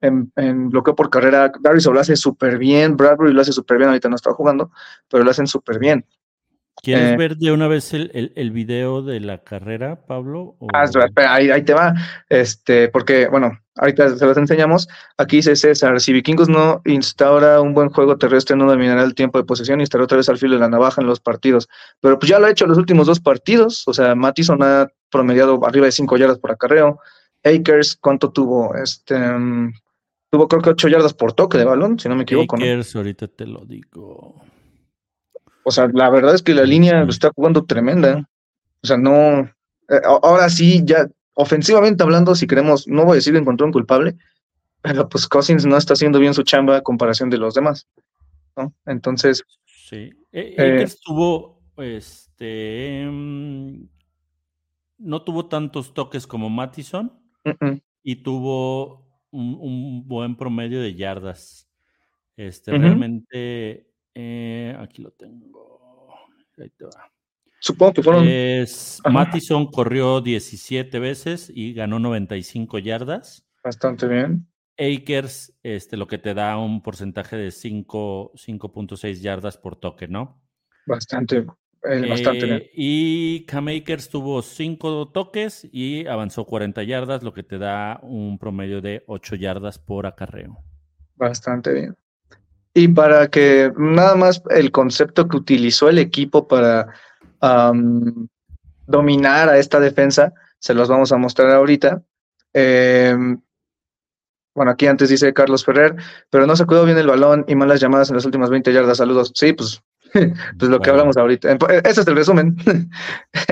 en 0.00 0.70
bloqueo 0.70 0.94
por 0.94 1.10
carrera. 1.10 1.52
Darius 1.60 1.86
lo 1.86 2.00
hace 2.00 2.16
súper 2.16 2.58
bien, 2.58 2.96
Bradbury 2.96 3.32
lo 3.32 3.40
hace 3.40 3.52
súper 3.52 3.78
bien, 3.78 3.88
ahorita 3.88 4.08
no 4.08 4.16
está 4.16 4.32
jugando, 4.32 4.70
pero 5.08 5.24
lo 5.24 5.30
hacen 5.30 5.46
súper 5.46 5.78
bien. 5.78 6.04
¿Quieres 6.84 7.12
Eh, 7.12 7.16
ver 7.16 7.36
de 7.36 7.50
una 7.52 7.66
vez 7.66 7.92
el, 7.94 8.10
el, 8.14 8.32
el 8.36 8.50
video 8.50 9.02
de 9.02 9.18
la 9.20 9.38
carrera, 9.42 10.04
Pablo? 10.06 10.56
O- 10.58 10.68
Ah, 10.72 10.84
espera, 10.84 11.06
espera, 11.06 11.34
ahí, 11.34 11.50
ahí 11.50 11.62
te 11.62 11.72
va. 11.74 11.94
Este, 12.28 12.88
porque, 12.88 13.26
bueno, 13.28 13.58
ahorita 13.76 14.16
se 14.16 14.26
los 14.26 14.36
enseñamos. 14.36 14.86
Aquí 15.16 15.36
dice 15.36 15.56
César, 15.56 16.00
si 16.00 16.12
Vikingos 16.12 16.48
no 16.48 16.82
instaura 16.84 17.60
un 17.60 17.74
buen 17.74 17.88
juego 17.90 18.18
terrestre, 18.18 18.56
no 18.56 18.66
dominará 18.66 19.02
el 19.02 19.14
tiempo 19.14 19.38
de 19.38 19.44
posesión 19.44 19.80
y 19.80 19.84
estará 19.84 20.04
otra 20.04 20.18
vez 20.18 20.28
al 20.28 20.38
filo 20.38 20.54
de 20.54 20.60
la 20.60 20.68
navaja 20.68 21.00
en 21.00 21.06
los 21.06 21.20
partidos. 21.20 21.68
Pero 22.00 22.18
pues 22.18 22.28
ya 22.30 22.38
lo 22.38 22.46
ha 22.46 22.50
hecho 22.50 22.66
los 22.66 22.78
últimos 22.78 23.06
dos 23.06 23.20
partidos. 23.20 23.82
O 23.88 23.94
sea, 23.94 24.14
Mattison 24.14 24.62
ha 24.62 24.86
promediado 25.10 25.64
arriba 25.66 25.86
de 25.86 25.92
5 25.92 26.16
yardas 26.16 26.38
por 26.38 26.52
acarreo. 26.52 27.00
Akers, 27.42 27.96
¿cuánto 28.00 28.30
tuvo? 28.30 28.74
Este, 28.74 29.16
mm, 29.18 29.72
tuvo 30.30 30.48
creo 30.48 30.62
que 30.62 30.70
8 30.70 30.88
yardas 30.88 31.14
por 31.14 31.32
toque 31.32 31.58
de 31.58 31.64
balón, 31.64 31.98
si 31.98 32.08
no 32.08 32.16
me 32.16 32.22
equivoco. 32.24 32.56
¿no? 32.56 32.64
Akers, 32.64 32.94
ahorita 32.96 33.28
te 33.28 33.46
lo 33.46 33.64
digo. 33.64 34.34
O 35.64 35.70
sea, 35.70 35.88
la 35.92 36.10
verdad 36.10 36.34
es 36.34 36.42
que 36.42 36.54
la 36.54 36.64
línea 36.64 37.02
lo 37.04 37.10
está 37.10 37.30
jugando 37.34 37.64
tremenda. 37.64 38.28
O 38.82 38.86
sea, 38.86 38.96
no. 38.96 39.40
eh, 39.88 40.00
ahora 40.04 40.48
sí, 40.50 40.82
ya 40.84 41.08
ofensivamente 41.34 42.02
hablando, 42.02 42.34
si 42.34 42.46
queremos, 42.46 42.86
no 42.86 43.04
voy 43.04 43.12
a 43.12 43.14
decir 43.16 43.34
encontró 43.34 43.66
un 43.66 43.72
culpable, 43.72 44.16
pero 44.82 45.08
pues 45.08 45.26
Cousins 45.26 45.64
no 45.66 45.76
está 45.76 45.94
haciendo 45.94 46.18
bien 46.18 46.34
su 46.34 46.42
chamba 46.42 46.76
a 46.76 46.82
comparación 46.82 47.30
de 47.30 47.38
los 47.38 47.54
demás. 47.54 47.88
¿no? 48.56 48.72
Entonces, 48.86 49.42
Sí. 49.66 50.10
E- 50.32 50.54
Eh, 50.56 50.74
Akers 50.76 51.00
tuvo, 51.00 51.60
este, 51.76 53.04
mm, 53.06 53.84
no 54.98 55.22
tuvo 55.22 55.46
tantos 55.46 55.92
toques 55.92 56.26
como 56.26 56.48
Mattison 56.50 57.12
y 58.02 58.16
tuvo 58.16 59.06
un, 59.30 59.58
un 59.60 60.08
buen 60.08 60.36
promedio 60.36 60.80
de 60.80 60.94
yardas. 60.94 61.68
Este, 62.36 62.72
realmente, 62.78 63.86
eh, 64.14 64.76
aquí 64.78 65.02
lo 65.02 65.10
tengo. 65.10 66.14
Ahí 66.58 66.70
te 66.70 66.84
va. 66.84 67.10
supongo 67.60 67.94
que 67.94 68.02
fueron. 68.02 68.26
Es. 68.28 69.00
Mattison 69.10 69.66
corrió 69.66 70.20
17 70.20 70.98
veces 70.98 71.50
y 71.54 71.74
ganó 71.74 71.98
95 71.98 72.78
yardas. 72.78 73.46
bastante 73.62 74.06
bien. 74.06 74.46
Akers, 74.76 75.56
este, 75.62 75.96
lo 75.96 76.06
que 76.06 76.18
te 76.18 76.34
da 76.34 76.58
un 76.58 76.82
porcentaje 76.82 77.36
de 77.36 77.50
5 77.50 78.32
5.6 78.34 79.20
yardas 79.20 79.56
por 79.56 79.76
toque, 79.76 80.08
¿no? 80.08 80.42
Bastante, 80.86 81.46
eh, 81.84 82.08
bastante 82.08 82.44
bien. 82.44 82.58
Eh, 82.58 82.70
y 82.74 83.46
Cam 83.46 83.68
Akers 83.68 84.08
tuvo 84.08 84.42
5 84.42 85.10
toques 85.12 85.68
y 85.70 86.06
avanzó 86.06 86.44
40 86.44 86.82
yardas, 86.82 87.22
lo 87.22 87.32
que 87.32 87.44
te 87.44 87.58
da 87.58 88.00
un 88.02 88.38
promedio 88.38 88.80
de 88.80 89.04
8 89.06 89.36
yardas 89.36 89.78
por 89.78 90.06
acarreo. 90.06 90.58
Bastante 91.14 91.72
bien. 91.72 91.96
Y 92.74 92.88
para 92.88 93.28
que 93.28 93.72
nada 93.76 94.16
más 94.16 94.42
el 94.50 94.72
concepto 94.72 95.28
que 95.28 95.36
utilizó 95.36 95.88
el 95.88 95.98
equipo 95.98 96.48
para 96.48 96.88
dominar 98.86 99.48
a 99.48 99.58
esta 99.58 99.78
defensa, 99.78 100.32
se 100.58 100.74
los 100.74 100.88
vamos 100.88 101.12
a 101.12 101.16
mostrar 101.16 101.50
ahorita. 101.50 102.02
Em, 102.52 103.40
bueno, 104.54 104.70
aquí 104.72 104.86
antes 104.86 105.08
dice 105.08 105.34
Carlos 105.34 105.64
Ferrer, 105.64 105.96
pero 106.30 106.46
no 106.46 106.56
se 106.56 106.64
cuidó 106.64 106.84
bien 106.84 106.98
el 106.98 107.06
balón 107.06 107.44
y 107.48 107.54
malas 107.54 107.80
llamadas 107.80 108.10
en 108.10 108.16
las 108.16 108.24
últimas 108.24 108.50
20 108.50 108.72
yardas. 108.72 108.98
Saludos. 108.98 109.32
Sí, 109.34 109.52
pues, 109.52 109.82
pues 110.58 110.70
lo 110.70 110.80
que 110.80 110.90
hablamos 110.90 111.16
ahorita. 111.16 111.56
Po- 111.58 111.68
Ese 111.68 112.00
es 112.00 112.06
el 112.06 112.16
resumen. 112.16 112.56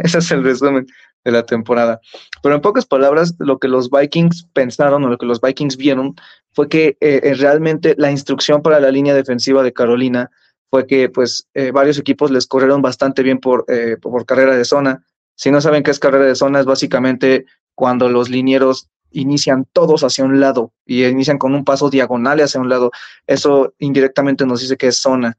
Ese 0.02 0.18
es 0.18 0.30
el 0.30 0.44
resumen 0.44 0.86
de 1.24 1.30
la 1.32 1.44
temporada. 1.44 2.00
Pero 2.42 2.54
en 2.54 2.60
pocas 2.60 2.86
palabras, 2.86 3.34
lo 3.38 3.58
que 3.58 3.68
los 3.68 3.90
Vikings 3.90 4.48
pensaron 4.52 5.04
o 5.04 5.08
lo 5.08 5.18
que 5.18 5.26
los 5.26 5.40
Vikings 5.40 5.76
vieron 5.76 6.14
fue 6.52 6.68
que 6.68 6.96
eh, 7.00 7.20
eh, 7.22 7.34
realmente 7.34 7.94
la 7.98 8.10
instrucción 8.10 8.62
para 8.62 8.80
la 8.80 8.90
línea 8.90 9.14
defensiva 9.14 9.62
de 9.62 9.72
Carolina 9.72 10.30
fue 10.70 10.86
que 10.86 11.08
pues 11.08 11.48
eh, 11.54 11.70
varios 11.70 11.98
equipos 11.98 12.30
les 12.30 12.46
corrieron 12.46 12.80
bastante 12.82 13.22
bien 13.22 13.38
por, 13.38 13.64
eh, 13.68 13.96
por 14.00 14.24
carrera 14.26 14.56
de 14.56 14.64
zona. 14.64 15.04
Si 15.34 15.50
no 15.50 15.60
saben 15.60 15.82
qué 15.82 15.90
es 15.90 15.98
carrera 15.98 16.24
de 16.26 16.34
zona, 16.34 16.60
es 16.60 16.66
básicamente 16.66 17.46
cuando 17.74 18.08
los 18.08 18.28
linieros 18.28 18.88
inician 19.10 19.66
todos 19.72 20.02
hacia 20.04 20.24
un 20.24 20.40
lado 20.40 20.72
y 20.86 21.04
inician 21.04 21.36
con 21.38 21.54
un 21.54 21.64
paso 21.64 21.90
diagonal 21.90 22.40
hacia 22.40 22.60
un 22.60 22.68
lado. 22.68 22.90
Eso 23.26 23.74
indirectamente 23.78 24.46
nos 24.46 24.60
dice 24.60 24.76
que 24.76 24.88
es 24.88 24.96
zona. 24.96 25.36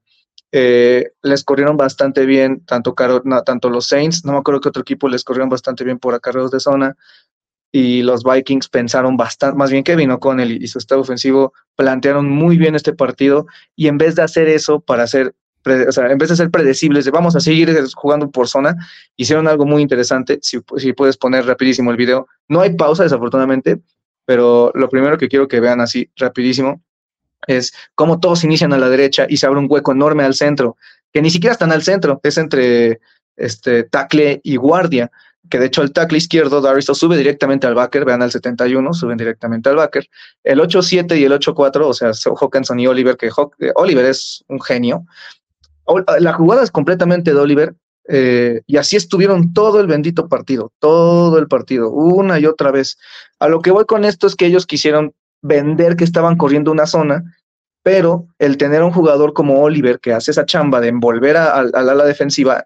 Eh, 0.56 1.14
les 1.24 1.44
corrieron 1.44 1.78
bastante 1.78 2.28
bien, 2.28 2.64
tanto, 2.64 2.94
tanto 3.44 3.70
los 3.72 3.88
Saints, 3.88 4.24
no 4.24 4.34
me 4.34 4.38
acuerdo 4.38 4.62
que 4.62 4.70
otro 4.70 4.84
equipo 4.84 5.10
les 5.10 5.24
corrieron 5.24 5.50
bastante 5.50 5.84
bien 5.84 5.98
por 5.98 6.14
acarreos 6.14 6.52
de 6.52 6.60
zona, 6.60 6.96
y 7.72 8.04
los 8.04 8.24
Vikings 8.24 8.70
pensaron 8.70 9.18
bastante, 9.18 9.58
más 9.58 9.72
bien 9.72 9.84
Kevin 9.84 10.12
O'Connell 10.12 10.62
y 10.62 10.68
su 10.68 10.78
estado 10.78 11.02
ofensivo 11.02 11.54
plantearon 11.76 12.30
muy 12.30 12.60
bien 12.60 12.76
este 12.76 12.94
partido, 12.94 13.48
y 13.76 13.88
en 13.88 13.98
vez 13.98 14.14
de 14.14 14.22
hacer 14.22 14.48
eso 14.48 14.80
para 14.80 15.04
hacer 15.04 15.34
o 15.66 15.92
sea, 15.92 16.12
en 16.12 16.18
vez 16.18 16.30
de 16.30 16.36
ser 16.36 16.52
predecibles, 16.52 17.06
de 17.06 17.12
vamos 17.12 17.36
a 17.36 17.40
seguir 17.40 17.74
jugando 17.96 18.30
por 18.30 18.48
zona, 18.48 18.76
hicieron 19.16 19.48
algo 19.48 19.66
muy 19.66 19.82
interesante. 19.82 20.40
Si, 20.42 20.60
si, 20.76 20.92
puedes 20.92 21.16
poner 21.16 21.46
rapidísimo 21.46 21.90
el 21.90 21.96
video, 21.96 22.28
no 22.50 22.60
hay 22.60 22.76
pausa, 22.76 23.04
desafortunadamente, 23.04 23.80
pero 24.26 24.74
lo 24.76 24.90
primero 24.90 25.18
que 25.18 25.30
quiero 25.30 25.48
que 25.48 25.62
vean 25.62 25.80
así 25.80 26.12
rapidísimo 26.18 26.82
es 27.48 27.74
cómo 27.96 28.20
todos 28.20 28.44
inician 28.44 28.74
a 28.74 28.78
la 28.78 28.90
derecha 28.90 29.26
y 29.28 29.38
se 29.38 29.46
abre 29.46 29.60
un 29.60 29.68
hueco 29.70 29.92
enorme 29.92 30.24
al 30.24 30.34
centro, 30.34 30.78
que 31.12 31.22
ni 31.22 31.30
siquiera 31.30 31.54
están 31.54 31.72
al 31.72 31.84
centro, 31.84 32.20
es 32.24 32.38
entre 32.38 33.00
este 33.36 33.84
tackle 33.84 34.42
y 34.44 34.56
guardia, 34.56 35.12
que 35.50 35.60
de 35.60 35.66
hecho 35.66 35.82
el 35.82 35.92
tackle 35.92 36.18
izquierdo, 36.18 36.62
Daristo, 36.62 36.96
sube 36.96 37.18
directamente 37.18 37.68
al 37.68 37.76
backer, 37.76 38.06
vean 38.06 38.22
al 38.22 38.32
71, 38.32 38.94
suben 38.94 39.18
directamente 39.18 39.70
al 39.70 39.76
backer. 39.76 40.08
El 40.44 40.60
8-7 40.60 41.18
y 41.18 41.26
el 41.26 41.34
8-4, 41.34 41.86
o 41.86 41.94
sea, 41.94 42.12
Hawkinson 42.14 42.80
y 42.80 42.88
Oliver, 42.88 43.18
que 43.18 43.28
eh, 43.28 43.72
Oliver 43.76 44.06
es 44.06 44.44
un 44.48 44.62
genio. 44.62 45.06
La 46.20 46.34
jugada 46.34 46.64
es 46.64 46.72
completamente 46.72 47.34
de 47.34 47.40
Oliver, 47.40 47.76
eh, 48.08 48.62
y 48.68 48.78
así 48.78 48.96
estuvieron 48.96 49.54
todo 49.54 49.80
el 49.80 49.88
bendito 49.88 50.28
partido, 50.28 50.72
todo 50.80 51.38
el 51.38 51.48
partido, 51.48 51.90
una 51.90 52.40
y 52.40 52.46
otra 52.46 52.72
vez. 52.72 52.98
A 53.40 53.48
lo 53.48 53.62
que 53.62 53.72
voy 53.72 53.86
con 53.86 54.06
esto 54.06 54.28
es 54.28 54.36
que 54.36 54.46
ellos 54.46 54.66
quisieron 54.66 55.14
vender 55.44 55.96
que 55.96 56.04
estaban 56.04 56.36
corriendo 56.38 56.72
una 56.72 56.88
zona, 56.88 57.24
pero 57.84 58.28
el 58.40 58.58
tener 58.58 58.82
un 58.82 58.92
jugador 58.92 59.34
como 59.34 59.62
Oliver 59.62 60.00
que 60.00 60.14
hace 60.14 60.32
esa 60.32 60.46
chamba 60.46 60.80
de 60.80 60.88
envolver 60.88 61.38
al 61.38 61.72
ala 61.76 62.06
defensiva, 62.06 62.66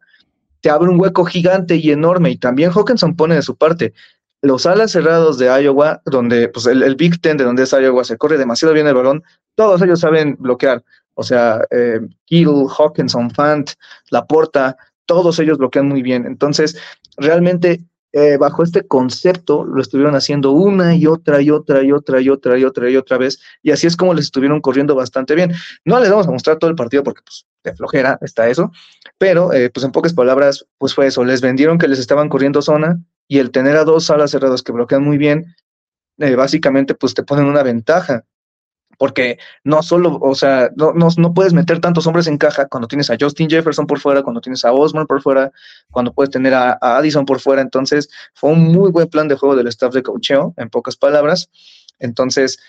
te 0.62 0.70
abre 0.70 0.90
un 0.90 1.00
hueco 1.00 1.26
gigante 1.26 1.76
y 1.76 1.92
enorme. 1.92 2.30
Y 2.30 2.38
también 2.38 2.72
Hawkinson 2.72 3.16
pone 3.16 3.36
de 3.36 3.42
su 3.42 3.56
parte. 3.56 3.94
Los 4.42 4.66
alas 4.66 4.92
cerrados 4.92 5.40
de 5.40 5.48
Iowa, 5.48 6.02
donde 6.06 6.48
pues 6.50 6.68
el, 6.68 6.96
Big 6.96 7.20
Ten 7.20 7.38
de 7.38 7.44
donde 7.44 7.64
es 7.64 7.72
Iowa, 7.72 8.04
se 8.04 8.18
corre 8.18 8.38
demasiado 8.38 8.74
bien 8.74 8.88
el 8.88 8.94
balón, 8.94 9.24
todos 9.56 9.82
ellos 9.82 10.00
saben 10.00 10.38
bloquear. 10.40 10.84
O 11.16 11.24
sea, 11.24 11.62
eh, 11.72 12.00
Kittle, 12.26 12.66
Hawkinson, 12.78 13.32
Fant, 13.32 13.72
Laporta, 14.12 14.78
todos 15.08 15.40
ellos 15.40 15.58
bloquean 15.58 15.88
muy 15.88 16.04
bien. 16.04 16.28
Entonces, 16.28 16.78
realmente 17.18 17.82
eh, 18.18 18.36
bajo 18.38 18.64
este 18.64 18.82
concepto 18.82 19.64
lo 19.64 19.80
estuvieron 19.80 20.16
haciendo 20.16 20.50
una 20.50 20.96
y 20.96 21.06
otra 21.06 21.40
y 21.40 21.52
otra 21.52 21.84
y 21.84 21.92
otra 21.92 22.20
y 22.20 22.30
otra 22.30 22.58
y 22.58 22.64
otra 22.64 22.90
y 22.90 22.96
otra 22.96 23.18
vez, 23.20 23.40
y 23.62 23.70
así 23.70 23.86
es 23.86 23.96
como 23.96 24.16
les 24.16 24.26
estuvieron 24.26 24.60
corriendo 24.60 24.96
bastante 24.96 25.36
bien. 25.36 25.54
No 25.86 26.00
les 26.00 26.10
vamos 26.10 26.28
a 26.28 26.32
mostrar 26.32 26.58
todo 26.58 26.72
el 26.72 26.76
partido 26.76 27.04
porque 27.04 27.22
pues 27.24 27.46
de 27.64 27.76
flojera 27.76 28.18
está 28.22 28.50
eso, 28.50 28.72
pero 29.20 29.54
eh, 29.54 29.70
pues 29.70 29.86
en 29.86 29.92
pocas 29.92 30.16
palabras, 30.16 30.66
pues 30.80 30.96
fue 30.96 31.06
eso, 31.06 31.24
les 31.24 31.42
vendieron 31.42 31.78
que 31.78 31.88
les 31.88 32.00
estaban 32.00 32.28
corriendo 32.28 32.64
zona 32.64 33.00
y 33.28 33.38
el 33.38 33.52
tener 33.52 33.78
a 33.78 33.84
dos 33.84 34.10
alas 34.10 34.32
cerradas 34.32 34.64
que 34.64 34.72
bloquean 34.72 35.04
muy 35.04 35.20
bien, 35.20 35.54
eh, 36.18 36.36
básicamente 36.36 36.96
pues 36.96 37.14
te 37.14 37.22
ponen 37.22 37.46
una 37.46 37.62
ventaja 37.62 38.26
porque 38.98 39.38
no 39.64 39.84
solo, 39.84 40.18
o 40.22 40.36
sea, 40.36 40.72
no, 40.76 40.94
no, 40.94 41.34
puedes 41.34 41.54
meter 41.54 41.80
tantos 41.80 42.08
hombres 42.08 42.28
en 42.28 42.38
caja 42.38 42.68
cuando 42.68 42.88
tienes 42.88 43.10
a 43.10 43.18
Justin 43.20 43.50
Jefferson 43.50 43.86
por 43.86 44.00
fuera, 44.00 44.24
cuando 44.24 44.42
tienes 44.42 44.66
a 44.66 44.74
Osman 44.74 45.06
por 45.06 45.22
fuera, 45.22 45.52
cuando 45.92 46.14
puedes 46.14 46.32
tener 46.32 46.54
a, 46.54 46.78
Addison 46.82 47.26
por 47.26 47.40
fuera. 47.40 47.62
Entonces, 47.62 48.10
fue 48.34 48.52
un 48.52 48.64
muy 48.72 48.92
buen 48.92 49.08
plan 49.08 49.28
de 49.28 49.36
juego 49.36 49.56
del 49.56 49.68
staff 49.68 49.94
de 49.94 50.04
coacheo, 50.04 50.54
en 50.58 50.70
pocas 50.70 50.96
palabras. 50.96 51.50
Entonces, 52.00 52.60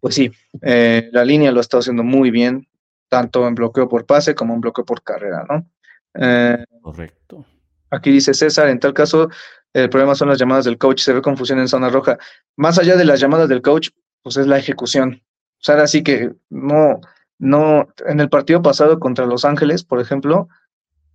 pues 0.00 0.14
sí, 0.14 0.30
eh, 0.62 1.08
la 1.12 1.24
línea 1.24 1.52
lo 1.52 1.58
ha 1.58 1.62
estado 1.62 1.80
haciendo 1.80 2.02
muy 2.02 2.30
bien, 2.30 2.66
tanto 3.08 3.46
en 3.46 3.54
bloqueo 3.54 3.88
por 3.88 4.04
pase 4.04 4.34
como 4.34 4.54
en 4.54 4.60
bloqueo 4.60 4.84
por 4.84 5.02
carrera, 5.02 5.46
¿no? 5.48 5.66
Eh, 6.14 6.64
Correcto. 6.82 7.44
Aquí 7.90 8.10
dice 8.10 8.34
César, 8.34 8.68
en 8.68 8.80
tal 8.80 8.92
caso, 8.92 9.30
el 9.72 9.88
problema 9.88 10.14
son 10.14 10.28
las 10.28 10.38
llamadas 10.38 10.64
del 10.64 10.78
coach, 10.78 11.00
se 11.00 11.12
ve 11.12 11.22
confusión 11.22 11.58
en 11.58 11.68
zona 11.68 11.88
roja. 11.88 12.18
Más 12.56 12.78
allá 12.78 12.96
de 12.96 13.04
las 13.04 13.20
llamadas 13.20 13.48
del 13.48 13.62
coach, 13.62 13.90
pues 14.22 14.36
es 14.36 14.46
la 14.46 14.58
ejecución. 14.58 15.22
O 15.58 15.62
sea, 15.62 15.82
así 15.82 16.02
que 16.02 16.32
no, 16.50 17.00
no, 17.38 17.88
en 18.06 18.20
el 18.20 18.28
partido 18.28 18.62
pasado 18.62 19.00
contra 19.00 19.26
Los 19.26 19.44
Ángeles, 19.44 19.82
por 19.84 20.00
ejemplo, 20.00 20.48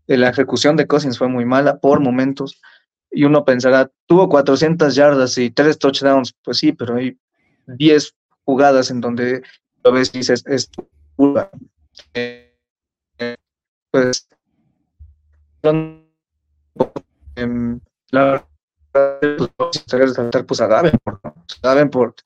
eh, 0.08 0.18
la 0.18 0.30
ejecución 0.30 0.76
de 0.76 0.86
Cousins 0.88 1.18
fue 1.18 1.30
muy 1.30 1.46
mala 1.46 1.80
por 1.80 2.02
momentos. 2.02 2.62
Y 3.10 3.24
uno 3.26 3.46
pensará, 3.46 3.92
tuvo 4.06 4.28
400 4.28 4.96
yardas 4.96 5.38
y 5.38 5.50
3 5.50 5.78
touchdowns. 5.78 6.34
Pues 6.44 6.58
sí, 6.58 6.74
pero 6.74 6.96
hay 6.96 7.18
10 7.68 8.16
jugadas 8.44 8.92
en 8.92 9.02
donde 9.02 9.44
lo 9.84 9.92
ves 9.92 10.12
y 10.14 10.20
dices, 10.20 10.44
es 10.48 10.70
pura. 11.16 11.50
Eh, 12.14 12.54
pues, 13.92 14.28
em, 17.36 17.80
la 18.10 18.46
verdad, 18.94 20.46
pues 20.48 20.62
a 20.62 20.68
Davenport, 20.68 21.24
¿no? 21.24 21.36
Davenport 21.62 22.22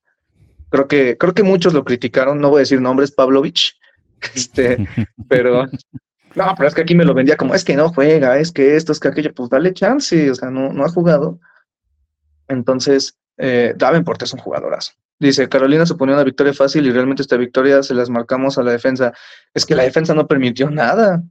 creo 0.70 0.88
que, 0.88 1.18
creo 1.18 1.34
que 1.34 1.44
muchos 1.44 1.74
lo 1.74 1.84
criticaron, 1.84 2.40
no 2.40 2.50
voy 2.50 2.60
a 2.60 2.60
decir 2.60 2.82
nombres, 2.82 3.12
Pavlovich, 3.12 3.78
este, 4.36 4.88
pero 5.28 5.68
no, 6.38 6.54
pero 6.56 6.68
es 6.68 6.76
que 6.76 6.82
aquí 6.82 6.94
me 6.94 7.04
lo 7.04 7.16
vendía 7.16 7.36
como, 7.36 7.56
es 7.56 7.66
que 7.66 7.76
no 7.76 7.90
juega, 7.90 8.38
es 8.38 8.52
que 8.52 8.76
esto, 8.76 8.92
es 8.92 9.00
que 9.00 9.08
aquello, 9.08 9.34
pues 9.34 9.50
dale 9.50 9.74
chance, 9.74 10.30
o 10.30 10.36
sea, 10.36 10.52
no, 10.52 10.72
no 10.72 10.86
ha 10.86 10.90
jugado. 10.90 11.40
Entonces, 12.48 13.18
eh, 13.38 13.74
Davenport 13.76 14.22
es 14.22 14.34
un 14.34 14.40
jugadorazo. 14.40 14.94
Dice, 15.20 15.50
Carolina 15.50 15.86
suponía 15.88 16.14
una 16.14 16.24
victoria 16.24 16.54
fácil 16.54 16.86
y 16.86 16.92
realmente 16.92 17.24
esta 17.24 17.38
victoria 17.38 17.82
se 17.82 17.96
las 17.96 18.12
marcamos 18.12 18.60
a 18.60 18.64
la 18.64 18.72
defensa. 18.72 19.14
Es 19.52 19.66
que 19.66 19.74
la 19.74 19.82
defensa 19.82 20.14
no 20.14 20.28
permitió 20.28 20.70
nada. 20.70 21.24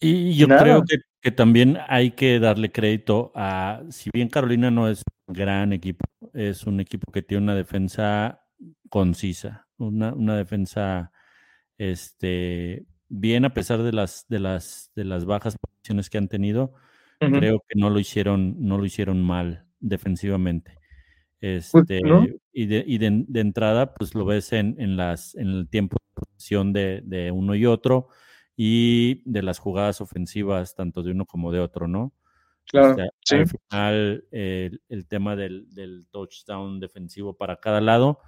Y 0.00 0.34
yo 0.34 0.48
creo 0.48 0.82
que, 0.82 0.96
que, 1.20 1.30
también 1.30 1.78
hay 1.88 2.12
que 2.12 2.40
darle 2.40 2.72
crédito 2.72 3.32
a, 3.34 3.82
si 3.90 4.08
bien 4.14 4.30
Carolina 4.30 4.70
no 4.70 4.88
es 4.88 5.02
un 5.26 5.34
gran 5.34 5.74
equipo, 5.74 6.06
es 6.32 6.66
un 6.66 6.80
equipo 6.80 7.10
que 7.12 7.22
tiene 7.22 7.44
una 7.44 7.54
defensa 7.54 8.44
concisa, 8.88 9.68
una, 9.76 10.12
una 10.12 10.36
defensa 10.36 11.12
este, 11.78 12.86
bien 13.08 13.44
a 13.44 13.54
pesar 13.54 13.82
de 13.82 13.92
las, 13.92 14.26
de 14.28 14.40
las, 14.40 14.90
de 14.94 15.04
las 15.04 15.24
bajas 15.24 15.56
posiciones 15.58 16.10
que 16.10 16.18
han 16.18 16.28
tenido, 16.28 16.74
creo 17.18 17.62
que 17.68 17.78
no 17.78 17.88
lo 17.90 18.00
hicieron, 18.00 18.56
no 18.58 18.78
lo 18.78 18.84
hicieron 18.84 19.22
mal 19.22 19.66
defensivamente. 19.78 20.78
Pues, 21.42 21.74
este, 21.74 22.00
Y, 22.52 22.66
de, 22.66 22.84
y 22.86 22.98
de, 22.98 23.40
entrada, 23.40 23.94
pues 23.94 24.14
lo 24.14 24.24
ves 24.24 24.52
en, 24.52 24.76
en, 24.78 24.96
las, 24.96 25.34
en 25.34 25.48
el 25.48 25.68
tiempo 25.68 25.96
de 26.00 26.20
posición 26.20 26.72
de, 26.72 27.02
de, 27.04 27.32
uno 27.32 27.54
y 27.54 27.66
otro 27.66 28.08
y 28.56 29.22
de 29.24 29.42
las 29.42 29.58
jugadas 29.58 30.00
ofensivas, 30.00 30.76
tanto 30.76 31.02
de 31.02 31.10
uno 31.10 31.26
como 31.26 31.50
de 31.50 31.58
otro, 31.58 31.88
¿no? 31.88 32.12
Claro. 32.68 32.96
Al 33.30 33.46
final, 33.46 34.24
el, 34.30 35.06
tema 35.08 35.36
del, 35.36 36.06
touchdown 36.10 36.80
defensivo 36.80 37.36
para 37.36 37.56
cada 37.56 37.80
lado. 37.80 38.20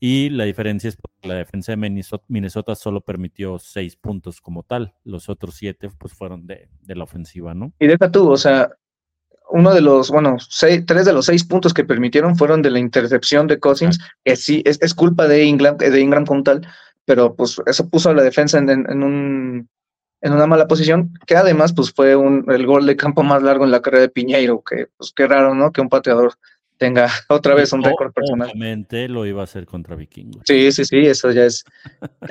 Y 0.00 0.30
la 0.30 0.44
diferencia 0.44 0.88
es 0.88 0.96
que 0.96 1.28
la 1.28 1.34
defensa 1.34 1.72
de 1.74 2.12
Minnesota, 2.28 2.76
solo 2.76 3.00
permitió 3.00 3.58
seis 3.58 3.96
puntos 3.96 4.40
como 4.40 4.62
tal. 4.62 4.94
Los 5.02 5.28
otros 5.28 5.56
siete 5.56 5.90
pues 5.98 6.14
fueron 6.14 6.46
de, 6.46 6.68
la 6.86 7.02
ofensiva, 7.02 7.52
¿no? 7.54 7.72
Y 7.80 7.88
deja 7.88 8.10
tú, 8.10 8.30
o 8.30 8.36
sea, 8.36 8.70
uno 9.50 9.74
de 9.74 9.80
los, 9.80 10.10
bueno, 10.10 10.36
tres 10.86 11.04
de 11.04 11.12
los 11.12 11.26
seis 11.26 11.42
puntos 11.42 11.74
que 11.74 11.84
permitieron 11.84 12.36
fueron 12.36 12.62
de 12.62 12.70
la 12.70 12.78
intercepción 12.78 13.48
de 13.48 13.58
Cousins, 13.58 13.98
que 14.24 14.36
sí, 14.36 14.62
es, 14.64 14.94
culpa 14.94 15.26
de 15.26 15.44
Ingram, 15.44 15.76
de 15.76 16.00
Ingram 16.00 16.24
como 16.24 16.44
tal, 16.44 16.64
pero 17.04 17.34
pues 17.34 17.60
eso 17.66 17.88
puso 17.88 18.10
a 18.10 18.14
la 18.14 18.22
defensa 18.22 18.58
en 18.58 19.02
un 19.02 19.68
en 20.20 20.32
una 20.32 20.46
mala 20.46 20.66
posición, 20.66 21.12
que 21.26 21.36
además 21.36 21.72
pues 21.72 21.92
fue 21.92 22.16
un, 22.16 22.44
el 22.48 22.66
gol 22.66 22.86
de 22.86 22.96
campo 22.96 23.22
más 23.22 23.42
largo 23.42 23.64
en 23.64 23.70
la 23.70 23.80
carrera 23.80 24.02
de 24.02 24.08
Piñeiro, 24.08 24.62
que 24.62 24.88
pues 24.96 25.12
qué 25.14 25.26
raro, 25.26 25.54
¿no? 25.54 25.72
Que 25.72 25.80
un 25.80 25.88
pateador 25.88 26.34
tenga 26.78 27.08
otra 27.28 27.54
vez 27.54 27.72
un 27.72 27.82
récord 27.82 28.12
personal. 28.12 28.48
Obviamente 28.48 29.08
lo 29.08 29.26
iba 29.26 29.42
a 29.42 29.44
hacer 29.44 29.66
contra 29.66 29.96
Vikingos. 29.96 30.42
Sí, 30.46 30.72
sí, 30.72 30.84
sí, 30.84 30.98
eso 30.98 31.30
ya 31.30 31.44
es, 31.44 31.64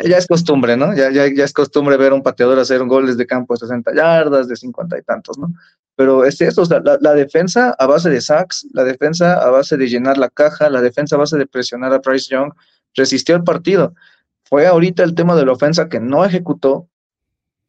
ya 0.03 0.17
es 0.17 0.27
costumbre, 0.27 0.75
¿no? 0.75 0.95
Ya, 0.95 1.11
ya, 1.11 1.27
ya 1.33 1.43
es 1.43 1.53
costumbre 1.53 1.97
ver 1.97 2.13
a 2.13 2.15
un 2.15 2.23
pateador 2.23 2.57
hacer 2.59 2.81
un 2.81 2.87
gol 2.87 3.07
desde 3.07 3.27
campo 3.27 3.53
de 3.53 3.59
60 3.59 3.93
yardas, 3.93 4.47
de 4.47 4.55
50 4.55 4.97
y 4.97 5.01
tantos, 5.03 5.37
¿no? 5.37 5.53
Pero 5.95 6.25
es 6.25 6.39
eso, 6.41 6.63
la, 6.69 6.97
la, 7.01 7.13
defensa 7.13 7.75
a 7.79 7.87
base 7.87 8.09
de 8.09 8.21
sacks, 8.21 8.67
la 8.71 8.83
defensa 8.83 9.41
a 9.41 9.49
base 9.49 9.77
de 9.77 9.87
llenar 9.87 10.17
la 10.19 10.29
caja, 10.29 10.69
la 10.69 10.81
defensa 10.81 11.15
a 11.15 11.19
base 11.19 11.37
de 11.37 11.47
presionar 11.47 11.91
a 11.91 12.01
Price 12.01 12.27
Young, 12.29 12.53
resistió 12.95 13.35
el 13.35 13.43
partido. 13.43 13.95
Fue 14.43 14.67
ahorita 14.67 15.03
el 15.03 15.15
tema 15.15 15.35
de 15.35 15.45
la 15.45 15.53
ofensa 15.53 15.89
que 15.89 15.99
no 15.99 16.23
ejecutó, 16.23 16.87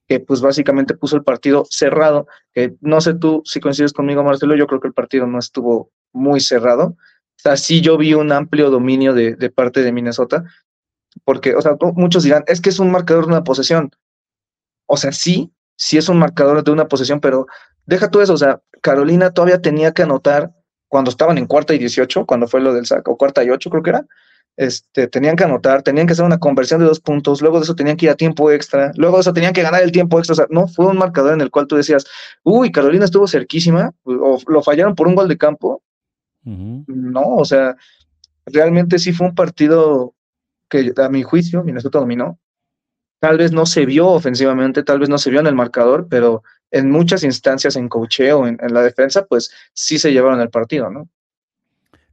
que 0.09 0.21
pues 0.21 0.41
básicamente 0.41 0.97
puso 0.97 1.17
el 1.17 1.23
partido 1.23 1.67
cerrado, 1.69 2.27
no 2.81 3.01
sé 3.01 3.15
tú 3.15 3.43
si 3.45 3.61
coincides 3.61 3.93
conmigo, 3.93 4.25
Marcelo, 4.25 4.57
yo 4.57 4.67
creo 4.67 4.81
que 4.81 4.89
el 4.89 4.95
partido 4.95 5.27
no 5.27 5.39
estuvo 5.39 5.91
muy 6.13 6.41
cerrado. 6.41 6.97
O 7.39 7.41
sea, 7.41 7.57
sí 7.57 7.83
yo 7.83 7.97
vi 7.99 8.15
un 8.15 8.33
amplio 8.33 8.71
dominio 8.71 9.13
de, 9.13 9.37
parte 9.51 9.83
de 9.83 9.93
Minnesota, 9.93 10.45
porque, 11.25 11.55
o 11.55 11.61
sea, 11.61 11.77
muchos 11.95 12.25
dirán, 12.25 12.43
es 12.47 12.61
que 12.61 12.71
es 12.71 12.79
un 12.79 12.91
marcador 12.91 13.27
de 13.27 13.33
una 13.33 13.45
posesión. 13.45 13.91
O 14.87 14.97
sea, 14.97 15.13
sí, 15.13 15.53
sí 15.77 15.99
es 15.99 16.09
un 16.09 16.19
marcador 16.19 16.65
de 16.65 16.71
una 16.71 16.89
posesión, 16.89 17.21
pero 17.21 17.47
deja 17.85 18.11
tú 18.11 18.21
eso, 18.21 18.33
o 18.33 18.39
sea, 18.39 18.63
Carolina 18.81 19.33
todavía 19.33 19.61
tenía 19.61 19.93
que 19.93 20.03
anotar 20.03 20.53
cuando 20.89 21.11
estaban 21.11 21.37
en 21.37 21.47
cuarta 21.47 21.75
y 21.75 21.79
18, 21.79 22.25
cuando 22.25 22.49
fue 22.49 22.61
lo 22.61 22.73
del 22.73 22.87
saco, 22.87 23.19
cuarta 23.19 23.45
y 23.45 23.51
ocho 23.51 23.69
creo 23.69 23.83
que 23.83 23.91
era, 23.91 24.07
este, 24.59 25.07
tenían 25.07 25.37
que 25.37 25.45
anotar, 25.45 25.85
tenían 25.85 26.09
que 26.09 26.15
hacer 26.15 26.25
una 26.25 26.41
conversión 26.41 26.81
de 26.81 26.87
dos 26.87 26.99
puntos, 26.99 27.41
luego 27.41 27.59
de 27.59 27.63
eso 27.63 27.77
tenían 27.77 27.97
que 27.97 28.07
ir 28.07 28.11
a 28.11 28.17
tiempo 28.17 28.51
extra, 28.51 28.91
luego 28.97 29.17
de 29.17 29.21
eso 29.21 29.33
tenían 29.33 29.53
que 29.53 29.63
ganar 29.63 29.85
el 29.85 29.93
tiempo 29.93 30.19
extra, 30.19 30.33
o 30.33 30.37
sea, 30.37 30.47
no 30.51 30.67
fue 30.67 30.87
un 30.87 30.99
marcador 30.99 31.33
en 31.33 31.41
el 31.41 31.53
cual 31.53 31.69
tú 31.69 31.77
decías, 31.77 32.05
uy, 32.43 32.73
Carolina 32.73 33.05
estuvo 33.05 33.29
cerquísima, 33.29 33.93
o 34.03 34.37
lo 34.49 34.63
fallaron 34.65 34.97
por 34.97 35.07
un 35.07 35.15
gol 35.15 35.29
de 35.29 35.39
campo. 35.39 35.81
No, 36.43 37.37
o 37.37 37.45
sea, 37.45 37.77
realmente 38.47 38.99
sí 38.99 39.13
fue 39.13 39.29
un 39.29 39.37
partido 39.37 40.15
que 40.69 40.93
a 40.97 41.09
mi 41.09 41.23
juicio 41.23 41.63
Minnesota 41.63 42.01
dominó. 42.01 42.41
Tal 43.21 43.39
vez 43.39 43.53
no 43.53 43.65
se 43.65 43.87
vio 43.87 44.09
ofensivamente, 44.09 44.83
tal 44.83 44.99
vez 44.99 45.09
no 45.09 45.19
se 45.19 45.31
vio 45.31 45.39
en 45.39 45.47
el 45.47 45.55
marcador, 45.55 46.09
pero 46.11 46.43
en 46.73 46.91
muchas 46.91 47.23
instancias 47.23 47.77
en 47.77 47.89
cocheo, 47.89 48.47
en, 48.47 48.59
en 48.61 48.75
la 48.75 48.83
defensa, 48.83 49.25
pues 49.25 49.53
sí 49.73 50.01
se 50.01 50.13
llevaron 50.13 50.41
el 50.41 50.51
partido, 50.51 50.91
¿no? 50.91 51.09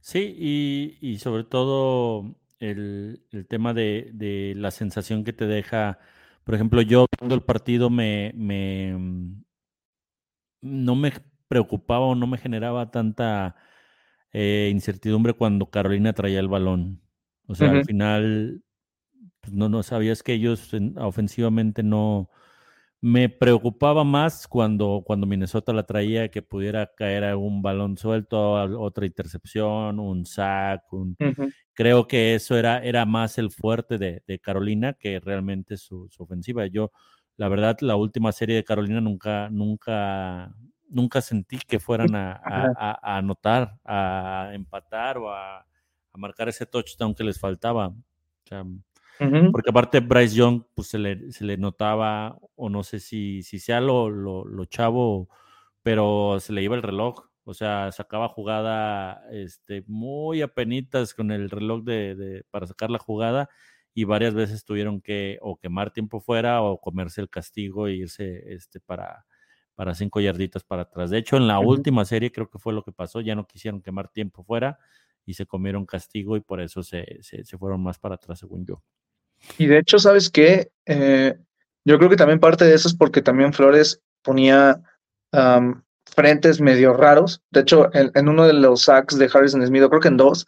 Sí, 0.06 0.98
y, 1.00 1.18
sobre 1.18 1.42
todo 1.42 2.36
el, 2.60 3.26
tema 3.48 3.74
de, 3.74 4.54
la 4.56 4.70
sensación 4.70 5.24
que 5.24 5.32
te 5.32 5.46
deja, 5.48 5.98
por 6.44 6.54
ejemplo, 6.54 6.80
yo 6.80 7.06
viendo 7.18 7.34
el 7.34 7.42
partido 7.42 7.90
me, 7.90 8.32
me 8.36 8.94
no 10.62 10.94
me 10.94 11.12
preocupaba 11.48 12.06
o 12.06 12.14
no 12.14 12.28
me 12.28 12.38
generaba 12.38 12.92
tanta 12.92 13.56
eh, 14.32 14.70
incertidumbre 14.72 15.32
cuando 15.32 15.70
Carolina 15.70 16.12
traía 16.12 16.38
el 16.38 16.48
balón. 16.48 17.02
O 17.48 17.56
sea, 17.56 17.72
al 17.72 17.84
final 17.84 18.62
pues, 19.40 19.54
no, 19.54 19.68
no 19.68 19.82
sabías 19.82 20.22
que 20.22 20.34
ellos 20.34 20.70
ofensivamente 20.98 21.82
no, 21.82 22.30
me 23.00 23.28
preocupaba 23.28 24.04
más 24.04 24.48
cuando, 24.48 25.02
cuando 25.04 25.26
Minnesota 25.26 25.72
la 25.72 25.84
traía 25.84 26.30
que 26.30 26.42
pudiera 26.42 26.90
caer 26.96 27.24
algún 27.24 27.62
balón 27.62 27.96
suelto, 27.96 28.52
otra 28.80 29.06
intercepción, 29.06 30.00
un 30.00 30.24
sack. 30.24 30.82
Creo 31.74 32.06
que 32.08 32.34
eso 32.34 32.56
era, 32.56 32.82
era 32.82 33.04
más 33.04 33.38
el 33.38 33.50
fuerte 33.50 33.98
de, 33.98 34.40
Carolina 34.40 34.94
que 34.94 35.20
realmente 35.20 35.76
su, 35.76 36.08
ofensiva. 36.18 36.66
Yo, 36.66 36.90
la 37.36 37.48
verdad, 37.48 37.76
la 37.80 37.96
última 37.96 38.32
serie 38.32 38.56
de 38.56 38.64
Carolina 38.64 39.00
nunca, 39.00 39.50
nunca, 39.50 40.54
nunca 40.88 41.20
sentí 41.20 41.58
que 41.58 41.78
fueran 41.78 42.14
a, 42.14 42.40
anotar, 43.02 43.78
a 43.84 44.50
empatar 44.54 45.18
o 45.18 45.30
a, 45.32 45.66
marcar 46.14 46.48
ese 46.48 46.64
touchdown 46.64 47.14
que 47.14 47.24
les 47.24 47.38
faltaba. 47.38 47.92
Porque 49.18 49.70
aparte 49.70 50.00
Bryce 50.00 50.34
Young, 50.34 50.62
pues 50.74 50.88
se 50.88 50.98
le, 50.98 51.32
se 51.32 51.44
le, 51.44 51.56
notaba, 51.56 52.38
o 52.54 52.68
no 52.68 52.82
sé 52.82 53.00
si, 53.00 53.42
si 53.42 53.58
sea 53.58 53.80
lo, 53.80 54.10
lo, 54.10 54.64
chavo, 54.66 55.28
pero 55.82 56.38
se 56.40 56.52
le 56.52 56.62
iba 56.62 56.76
el 56.76 56.82
reloj. 56.82 57.26
O 57.44 57.54
sea, 57.54 57.92
sacaba 57.92 58.28
jugada 58.28 59.22
este, 59.30 59.84
muy 59.86 60.42
apenitas 60.42 61.14
con 61.14 61.30
el 61.30 61.48
reloj 61.48 61.84
de, 61.84 62.44
para 62.50 62.66
sacar 62.66 62.90
la 62.90 62.98
jugada 62.98 63.48
y 63.94 64.04
varias 64.04 64.34
veces 64.34 64.64
tuvieron 64.64 65.00
que 65.00 65.38
o 65.40 65.56
quemar 65.56 65.92
tiempo 65.92 66.20
fuera 66.20 66.60
o 66.62 66.80
comerse 66.80 67.20
el 67.20 67.30
castigo 67.30 67.86
e 67.86 67.94
irse 67.94 68.52
este, 68.52 68.80
para, 68.80 69.24
para 69.74 69.94
cinco 69.94 70.20
yarditas 70.20 70.64
para 70.64 70.82
atrás. 70.82 71.10
De 71.10 71.18
hecho, 71.18 71.36
en 71.36 71.46
la 71.46 71.60
última 71.60 72.04
serie 72.04 72.32
creo 72.32 72.50
que 72.50 72.58
fue 72.58 72.72
lo 72.72 72.82
que 72.82 72.92
pasó, 72.92 73.20
ya 73.20 73.34
no 73.34 73.46
quisieron 73.46 73.80
quemar 73.80 74.08
tiempo 74.08 74.42
fuera 74.42 74.78
y 75.24 75.34
se 75.34 75.46
comieron 75.46 75.86
castigo 75.86 76.36
y 76.36 76.40
por 76.40 76.60
eso 76.60 76.82
se, 76.82 77.18
se, 77.22 77.44
se 77.44 77.58
fueron 77.58 77.82
más 77.82 77.98
para 77.98 78.16
atrás, 78.16 78.38
según 78.38 78.66
yo. 78.66 78.82
Y 79.58 79.66
de 79.66 79.78
hecho, 79.78 79.98
¿sabes 79.98 80.30
qué? 80.30 80.70
Eh, 80.86 81.34
yo 81.84 81.98
creo 81.98 82.10
que 82.10 82.16
también 82.16 82.40
parte 82.40 82.64
de 82.64 82.74
eso 82.74 82.88
es 82.88 82.94
porque 82.94 83.22
también 83.22 83.52
Flores 83.52 84.00
ponía 84.22 84.80
frentes 86.04 86.60
medio 86.60 86.94
raros. 86.94 87.42
De 87.50 87.60
hecho, 87.60 87.90
en, 87.92 88.28
uno 88.28 88.46
de 88.46 88.54
los 88.54 88.82
sacks 88.82 89.18
de 89.18 89.30
Harrison 89.32 89.66
Smith, 89.66 89.84
creo 89.88 90.00
que 90.00 90.08
en 90.08 90.16
dos, 90.16 90.46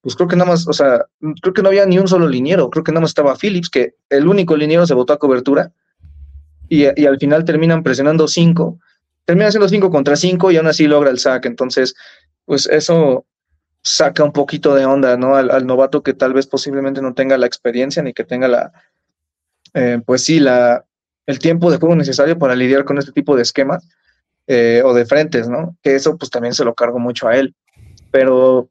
pues 0.00 0.14
creo 0.14 0.28
que 0.28 0.36
nada 0.36 0.50
más, 0.50 0.68
o 0.68 0.72
sea, 0.72 1.06
creo 1.42 1.52
que 1.52 1.62
no 1.62 1.68
había 1.68 1.86
ni 1.86 1.98
un 1.98 2.06
solo 2.08 2.28
liniero. 2.28 2.70
Creo 2.70 2.84
que 2.84 2.92
nada 2.92 3.00
más 3.02 3.10
estaba 3.10 3.36
Phillips, 3.36 3.68
que 3.68 3.96
el 4.10 4.28
único 4.28 4.56
liniero 4.56 4.86
se 4.86 4.94
votó 4.94 5.12
a 5.12 5.18
cobertura. 5.18 5.72
Y, 6.68 6.84
y 7.00 7.06
al 7.06 7.18
final 7.18 7.44
terminan 7.44 7.82
presionando 7.82 8.28
cinco. 8.28 8.78
Terminan 9.24 9.50
siendo 9.50 9.68
cinco 9.68 9.90
contra 9.90 10.16
cinco 10.16 10.50
y 10.50 10.56
aún 10.56 10.68
así 10.68 10.86
logra 10.86 11.10
el 11.10 11.18
sack. 11.18 11.46
Entonces, 11.46 11.94
pues 12.44 12.66
eso 12.66 13.26
saca 13.88 14.22
un 14.24 14.32
poquito 14.32 14.74
de 14.74 14.84
onda, 14.84 15.16
¿no? 15.16 15.36
Al, 15.36 15.66
novato 15.66 16.02
que 16.02 16.14
tal 16.14 16.32
vez 16.32 16.46
posiblemente 16.46 17.00
no 17.00 17.14
tenga 17.14 17.38
la 17.38 17.46
experiencia 17.46 18.02
ni 18.02 18.12
que 18.12 18.24
tenga 18.24 18.48
la, 18.48 18.72
eh, 19.74 20.00
pues 20.04 20.24
sí, 20.24 20.40
la, 20.40 20.84
el 21.26 21.38
tiempo 21.38 21.70
de 21.70 21.78
juego 21.78 21.96
necesario 21.96 22.38
para 22.38 22.54
lidiar 22.54 22.84
con 22.84 22.98
este 22.98 23.12
tipo 23.12 23.36
de 23.36 23.42
esquemas 23.42 23.88
eh, 24.46 24.82
o 24.84 24.94
de 24.94 25.06
frentes, 25.06 25.48
¿no? 25.48 25.76
Que 25.82 25.94
eso 25.94 26.16
pues 26.16 26.30
también 26.30 26.54
se 26.54 26.64
lo 26.64 26.74
cargo 26.74 26.98
mucho 26.98 27.28
a 27.28 27.36
él. 27.36 27.54
Pero 28.10 28.68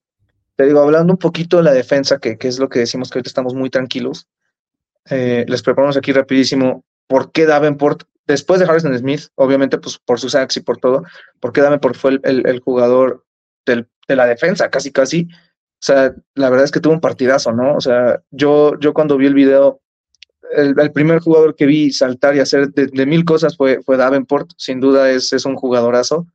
te 0.55 0.65
digo, 0.65 0.81
hablando 0.81 1.13
un 1.13 1.19
poquito 1.19 1.57
de 1.57 1.63
la 1.63 1.73
defensa, 1.73 2.19
que, 2.19 2.37
que 2.37 2.47
es 2.47 2.59
lo 2.59 2.69
que 2.69 2.79
decimos 2.79 3.09
que 3.09 3.19
ahorita 3.19 3.29
estamos 3.29 3.53
muy 3.53 3.69
tranquilos, 3.69 4.27
eh, 5.09 5.45
les 5.47 5.61
preparamos 5.61 5.97
aquí 5.97 6.11
rapidísimo 6.11 6.83
por 7.07 7.31
qué 7.31 7.45
Davenport, 7.45 8.03
después 8.25 8.59
de 8.59 8.65
Harrison 8.65 8.97
Smith, 8.97 9.27
obviamente 9.35 9.77
pues 9.77 9.97
por 9.97 10.19
sus 10.19 10.33
sacks 10.33 10.57
y 10.57 10.61
por 10.61 10.77
todo, 10.77 11.03
por 11.39 11.53
qué 11.53 11.61
Davenport 11.61 11.95
fue 11.95 12.19
el, 12.23 12.45
el 12.45 12.59
jugador 12.59 13.23
del 13.65 13.87
de 14.07 14.15
la 14.15 14.25
defensa, 14.25 14.69
casi, 14.69 14.91
casi. 14.91 15.27
O 15.31 15.85
sea, 15.85 16.15
la 16.33 16.49
verdad 16.49 16.65
es 16.65 16.71
que 16.71 16.79
tuvo 16.79 16.93
un 16.93 17.01
partidazo, 17.01 17.51
¿no? 17.51 17.75
O 17.75 17.81
sea, 17.81 18.21
yo, 18.31 18.79
yo 18.79 18.93
cuando 18.93 19.17
vi 19.17 19.27
el 19.27 19.33
video, 19.33 19.81
el, 20.51 20.91
primer 20.91 21.19
jugador 21.19 21.55
que 21.55 21.65
vi 21.65 21.91
saltar 21.91 22.35
y 22.35 22.39
hacer 22.39 22.69
de, 22.69 23.05
mil 23.05 23.25
cosas 23.25 23.55
fue, 23.55 23.81
fue 23.83 23.97
Davenport, 23.97 24.51
sin 24.57 24.79
duda 24.79 25.11
es, 25.11 25.33
es 25.33 25.45
un 25.45 25.55
jugadorazo. 25.55 26.25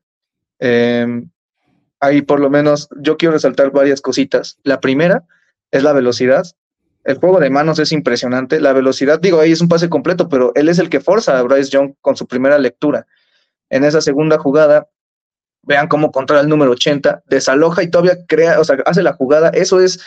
Em, 0.58 1.30
ahí 1.98 2.22
por 2.22 2.38
lo 2.38 2.50
menos 2.50 2.88
yo 3.00 3.16
quiero 3.16 3.32
resaltar 3.32 3.72
varias 3.72 4.00
cositas. 4.00 4.58
La 4.62 4.80
primera 4.80 5.24
es 5.70 5.82
la 5.82 5.92
velocidad. 5.92 6.44
El 7.04 7.16
juego 7.16 7.40
de 7.40 7.50
manos 7.50 7.80
es 7.80 7.90
impresionante. 7.90 8.61
La 8.61 8.72
velocidad, 8.72 9.20
digo, 9.20 9.40
ahí 9.40 9.50
es 9.50 9.61
un 9.61 9.68
pase 9.68 9.88
completo, 9.88 10.28
pero 10.28 10.52
él 10.54 10.68
es 10.68 10.78
el 10.78 10.88
que 10.88 11.00
forza 11.00 11.38
a 11.38 11.42
Bryce 11.42 11.70
Young 11.70 11.94
con 12.00 12.16
su 12.16 12.28
primera 12.28 12.58
lectura. 12.58 13.06
En 13.70 13.82
esa 13.82 14.00
segunda 14.00 14.38
jugada, 14.38 14.88
vean 15.62 15.88
cómo 15.88 16.12
controla 16.12 16.42
el 16.42 16.48
número 16.48 16.72
80, 16.72 17.22
desaloja 17.27 17.83
y 17.83 17.90
todavía 17.90 18.18
crea, 18.27 18.61
o 18.61 18.64
sea, 18.64 18.77
hace 18.87 19.03
la 19.03 19.12
jugada, 19.12 19.51
eso 19.51 19.81
es, 19.81 20.01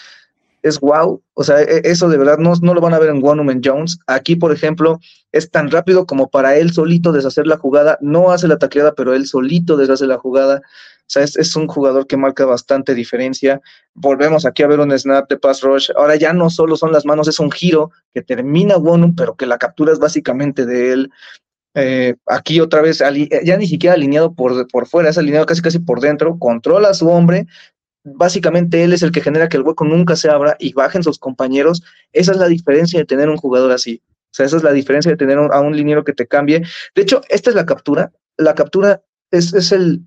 es 0.62 0.80
wow, 0.80 1.22
o 1.34 1.44
sea, 1.44 1.62
e, 1.62 1.82
eso 1.84 2.10
de 2.10 2.18
verdad 2.18 2.38
no, 2.38 2.54
no 2.62 2.74
lo 2.74 2.82
van 2.82 2.94
a 2.94 3.00
ver 3.00 3.10
en 3.10 3.26
One 3.26 3.62
Jones. 3.64 4.00
Aquí, 4.08 4.36
por 4.36 4.52
ejemplo, 4.52 5.00
es 5.32 5.52
tan 5.52 5.70
rápido 5.70 6.06
como 6.06 6.30
para 6.30 6.56
él 6.58 6.74
solito 6.74 7.12
deshacer 7.12 7.48
la 7.48 7.58
jugada, 7.58 7.98
no 8.02 8.32
hace 8.32 8.48
la 8.48 8.58
tacleada, 8.58 8.94
pero 8.94 9.14
él 9.14 9.28
solito 9.28 9.78
deshace 9.78 10.08
la 10.08 10.18
jugada. 10.18 10.62
O 11.08 11.08
sea, 11.08 11.22
es, 11.22 11.56
un 11.56 11.68
jugador 11.68 12.08
que 12.08 12.18
marca 12.18 12.46
bastante 12.46 12.96
diferencia. 12.96 13.62
Volvemos 13.94 14.44
aquí 14.48 14.64
a 14.64 14.68
ver 14.68 14.80
un 14.80 14.98
snap 14.98 15.30
de 15.30 15.38
pass 15.38 15.62
rush. 15.62 15.92
Ahora 15.96 16.16
ya 16.16 16.34
no 16.34 16.50
solo 16.50 16.76
son 16.76 16.92
las 16.92 17.06
manos, 17.06 17.28
es 17.28 17.40
un 17.40 17.52
giro 17.52 17.92
que 18.12 18.24
termina 18.24 18.78
Wonu, 18.78 19.14
pero 19.14 19.36
que 19.36 19.46
la 19.46 19.60
captura 19.60 19.94
es 19.94 20.00
básicamente 20.00 20.66
de 20.66 20.94
él. 20.94 21.12
Eh, 21.76 22.16
aquí 22.26 22.62
otra 22.62 22.82
vez, 22.82 23.04
ya 23.44 23.58
ni 23.58 23.68
siquiera 23.68 23.96
alineado 23.96 24.34
por, 24.34 24.68
por 24.70 24.88
fuera, 24.88 25.10
es 25.10 25.18
alineado 25.18 25.46
casi 25.46 25.62
casi 25.62 25.80
por 25.80 26.00
dentro, 26.00 26.40
controla 26.40 26.90
a 26.90 26.94
su 26.94 27.10
hombre, 27.10 27.48
básicamente 28.06 28.84
él 28.84 28.94
es 28.94 29.04
el 29.04 29.12
que 29.12 29.22
genera 29.22 29.50
que 29.50 29.58
el 29.58 29.64
hueco 29.64 29.84
nunca 29.84 30.16
se 30.16 30.30
abra 30.30 30.56
y 30.60 30.74
bajen 30.74 31.04
sus 31.04 31.20
compañeros. 31.20 31.84
Esa 32.14 32.32
es 32.32 32.38
la 32.38 32.48
diferencia 32.48 33.00
de 33.00 33.06
tener 33.06 33.30
un 33.30 33.38
jugador 33.38 33.72
así. 33.72 34.02
O 34.08 34.34
sea, 34.36 34.46
esa 34.46 34.58
es 34.58 34.64
la 34.64 34.72
diferencia 34.72 35.12
de 35.12 35.18
tener 35.18 35.38
a 35.38 35.60
un 35.60 35.76
liniero 35.76 36.04
que 36.04 36.14
te 36.14 36.28
cambie. 36.28 36.64
De 36.94 37.02
hecho, 37.02 37.22
esta 37.30 37.50
es 37.50 37.56
la 37.56 37.66
captura. 37.66 38.12
La 38.38 38.56
captura 38.56 39.02
es, 39.32 39.54
es 39.54 39.72
el. 39.72 40.06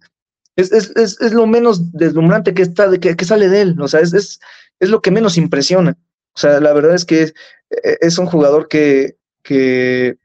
Es, 0.57 0.73
es, 0.73 1.21
es, 1.21 1.33
lo 1.33 1.47
menos 1.47 1.93
deslumbrante 1.93 2.53
que, 2.53 2.63
está, 2.63 2.91
que, 2.99 3.17
que 3.17 3.25
sale 3.25 3.49
de 3.49 3.61
él. 3.61 3.81
O 3.81 3.89
sea, 3.89 4.01
es, 4.01 4.41
lo 4.81 5.01
que 5.01 5.11
menos 5.11 5.37
impresiona. 5.37 5.97
O 6.35 6.39
sea, 6.39 6.61
la 6.61 6.73
verdad 6.73 6.95
es 6.95 7.05
que 7.05 7.23
es, 7.23 7.35
es 7.71 8.19
un 8.19 8.27
jugador 8.27 8.69
que, 8.69 9.17
que 9.43 10.19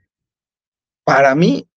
para 1.03 1.35
mí 1.35 1.67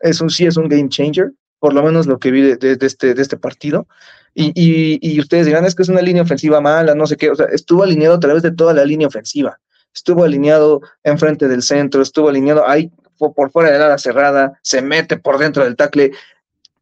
es 0.00 0.20
un, 0.20 0.30
sí 0.30 0.46
es 0.46 0.56
un 0.56 0.68
game 0.68 0.88
changer, 0.88 1.32
por 1.58 1.72
lo 1.72 1.82
menos 1.82 2.06
lo 2.06 2.18
que 2.18 2.30
vi 2.30 2.42
de, 2.42 2.78
este, 2.80 3.14
de 3.14 3.22
este 3.22 3.36
partido. 3.36 3.86
Y, 4.34 4.52
y, 4.54 5.18
ustedes 5.18 5.46
dirán, 5.46 5.64
es 5.64 5.74
que 5.74 5.82
es 5.82 5.88
una 5.88 6.02
línea 6.02 6.22
ofensiva 6.22 6.60
mala, 6.60 6.94
no 6.94 7.06
sé 7.06 7.16
qué, 7.16 7.30
o 7.30 7.34
sea, 7.34 7.46
estuvo 7.46 7.82
alineado 7.82 8.16
a 8.16 8.20
través 8.20 8.42
de 8.42 8.50
toda 8.50 8.74
la 8.74 8.84
línea 8.84 9.08
ofensiva. 9.08 9.58
Estuvo 9.94 10.24
alineado 10.24 10.82
enfrente 11.04 11.48
del 11.48 11.62
centro, 11.62 12.02
estuvo 12.02 12.28
alineado 12.28 12.68
ahí 12.68 12.92
por 13.18 13.50
fuera 13.50 13.70
de 13.70 13.78
la 13.78 13.96
cerrada, 13.96 14.58
se 14.60 14.82
mete 14.82 15.16
por 15.16 15.38
dentro 15.38 15.64
del 15.64 15.74
tackle, 15.74 16.12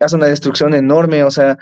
hace 0.01 0.17
una 0.17 0.27
destrucción 0.27 0.75
enorme, 0.75 1.23
o 1.23 1.31
sea, 1.31 1.57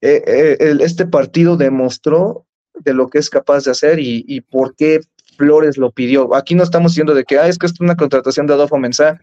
eh, 0.00 0.22
eh, 0.26 0.76
este 0.80 1.04
partido 1.04 1.58
demostró 1.58 2.46
de 2.74 2.94
lo 2.94 3.08
que 3.08 3.18
es 3.18 3.28
capaz 3.28 3.64
de 3.64 3.72
hacer 3.72 4.00
y, 4.00 4.24
y 4.26 4.40
por 4.40 4.74
qué 4.74 5.00
Flores 5.36 5.76
lo 5.76 5.90
pidió. 5.90 6.34
Aquí 6.34 6.54
no 6.54 6.62
estamos 6.62 6.92
diciendo 6.92 7.14
de 7.14 7.24
que 7.24 7.38
ah, 7.38 7.48
es 7.48 7.58
que 7.58 7.66
es 7.66 7.78
una 7.80 7.96
contratación 7.96 8.46
de 8.46 8.54
Adolfo 8.54 8.78
Mensah 8.78 9.20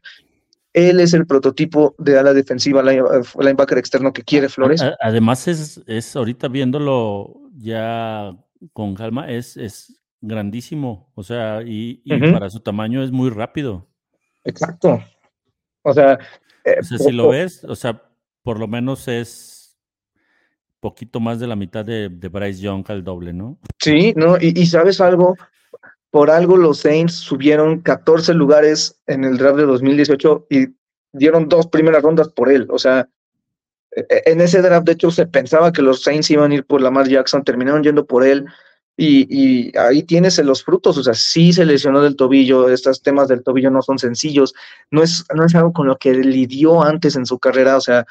él 0.73 0.99
es 0.99 1.13
el 1.13 1.25
prototipo 1.25 1.95
de 1.97 2.17
ala 2.17 2.33
defensiva, 2.33 2.81
linebacker 2.83 3.77
externo 3.77 4.13
que 4.13 4.23
quiere 4.23 4.49
Flores. 4.49 4.83
Además, 4.99 5.47
es, 5.47 5.81
es 5.87 6.15
ahorita 6.15 6.47
viéndolo 6.47 7.41
ya 7.57 8.35
con 8.73 8.95
calma, 8.95 9.29
es, 9.29 9.57
es 9.57 10.01
grandísimo. 10.21 11.11
O 11.15 11.23
sea, 11.23 11.61
y, 11.65 12.01
para 12.31 12.49
su 12.49 12.59
tamaño 12.59 13.03
es 13.03 13.11
muy 13.11 13.29
rápido. 13.29 13.87
Exacto. 14.43 15.03
O 15.83 15.93
sea, 15.93 16.19
eh, 16.63 16.77
si 16.83 17.11
lo 17.11 17.29
ves, 17.29 17.63
o 17.63 17.75
sea, 17.75 18.01
por 18.43 18.59
lo 18.59 18.67
menos 18.67 19.07
es 19.07 19.77
poquito 20.79 21.19
más 21.19 21.39
de 21.39 21.47
la 21.47 21.55
mitad 21.55 21.85
de, 21.85 22.09
Bryce 22.09 22.61
Young 22.61 22.83
al 22.89 23.03
doble, 23.03 23.33
¿no? 23.33 23.57
Sí, 23.79 24.13
no, 24.15 24.37
y, 24.39 24.65
sabes 24.65 24.99
algo, 24.99 25.35
por 26.11 26.29
algo 26.29 26.57
los 26.57 26.79
Saints 26.79 27.13
subieron 27.13 27.79
14 27.79 28.33
lugares 28.33 28.99
en 29.07 29.23
el 29.23 29.37
draft 29.37 29.57
de 29.57 29.65
2018 29.65 30.47
y 30.49 30.67
dieron 31.13 31.49
dos 31.49 31.67
primeras 31.67 32.03
rondas 32.03 32.27
por 32.29 32.51
él. 32.51 32.67
O 32.69 32.77
sea, 32.77 33.07
e, 33.95 34.01
e, 34.09 34.31
en 34.31 34.41
ese 34.41 34.61
draft, 34.61 34.85
de 34.85 34.93
hecho, 34.93 35.09
se 35.09 35.25
pensaba 35.25 35.71
que 35.71 35.81
los 35.81 36.03
Saints 36.03 36.29
iban 36.29 36.51
a 36.51 36.55
ir 36.55 36.65
por 36.65 36.81
Lamar 36.81 37.07
Jackson, 37.07 37.43
terminaron 37.43 37.83
yendo 37.83 38.05
por 38.05 38.25
él. 38.25 38.45
Y, 38.97 39.75
ahí 39.79 40.03
tienes 40.03 40.37
los 40.39 40.63
frutos, 40.63 40.95
o 40.97 41.03
sea, 41.03 41.15
sí 41.15 41.53
se 41.53 41.65
lesionó 41.65 42.03
del 42.03 42.15
tobillo, 42.15 42.69
estos 42.69 43.01
temas 43.01 43.29
del 43.29 43.41
tobillo 43.41 43.71
no 43.71 43.81
son 43.81 43.97
sencillos, 43.97 44.53
no 44.91 45.01
es, 45.01 45.25
no 45.33 45.43
es 45.43 45.55
algo 45.55 45.73
con 45.73 45.87
lo 45.87 45.97
que 45.97 46.13
lidió 46.13 46.83
antes 46.83 47.15
en 47.15 47.25
su 47.25 47.39
carrera, 47.39 47.77
o 47.77 47.81
sea, 47.81 48.05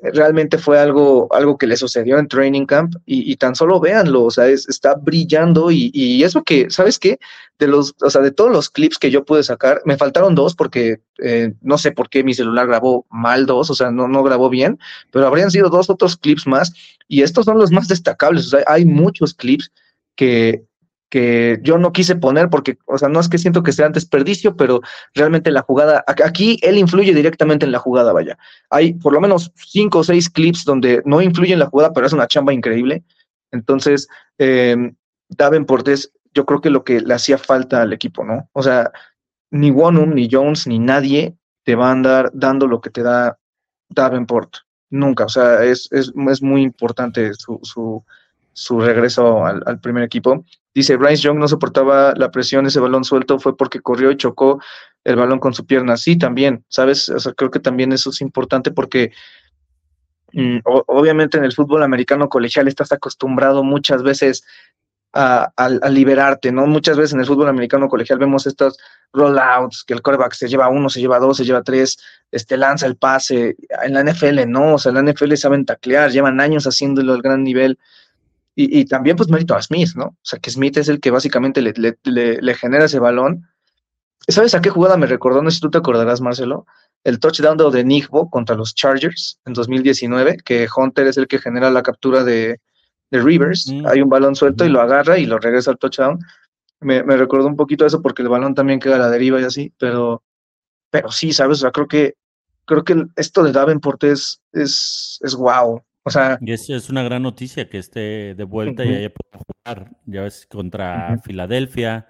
realmente 0.00 0.58
fue 0.58 0.78
algo, 0.78 1.28
algo 1.32 1.58
que 1.58 1.66
le 1.66 1.76
sucedió 1.76 2.18
en 2.18 2.28
Training 2.28 2.66
Camp 2.66 2.94
y, 3.04 3.34
tan 3.36 3.54
solo 3.54 3.80
véanlo, 3.80 4.24
o 4.24 4.30
sea, 4.30 4.46
está 4.46 4.94
brillando 4.94 5.70
y, 5.70 5.90
y, 5.92 6.22
eso 6.22 6.44
que, 6.44 6.70
¿sabes 6.70 6.98
qué? 6.98 7.18
De 7.58 7.66
los, 7.66 7.94
o 8.00 8.10
sea, 8.10 8.20
de 8.22 8.30
todos 8.30 8.50
los 8.50 8.70
clips 8.70 8.98
que 8.98 9.10
yo 9.10 9.24
pude 9.24 9.42
sacar, 9.42 9.82
me 9.84 9.96
faltaron 9.96 10.34
dos 10.34 10.54
porque 10.54 11.00
eh, 11.18 11.52
no 11.62 11.78
sé 11.78 11.90
por 11.92 12.08
qué 12.08 12.22
mi 12.22 12.34
celular 12.34 12.68
grabó 12.68 13.06
mal 13.10 13.46
dos, 13.46 13.70
o 13.70 13.74
sea, 13.74 13.90
no, 13.90 14.06
no 14.06 14.22
grabó 14.22 14.48
bien, 14.48 14.78
pero 15.10 15.26
habrían 15.26 15.50
sido 15.50 15.68
dos 15.68 15.90
otros 15.90 16.16
clips 16.16 16.46
más 16.46 16.72
y 17.08 17.22
estos 17.22 17.44
son 17.44 17.58
los 17.58 17.72
más 17.72 17.88
destacables, 17.88 18.46
o 18.46 18.50
sea, 18.50 18.64
hay 18.66 18.84
muchos 18.84 19.34
clips 19.34 19.72
que, 20.14 20.64
que 21.10 21.58
yo 21.62 21.78
no 21.78 21.92
quise 21.92 22.16
poner 22.16 22.50
porque, 22.50 22.78
o 22.86 22.98
sea, 22.98 23.08
no 23.08 23.20
es 23.20 23.28
que 23.28 23.38
siento 23.38 23.62
que 23.62 23.72
sea 23.72 23.86
un 23.86 23.92
desperdicio, 23.92 24.56
pero 24.56 24.80
realmente 25.14 25.50
la 25.50 25.62
jugada, 25.62 26.04
aquí 26.06 26.58
él 26.62 26.76
influye 26.76 27.14
directamente 27.14 27.64
en 27.64 27.72
la 27.72 27.78
jugada, 27.78 28.12
vaya. 28.12 28.38
Hay 28.70 28.94
por 28.94 29.12
lo 29.12 29.20
menos 29.20 29.52
cinco 29.56 30.00
o 30.00 30.04
seis 30.04 30.28
clips 30.28 30.64
donde 30.64 31.02
no 31.04 31.22
influye 31.22 31.52
en 31.52 31.60
la 31.60 31.66
jugada, 31.66 31.92
pero 31.92 32.06
es 32.06 32.12
una 32.12 32.26
chamba 32.26 32.52
increíble. 32.52 33.04
Entonces, 33.50 34.08
eh, 34.38 34.76
Davenport 35.28 35.88
es, 35.88 36.12
yo 36.34 36.44
creo 36.44 36.60
que 36.60 36.70
lo 36.70 36.84
que 36.84 37.00
le 37.00 37.14
hacía 37.14 37.38
falta 37.38 37.82
al 37.82 37.92
equipo, 37.92 38.24
¿no? 38.24 38.48
O 38.52 38.62
sea, 38.62 38.92
ni 39.50 39.70
Wonum, 39.70 40.14
ni 40.14 40.28
Jones, 40.30 40.66
ni 40.66 40.78
nadie 40.78 41.36
te 41.64 41.74
va 41.74 41.88
a 41.88 41.92
andar 41.92 42.30
dando 42.34 42.66
lo 42.66 42.80
que 42.80 42.90
te 42.90 43.02
da 43.02 43.38
Davenport. 43.88 44.56
Nunca, 44.90 45.24
o 45.24 45.28
sea, 45.28 45.64
es, 45.64 45.88
es, 45.92 46.12
es 46.30 46.42
muy 46.42 46.62
importante 46.62 47.32
su, 47.34 47.60
su, 47.62 48.04
su 48.58 48.80
regreso 48.80 49.46
al, 49.46 49.80
primer 49.80 50.02
equipo. 50.02 50.44
Dice, 50.74 50.96
Bryce 50.96 51.22
Young 51.22 51.38
no 51.38 51.46
soportaba 51.46 52.12
la 52.16 52.32
presión, 52.32 52.66
ese 52.66 52.80
balón 52.80 53.04
suelto 53.04 53.38
fue 53.38 53.56
porque 53.56 53.80
corrió 53.80 54.10
y 54.10 54.16
chocó 54.16 54.60
el 55.04 55.14
balón 55.14 55.38
con 55.38 55.54
su 55.54 55.64
pierna. 55.64 55.96
Sí, 55.96 56.18
también, 56.18 56.64
¿sabes? 56.68 57.08
O 57.08 57.20
sea, 57.20 57.32
creo 57.34 57.52
que 57.52 57.60
también 57.60 57.92
eso 57.92 58.10
es 58.10 58.20
importante 58.20 58.72
porque 58.72 59.12
mm, 60.32 60.58
obviamente 60.64 61.38
en 61.38 61.44
el 61.44 61.52
fútbol 61.52 61.84
americano 61.84 62.28
colegial 62.28 62.66
estás 62.66 62.90
acostumbrado 62.90 63.62
muchas 63.62 64.02
veces 64.02 64.42
a, 65.12 65.88
liberarte, 65.88 66.52
¿no? 66.52 66.66
Muchas 66.66 66.96
veces 66.96 67.14
en 67.14 67.20
el 67.20 67.26
fútbol 67.26 67.48
americano 67.48 67.88
colegial 67.88 68.18
vemos 68.18 68.46
estos 68.46 68.76
rollouts, 69.12 69.84
que 69.84 69.94
el 69.94 70.02
quarterback 70.02 70.34
se 70.34 70.48
lleva 70.48 70.68
uno, 70.68 70.90
se 70.90 71.00
lleva 71.00 71.18
dos, 71.18 71.36
se 71.36 71.44
lleva 71.44 71.62
tres, 71.62 71.98
este, 72.30 72.56
lanza 72.56 72.86
el 72.86 72.96
pase. 72.96 73.56
En 73.82 73.94
la 73.94 74.02
NFL 74.02 74.48
no, 74.48 74.74
o 74.74 74.78
sea, 74.78 74.90
en 74.90 75.04
la 75.04 75.12
NFL 75.12 75.34
saben 75.34 75.64
taclear, 75.64 76.10
llevan 76.10 76.40
años 76.40 76.66
haciéndolo 76.66 77.14
al 77.14 77.22
gran 77.22 77.44
nivel. 77.44 77.78
Y, 78.60 78.86
también, 78.86 79.16
pues, 79.16 79.28
mérito 79.28 79.54
a 79.54 79.62
Smith, 79.62 79.90
¿no? 79.94 80.06
O 80.06 80.16
sea, 80.20 80.40
que 80.40 80.50
Smith 80.50 80.76
es 80.78 80.88
el 80.88 80.98
que 80.98 81.12
básicamente 81.12 81.62
le, 81.62 81.72
le, 82.02 82.54
genera 82.54 82.86
ese 82.86 82.98
balón. 82.98 83.48
¿Sabes 84.26 84.52
a 84.56 84.60
qué 84.60 84.68
jugada 84.68 84.96
me 84.96 85.06
recordó? 85.06 85.42
No 85.42 85.50
sé 85.50 85.56
si 85.56 85.60
tú 85.60 85.70
te 85.70 85.78
acordarás, 85.78 86.20
Marcelo. 86.20 86.66
El 87.04 87.20
touchdown 87.20 87.56
de 87.56 87.84
Nigbo 87.84 88.28
contra 88.28 88.56
los 88.56 88.74
Chargers 88.74 89.38
en 89.46 89.52
2019, 89.52 90.38
que 90.44 90.66
Hunter 90.76 91.06
es 91.06 91.16
el 91.18 91.28
que 91.28 91.38
genera 91.38 91.70
la 91.70 91.84
captura 91.84 92.24
de, 92.24 92.60
de 93.12 93.22
Rivers. 93.22 93.70
Mm. 93.70 93.86
Hay 93.86 94.02
un 94.02 94.08
balón 94.08 94.34
suelto 94.34 94.64
y 94.64 94.70
lo 94.70 94.80
agarra 94.80 95.20
y 95.20 95.26
lo 95.26 95.38
regresa 95.38 95.70
al 95.70 95.78
touchdown. 95.78 96.18
Me, 96.80 97.04
me, 97.04 97.16
recordó 97.16 97.46
un 97.46 97.54
poquito 97.54 97.86
eso 97.86 98.02
porque 98.02 98.22
el 98.22 98.28
balón 98.28 98.56
también 98.56 98.80
queda 98.80 98.96
a 98.96 98.98
la 98.98 99.10
deriva 99.10 99.40
y 99.40 99.44
así, 99.44 99.72
pero, 99.78 100.24
pero 100.90 101.12
sí, 101.12 101.32
¿sabes? 101.32 101.58
O 101.58 101.60
sea, 101.60 101.70
creo 101.70 101.86
que, 101.86 102.16
creo 102.64 102.82
que 102.82 103.04
esto 103.14 103.44
de 103.44 103.52
Davenport 103.52 104.02
es, 104.02 104.40
es, 104.52 105.20
es 105.22 105.36
wow. 105.36 105.80
O 106.08 106.10
sea, 106.10 106.38
y 106.40 106.52
es, 106.52 106.68
es 106.70 106.90
una 106.90 107.02
gran 107.02 107.22
noticia 107.22 107.68
que 107.68 107.78
esté 107.78 108.34
de 108.34 108.44
vuelta 108.44 108.84
y 108.84 108.94
haya 108.94 109.10
podido 109.10 109.44
jugar. 109.46 109.90
Ya 110.06 110.22
ves, 110.22 110.46
contra 110.46 111.18
Filadelfia, 111.18 112.08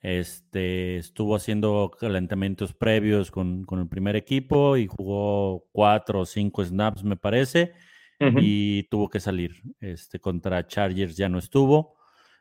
este, 0.00 0.98
estuvo 0.98 1.34
haciendo 1.36 1.90
calentamientos 1.98 2.74
previos 2.74 3.30
con, 3.30 3.64
con, 3.64 3.80
el 3.80 3.88
primer 3.88 4.16
equipo 4.16 4.76
y 4.76 4.86
jugó 4.86 5.66
cuatro 5.72 6.20
o 6.20 6.26
cinco 6.26 6.64
snaps, 6.64 7.04
me 7.04 7.16
parece, 7.16 7.72
y 8.20 8.84
tuvo 8.84 9.08
que 9.08 9.20
salir. 9.20 9.62
Este, 9.80 10.20
contra 10.20 10.66
Chargers 10.66 11.16
ya 11.16 11.28
no 11.28 11.38
estuvo. 11.38 11.96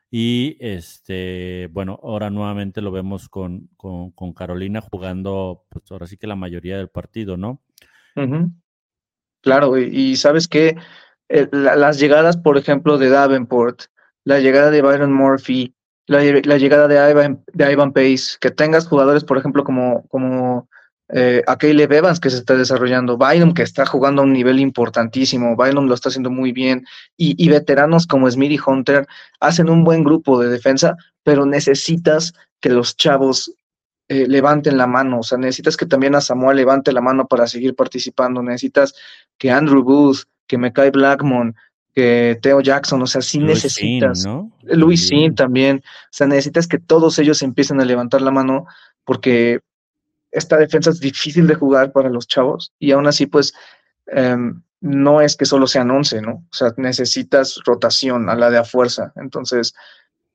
Y 0.09 0.57
este, 0.59 1.69
bueno, 1.71 1.99
ahora 2.03 2.29
nuevamente 2.29 2.81
lo 2.81 2.91
vemos 2.91 3.29
con, 3.29 3.69
con, 3.75 4.11
con 4.11 4.33
Carolina 4.33 4.79
jugando, 4.79 5.65
pues 5.69 5.89
ahora 5.89 6.05
sí 6.05 6.17
que 6.17 6.27
la 6.27 6.35
mayoría 6.35 6.77
del 6.77 6.89
partido, 6.89 7.35
¿no? 7.35 7.61
Claro, 9.43 9.77
y, 9.77 10.15
sabes 10.15 10.47
que 10.47 10.77
eh, 11.27 11.47
las 11.51 11.99
llegadas, 11.99 12.37
por 12.37 12.57
ejemplo, 12.57 12.97
de 12.97 13.09
Davenport, 13.09 13.83
la 14.23 14.39
llegada 14.39 14.71
de 14.71 14.81
Byron 14.81 15.11
Murphy, 15.11 15.75
la, 16.07 16.21
llegada 16.23 16.87
de 16.87 17.11
Ivan, 17.71 17.91
Pace, 17.91 18.37
que 18.39 18.51
tengas 18.51 18.87
jugadores, 18.87 19.25
por 19.25 19.37
ejemplo, 19.37 19.65
como, 19.65 20.07
como 20.07 20.69
eh, 21.09 21.43
a 21.45 21.57
Evans 21.59 22.21
que 22.21 22.29
se 22.29 22.37
está 22.37 22.55
desarrollando, 22.55 23.17
Bynum 23.17 23.53
que 23.53 23.63
está 23.63 23.85
jugando 23.85 24.21
a 24.21 24.25
un 24.25 24.31
nivel 24.31 24.61
importantísimo, 24.61 25.57
Bynum 25.57 25.87
lo 25.87 25.93
está 25.95 26.07
haciendo 26.07 26.31
muy 26.31 26.53
bien, 26.53 26.85
y, 27.17 27.35
y 27.37 27.49
veteranos 27.49 28.07
como 28.07 28.31
Smith 28.31 28.53
y 28.53 28.59
Hunter 28.65 29.05
hacen 29.41 29.69
un 29.69 29.83
buen 29.83 30.05
grupo 30.05 30.39
de 30.39 30.47
defensa, 30.47 30.95
pero 31.23 31.45
necesitas 31.45 32.33
que 32.61 32.69
los 32.69 32.95
chavos 32.95 33.53
eh, 34.13 34.27
levanten 34.27 34.77
la 34.77 34.85
mano, 34.85 35.21
o 35.21 35.23
sea, 35.23 35.39
necesitas 35.39 35.75
que 35.75 35.87
también 35.87 36.13
a 36.13 36.21
Samuel 36.21 36.57
levante 36.57 36.91
la 36.91 37.01
mano 37.01 37.27
para 37.27 37.47
seguir 37.47 37.73
participando, 37.73 38.43
necesitas 38.43 38.93
que 39.39 39.49
Andrew 39.49 39.81
Booth, 39.81 40.25
que 40.45 40.59
Mekai 40.59 40.91
Blackmon, 40.91 41.55
que 41.95 42.37
Theo 42.39 42.61
Jackson, 42.61 43.01
o 43.01 43.07
sea, 43.07 43.23
sí 43.23 43.39
necesitas, 43.39 44.23
¿no? 44.23 44.51
Luis 44.61 45.07
Sin 45.07 45.33
también, 45.33 45.77
o 45.77 46.07
sea, 46.11 46.27
necesitas 46.27 46.67
que 46.67 46.77
todos 46.77 47.17
ellos 47.17 47.41
empiecen 47.41 47.81
a 47.81 47.85
levantar 47.85 48.21
la 48.21 48.29
mano 48.29 48.67
porque 49.03 49.61
esta 50.29 50.57
defensa 50.57 50.91
es 50.91 50.99
difícil 50.99 51.47
de 51.47 51.55
jugar 51.55 51.91
para 51.91 52.11
los 52.11 52.27
chavos 52.27 52.71
y 52.77 52.91
aún 52.91 53.07
así, 53.07 53.25
pues, 53.25 53.55
em, 54.05 54.61
no 54.79 55.21
es 55.21 55.35
que 55.35 55.45
solo 55.45 55.65
sean 55.65 55.89
11, 55.89 56.21
¿no? 56.21 56.33
O 56.33 56.53
sea, 56.55 56.71
necesitas 56.77 57.59
rotación 57.65 58.29
a 58.29 58.35
la 58.35 58.51
de 58.51 58.59
a 58.59 58.63
fuerza. 58.63 59.11
Entonces, 59.15 59.73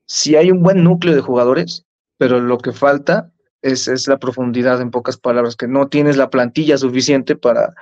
si 0.04 0.34
hay 0.34 0.50
un 0.50 0.64
buen 0.64 0.82
núcleo 0.82 1.14
de 1.14 1.20
jugadores, 1.20 1.84
pero 2.16 2.40
lo 2.40 2.58
que 2.58 2.72
falta 2.72 3.30
es, 3.62 3.88
es, 3.88 4.08
la 4.08 4.18
profundidad 4.18 4.80
en 4.80 4.90
pocas 4.90 5.16
palabras, 5.16 5.56
que 5.56 5.68
no 5.68 5.88
tienes 5.88 6.16
la 6.16 6.30
plantilla 6.30 6.78
suficiente 6.78 7.36
para, 7.36 7.74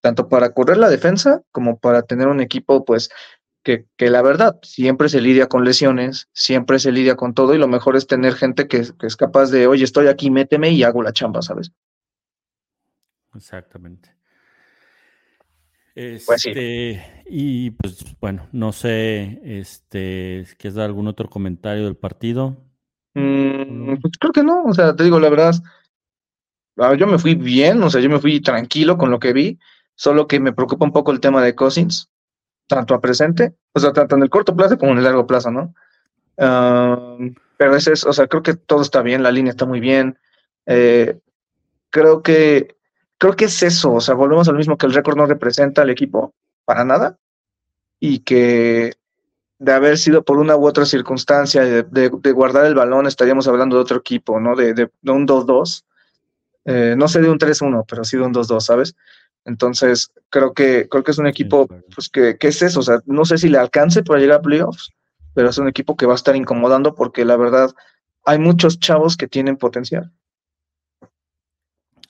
tanto 0.00 0.28
para 0.28 0.52
correr 0.52 0.76
la 0.76 0.88
defensa 0.88 1.42
como 1.52 1.78
para 1.78 2.02
tener 2.02 2.28
un 2.28 2.40
equipo, 2.40 2.84
pues, 2.84 3.10
que, 3.62 3.86
que 3.96 4.10
la 4.10 4.22
verdad 4.22 4.58
siempre 4.62 5.08
se 5.08 5.20
lidia 5.20 5.46
con 5.46 5.64
lesiones, 5.64 6.28
siempre 6.32 6.78
se 6.78 6.92
lidia 6.92 7.16
con 7.16 7.34
todo 7.34 7.54
y 7.54 7.58
lo 7.58 7.68
mejor 7.68 7.96
es 7.96 8.06
tener 8.06 8.34
gente 8.34 8.68
que, 8.68 8.86
que 8.98 9.06
es 9.06 9.16
capaz 9.16 9.50
de, 9.50 9.66
oye, 9.66 9.84
estoy 9.84 10.08
aquí, 10.08 10.30
méteme 10.30 10.70
y 10.70 10.82
hago 10.82 11.02
la 11.02 11.12
chamba, 11.12 11.42
¿sabes? 11.42 11.72
Exactamente. 13.34 14.20
Pues 15.94 16.46
este, 16.46 17.24
Y 17.26 17.72
pues 17.72 18.16
bueno, 18.20 18.48
no 18.52 18.72
sé, 18.72 19.40
este, 19.44 20.46
¿quieres 20.56 20.74
dar 20.74 20.86
algún 20.86 21.08
otro 21.08 21.28
comentario 21.28 21.84
del 21.84 21.96
partido? 21.96 22.56
Mm, 23.14 23.96
pues 24.00 24.14
creo 24.18 24.32
que 24.32 24.42
no, 24.42 24.64
o 24.64 24.74
sea, 24.74 24.94
te 24.94 25.04
digo 25.04 25.18
la 25.18 25.30
verdad, 25.30 25.54
ah, 26.78 26.94
yo 26.94 27.06
me 27.06 27.18
fui 27.18 27.34
bien, 27.34 27.82
o 27.82 27.90
sea, 27.90 28.00
yo 28.00 28.08
me 28.08 28.20
fui 28.20 28.40
tranquilo 28.40 28.96
con 28.96 29.10
lo 29.10 29.18
que 29.18 29.32
vi, 29.32 29.58
solo 29.94 30.26
que 30.26 30.40
me 30.40 30.52
preocupa 30.52 30.84
un 30.84 30.92
poco 30.92 31.12
el 31.12 31.20
tema 31.20 31.42
de 31.42 31.54
Cousins, 31.54 32.10
tanto 32.66 32.94
a 32.94 33.00
presente, 33.00 33.54
o 33.72 33.80
sea, 33.80 33.92
tanto 33.92 34.16
en 34.16 34.22
el 34.22 34.30
corto 34.30 34.54
plazo 34.54 34.78
como 34.78 34.92
en 34.92 34.98
el 34.98 35.04
largo 35.04 35.26
plazo, 35.26 35.50
¿no? 35.50 35.74
pero 37.58 37.76
ese 37.76 37.92
es, 37.92 38.06
o 38.06 38.14
sea, 38.14 38.26
creo 38.26 38.42
que 38.42 38.54
todo 38.54 38.80
está 38.80 39.02
bien, 39.02 39.22
la 39.22 39.30
línea 39.30 39.50
está 39.50 39.66
muy 39.66 39.80
bien. 39.80 40.18
Eh, 40.64 41.18
creo 41.90 42.22
que, 42.22 42.76
creo 43.18 43.36
que 43.36 43.44
es 43.44 43.62
eso, 43.62 43.92
o 43.92 44.00
sea, 44.00 44.14
volvemos 44.14 44.48
al 44.48 44.56
mismo 44.56 44.78
que 44.78 44.86
el 44.86 44.94
récord 44.94 45.18
no 45.18 45.26
representa 45.26 45.82
al 45.82 45.90
equipo 45.90 46.32
para 46.64 46.84
nada 46.84 47.18
y 47.98 48.20
que 48.20 48.94
de 49.60 49.72
haber 49.72 49.98
sido 49.98 50.24
por 50.24 50.38
una 50.38 50.56
u 50.56 50.66
otra 50.66 50.86
circunstancia 50.86 51.62
de, 51.62 52.08
guardar 52.32 52.64
el 52.64 52.74
balón, 52.74 53.06
estaríamos 53.06 53.46
hablando 53.46 53.76
de 53.76 53.82
otro 53.82 53.98
equipo, 53.98 54.40
¿no? 54.40 54.56
De, 54.56 54.72
de, 54.72 54.90
un 55.02 55.28
2-2. 55.28 55.84
Eh, 56.64 56.94
no 56.96 57.08
sé 57.08 57.20
de 57.20 57.28
un 57.28 57.38
3-1, 57.38 57.84
pero 57.86 58.02
sí 58.02 58.16
de 58.16 58.22
un 58.22 58.32
2-2, 58.32 58.60
¿sabes? 58.60 58.96
Entonces, 59.44 60.12
creo 60.30 60.54
que, 60.54 60.88
creo 60.88 61.04
que 61.04 61.10
es 61.10 61.18
un 61.18 61.26
equipo, 61.26 61.68
pues, 61.94 62.08
que, 62.08 62.38
es 62.40 62.62
eso, 62.62 62.80
o 62.80 62.82
sea, 62.82 63.00
no 63.04 63.26
sé 63.26 63.36
si 63.36 63.50
le 63.50 63.58
alcance 63.58 64.02
para 64.02 64.18
llegar 64.18 64.38
a 64.38 64.42
playoffs, 64.42 64.92
pero 65.34 65.50
es 65.50 65.58
un 65.58 65.68
equipo 65.68 65.94
que 65.94 66.06
va 66.06 66.12
a 66.12 66.16
estar 66.16 66.34
incomodando 66.34 66.94
porque 66.94 67.26
la 67.26 67.36
verdad 67.36 67.70
hay 68.24 68.38
muchos 68.38 68.80
chavos 68.80 69.18
que 69.18 69.28
tienen 69.28 69.58
potencial. 69.58 70.10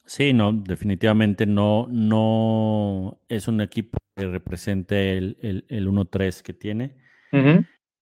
Sí, 0.07 0.33
no, 0.33 0.53
definitivamente 0.53 1.47
no, 1.47 1.89
no 1.91 3.19
es 3.29 3.49
un 3.49 3.61
equipo 3.61 3.99
que 4.17 4.27
represente 4.27 5.19
el, 5.19 5.37
el, 5.41 5.65
el 5.69 5.89
1-3 5.89 6.43
que 6.43 6.53
tiene. 6.53 7.00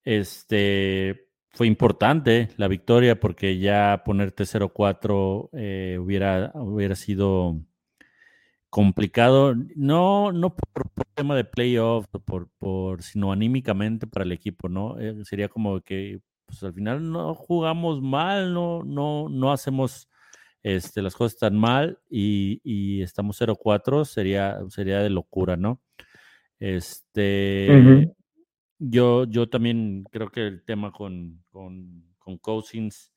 Este, 0.05 1.29
fue 1.51 1.67
importante 1.67 2.49
la 2.57 2.69
victoria 2.69 3.19
porque 3.19 3.59
ya 3.59 4.03
ponerte 4.05 4.45
0-4 4.45 5.51
eh, 5.53 5.99
hubiera, 6.01 6.53
hubiera 6.55 6.95
sido 6.95 7.61
complicado, 8.71 9.55
no, 9.75 10.33
no 10.33 10.55
por, 10.55 10.91
tema 11.15 11.35
de 11.35 11.45
playoff, 11.45 12.07
por, 12.25 12.49
por, 12.59 13.03
sino 13.03 13.33
anímicamente 13.33 14.07
para 14.07 14.25
el 14.25 14.33
equipo, 14.33 14.69
¿no? 14.69 14.99
Eh, 14.99 15.25
sería 15.25 15.49
como 15.49 15.81
que 15.81 16.21
pues, 16.47 16.63
al 16.63 16.75
final 16.75 17.11
no 17.11 17.35
jugamos 17.35 18.01
mal, 18.03 18.55
no, 18.55 18.83
no, 18.85 19.29
no 19.29 19.53
hacemos 19.53 20.09
este, 20.63 21.03
las 21.03 21.15
cosas 21.15 21.39
tan 21.39 21.57
mal 21.57 21.99
y, 22.11 22.61
y 22.63 23.03
estamos 23.03 23.41
0-4, 23.41 24.05
sería, 24.05 24.59
sería 24.69 25.01
de 25.01 25.11
locura, 25.11 25.57
¿no? 25.57 25.81
Este, 26.61 28.15
yo, 28.79 29.25
yo 29.25 29.49
también 29.49 30.05
creo 30.11 30.31
que 30.31 30.47
el 30.47 30.65
tema 30.65 30.93
con, 30.93 31.45
con, 31.51 32.05
con 32.19 32.39
Cousins, 32.39 33.13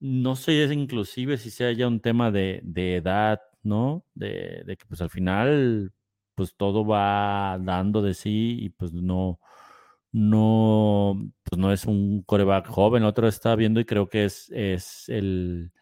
no 0.00 0.36
sé 0.36 0.64
inclusive 0.74 1.38
si 1.38 1.50
sea 1.50 1.72
ya 1.72 1.88
un 1.88 2.00
tema 2.00 2.30
de, 2.30 2.60
de 2.64 2.96
edad, 2.96 3.40
¿no? 3.62 4.04
De, 4.14 4.62
de, 4.66 4.76
que 4.76 4.86
pues 4.86 5.00
al 5.00 5.10
final, 5.10 5.92
pues 6.34 6.54
todo 6.56 6.86
va 6.86 7.58
dando 7.60 8.02
de 8.02 8.14
sí 8.14 8.58
y 8.60 8.70
pues 8.70 8.92
no, 8.92 9.40
no, 10.12 11.32
pues 11.44 11.58
no 11.58 11.72
es 11.72 11.86
un 11.86 12.22
coreback 12.22 12.66
joven. 12.68 13.04
Otro 13.04 13.28
está 13.28 13.56
viendo 13.56 13.80
y 13.80 13.84
creo 13.84 14.08
que 14.08 14.24
es, 14.26 14.50
es 14.52 15.08
el, 15.08 15.72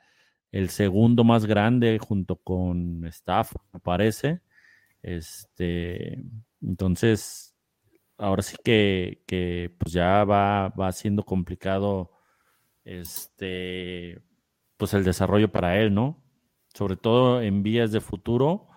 el 0.53 0.71
segundo 0.71 1.25
más 1.25 1.47
grande 1.47 1.99
junto 1.99 2.37
con 2.37 3.05
Staff, 3.07 3.55
me 3.73 3.81
parece. 3.81 4.41
Este, 5.03 6.23
entonces, 6.63 7.55
ahora 8.21 8.43
sí 8.43 8.57
que, 8.63 9.23
que 9.27 9.75
pues 9.79 9.93
ya 9.93 10.25
va, 10.25 10.69
va 10.69 10.93
siendo 10.93 11.25
complicado 11.25 12.13
este, 12.85 14.23
pues 14.77 14.95
el 14.95 15.05
desarrollo 15.05 15.51
para 15.51 15.79
él, 15.81 15.95
¿no? 15.95 16.23
Sobre 16.75 16.97
todo 16.97 17.43
en 17.43 17.63
vías 17.63 17.93
de 17.93 18.01
futuro, 18.01 18.69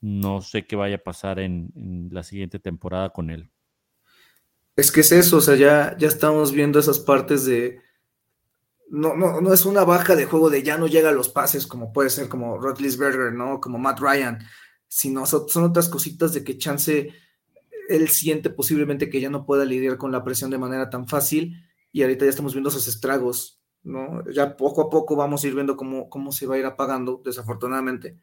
no 0.00 0.42
sé 0.42 0.66
qué 0.66 0.76
vaya 0.76 0.96
a 0.96 1.04
pasar 1.04 1.40
en, 1.40 2.08
la 2.12 2.22
siguiente 2.22 2.58
temporada 2.58 3.10
con 3.10 3.30
él. 3.30 3.50
Es 4.76 4.92
que 4.92 5.00
es 5.00 5.10
eso, 5.10 5.38
o 5.38 5.40
sea, 5.40 5.56
ya, 5.56 5.96
ya 5.98 6.06
estamos 6.06 6.52
viendo 6.52 6.78
esas 6.78 6.98
partes 6.98 7.46
de, 7.46 7.80
no, 8.90 9.16
no, 9.16 9.40
no 9.40 9.52
es 9.52 9.64
una 9.64 9.84
baja 9.84 10.14
de 10.14 10.26
juego 10.26 10.50
de 10.50 10.62
ya 10.62 10.76
no 10.76 10.86
llega 10.86 11.08
a 11.08 11.12
los 11.12 11.30
pases, 11.30 11.66
como 11.66 11.92
puede 11.92 12.10
ser 12.10 12.28
como 12.28 12.58
Rotlisberger, 12.58 13.32
¿no? 13.32 13.58
Como 13.60 13.78
Matt 13.78 14.00
Ryan, 14.00 14.38
sino 14.86 15.24
son 15.24 15.64
otras 15.64 15.88
cositas 15.88 16.34
de 16.34 16.44
que 16.44 16.58
chance 16.58 17.12
él 17.88 18.08
siente 18.08 18.50
posiblemente 18.50 19.08
que 19.08 19.20
ya 19.20 19.30
no 19.30 19.44
pueda 19.44 19.64
lidiar 19.64 19.96
con 19.96 20.12
la 20.12 20.24
presión 20.24 20.50
de 20.50 20.58
manera 20.58 20.90
tan 20.90 21.06
fácil 21.08 21.62
y 21.92 22.02
ahorita 22.02 22.24
ya 22.24 22.30
estamos 22.30 22.52
viendo 22.52 22.68
esos 22.68 22.88
estragos, 22.88 23.60
¿no? 23.82 24.22
Ya 24.30 24.56
poco 24.56 24.82
a 24.82 24.90
poco 24.90 25.16
vamos 25.16 25.42
a 25.42 25.46
ir 25.46 25.54
viendo 25.54 25.76
cómo, 25.76 26.10
cómo 26.10 26.32
se 26.32 26.46
va 26.46 26.56
a 26.56 26.58
ir 26.58 26.66
apagando, 26.66 27.22
desafortunadamente. 27.24 28.18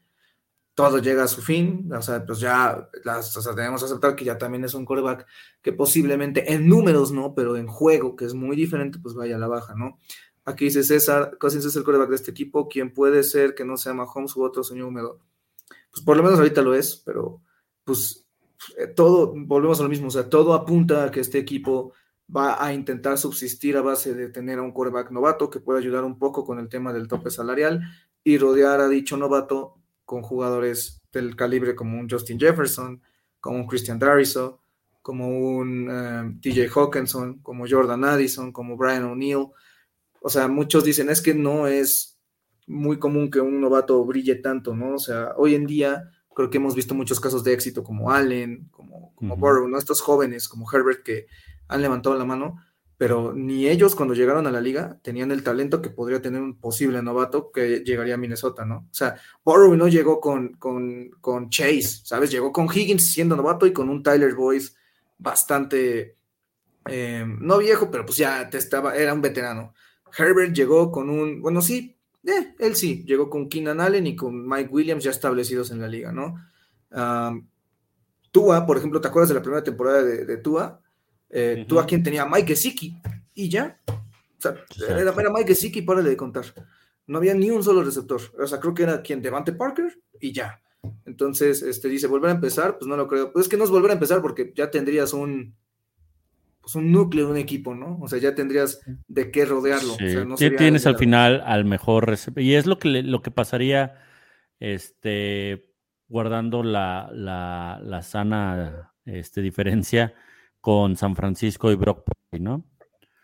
Todo 0.74 0.98
llega 0.98 1.24
a 1.24 1.28
su 1.28 1.40
fin, 1.40 1.90
o 1.92 2.02
sea, 2.02 2.24
pues 2.26 2.40
ya 2.40 2.88
las, 3.04 3.36
o 3.36 3.42
sea, 3.42 3.54
tenemos 3.54 3.80
que 3.80 3.86
aceptar 3.86 4.16
que 4.16 4.24
ya 4.24 4.38
también 4.38 4.64
es 4.64 4.74
un 4.74 4.84
coreback 4.84 5.26
que 5.62 5.72
posiblemente 5.72 6.52
en 6.52 6.68
números, 6.68 7.12
¿no? 7.12 7.34
Pero 7.34 7.56
en 7.56 7.66
juego, 7.66 8.16
que 8.16 8.24
es 8.24 8.34
muy 8.34 8.56
diferente, 8.56 8.98
pues 9.00 9.14
vaya 9.14 9.36
a 9.36 9.38
la 9.38 9.46
baja, 9.46 9.74
¿no? 9.74 9.98
Aquí 10.44 10.66
dice 10.66 10.82
César, 10.82 11.38
Cousins 11.38 11.64
es 11.64 11.76
el 11.76 11.84
coreback 11.84 12.10
de 12.10 12.16
este 12.16 12.30
equipo, 12.32 12.68
¿quién 12.68 12.92
puede 12.92 13.22
ser 13.22 13.54
que 13.54 13.64
no 13.64 13.76
sea 13.76 13.94
Mahomes 13.94 14.36
u 14.36 14.42
otro 14.42 14.62
señor 14.62 14.88
húmedo? 14.88 15.20
Pues 15.90 16.04
por 16.04 16.16
lo 16.16 16.22
menos 16.22 16.38
ahorita 16.38 16.60
lo 16.60 16.74
es, 16.74 16.96
pero 16.96 17.40
pues 17.84 18.23
todo, 18.94 19.34
volvemos 19.36 19.80
a 19.80 19.82
lo 19.82 19.88
mismo, 19.88 20.08
o 20.08 20.10
sea, 20.10 20.28
todo 20.28 20.54
apunta 20.54 21.04
a 21.04 21.10
que 21.10 21.20
este 21.20 21.38
equipo 21.38 21.92
va 22.34 22.64
a 22.64 22.72
intentar 22.72 23.18
subsistir 23.18 23.76
a 23.76 23.82
base 23.82 24.14
de 24.14 24.28
tener 24.28 24.58
a 24.58 24.62
un 24.62 24.72
quarterback 24.72 25.10
novato 25.10 25.50
que 25.50 25.60
pueda 25.60 25.78
ayudar 25.78 26.04
un 26.04 26.18
poco 26.18 26.44
con 26.44 26.58
el 26.58 26.68
tema 26.68 26.92
del 26.92 27.08
tope 27.08 27.30
salarial 27.30 27.82
y 28.22 28.38
rodear 28.38 28.80
a 28.80 28.88
dicho 28.88 29.16
novato 29.16 29.76
con 30.04 30.22
jugadores 30.22 31.02
del 31.12 31.36
calibre 31.36 31.74
como 31.74 31.98
un 31.98 32.08
Justin 32.08 32.38
Jefferson, 32.38 33.02
como 33.40 33.58
un 33.58 33.66
Christian 33.66 33.98
Dariso, 33.98 34.60
como 35.02 35.28
un 35.28 35.88
eh, 35.90 36.38
TJ 36.40 36.68
Hawkinson, 36.74 37.40
como 37.40 37.66
Jordan 37.68 38.04
Addison, 38.04 38.52
como 38.52 38.76
Brian 38.76 39.04
O'Neill. 39.04 39.48
O 40.20 40.30
sea, 40.30 40.48
muchos 40.48 40.84
dicen 40.84 41.10
es 41.10 41.20
que 41.20 41.34
no 41.34 41.66
es 41.66 42.18
muy 42.66 42.98
común 42.98 43.30
que 43.30 43.40
un 43.40 43.60
novato 43.60 44.02
brille 44.04 44.36
tanto, 44.36 44.74
¿no? 44.74 44.94
O 44.94 44.98
sea, 44.98 45.34
hoy 45.36 45.54
en 45.54 45.66
día 45.66 46.10
Creo 46.34 46.50
que 46.50 46.58
hemos 46.58 46.74
visto 46.74 46.94
muchos 46.94 47.20
casos 47.20 47.44
de 47.44 47.52
éxito 47.52 47.82
como 47.82 48.10
Allen, 48.10 48.68
como, 48.70 49.14
como 49.14 49.36
Burrow, 49.36 49.68
¿no? 49.68 49.78
Estos 49.78 50.00
jóvenes 50.00 50.48
como 50.48 50.70
Herbert 50.70 51.02
que 51.02 51.26
han 51.68 51.82
levantado 51.82 52.16
la 52.16 52.24
mano, 52.24 52.56
pero 52.96 53.32
ni 53.34 53.66
ellos 53.66 53.94
cuando 53.94 54.14
llegaron 54.14 54.46
a 54.46 54.52
la 54.52 54.60
liga 54.60 54.98
tenían 55.02 55.30
el 55.32 55.42
talento 55.42 55.82
que 55.82 55.90
podría 55.90 56.22
tener 56.22 56.40
un 56.40 56.58
posible 56.58 57.02
novato 57.02 57.50
que 57.50 57.80
llegaría 57.80 58.14
a 58.14 58.18
Minnesota, 58.18 58.64
¿no? 58.64 58.86
O 58.90 58.94
sea, 58.94 59.16
Burrow 59.44 59.76
no 59.76 59.88
llegó 59.88 60.20
con, 60.20 60.54
con, 60.54 61.10
con 61.20 61.50
Chase, 61.50 62.00
¿sabes? 62.04 62.30
Llegó 62.30 62.52
con 62.52 62.66
Higgins 62.66 63.12
siendo 63.12 63.36
novato 63.36 63.66
y 63.66 63.72
con 63.72 63.88
un 63.88 64.02
Tyler 64.02 64.34
Boyce 64.34 64.74
bastante, 65.18 66.16
eh, 66.88 67.24
no 67.26 67.58
viejo, 67.58 67.90
pero 67.90 68.06
pues 68.06 68.18
ya 68.18 68.48
te 68.48 68.58
estaba, 68.58 68.94
era 68.96 69.12
un 69.12 69.22
veterano. 69.22 69.74
Herbert 70.16 70.54
llegó 70.54 70.92
con 70.92 71.10
un, 71.10 71.42
bueno, 71.42 71.60
sí, 71.62 71.96
eh, 72.26 72.54
él 72.58 72.76
sí, 72.76 73.04
llegó 73.06 73.28
con 73.28 73.48
Keenan 73.48 73.80
Allen 73.80 74.06
y 74.06 74.16
con 74.16 74.46
Mike 74.48 74.70
Williams 74.70 75.04
ya 75.04 75.10
establecidos 75.10 75.70
en 75.70 75.80
la 75.80 75.88
liga, 75.88 76.12
¿no? 76.12 76.36
Tua, 78.30 78.66
por 78.66 78.76
ejemplo, 78.76 79.00
¿te 79.00 79.08
acuerdas 79.08 79.28
de 79.28 79.36
la 79.36 79.42
primera 79.42 79.62
temporada 79.62 80.02
de, 80.02 80.36
Tua? 80.38 80.80
Eh, 81.30 81.64
Tua 81.68 81.86
quien 81.86 82.02
tenía 82.02 82.26
Mike 82.26 82.48
Gesicki 82.48 83.00
y 83.32 83.48
ya. 83.48 83.80
O 83.86 84.40
sea, 84.40 84.56
era, 84.88 85.12
Mike 85.12 85.48
Gesicki, 85.48 85.82
párale 85.82 86.10
de 86.10 86.16
contar. 86.16 86.44
No 87.06 87.18
había 87.18 87.34
ni 87.34 87.50
un 87.50 87.62
solo 87.62 87.84
receptor. 87.84 88.20
O 88.38 88.46
sea, 88.46 88.58
creo 88.58 88.74
que 88.74 88.82
era 88.82 89.02
quien, 89.02 89.22
Devante 89.22 89.52
Parker 89.52 90.00
y 90.20 90.32
ya. 90.32 90.60
Entonces, 91.04 91.62
este 91.62 91.88
dice, 91.88 92.06
volver 92.06 92.30
a 92.30 92.34
empezar, 92.34 92.76
pues 92.76 92.88
no 92.88 92.96
lo 92.96 93.06
creo. 93.06 93.32
Pues 93.32 93.44
es 93.44 93.48
que 93.48 93.56
no 93.56 93.64
es 93.64 93.70
volver 93.70 93.92
a 93.92 93.94
empezar 93.94 94.20
porque 94.20 94.52
ya 94.56 94.70
tendrías 94.70 95.12
un, 95.12 95.54
pues 96.64 96.76
un 96.76 96.90
núcleo, 96.90 97.28
un 97.28 97.36
equipo, 97.36 97.74
¿no? 97.74 97.98
O 98.00 98.08
sea, 98.08 98.18
ya 98.18 98.34
tendrías 98.34 98.80
de 99.06 99.30
qué 99.30 99.44
rodearlo. 99.44 99.96
tienes 100.56 100.86
al 100.86 100.96
final 100.96 101.42
al 101.44 101.66
mejor 101.66 102.16
y 102.36 102.54
es 102.54 102.64
lo 102.64 102.78
que 102.78 103.02
lo 103.02 103.20
que 103.20 103.30
pasaría, 103.30 104.02
este, 104.58 105.74
guardando 106.08 106.62
la, 106.62 107.10
la, 107.12 108.00
sana 108.00 108.94
este, 109.04 109.42
diferencia 109.42 110.14
con 110.62 110.96
San 110.96 111.14
Francisco 111.14 111.70
y 111.70 111.74
Brock 111.74 112.06
¿no? 112.32 112.64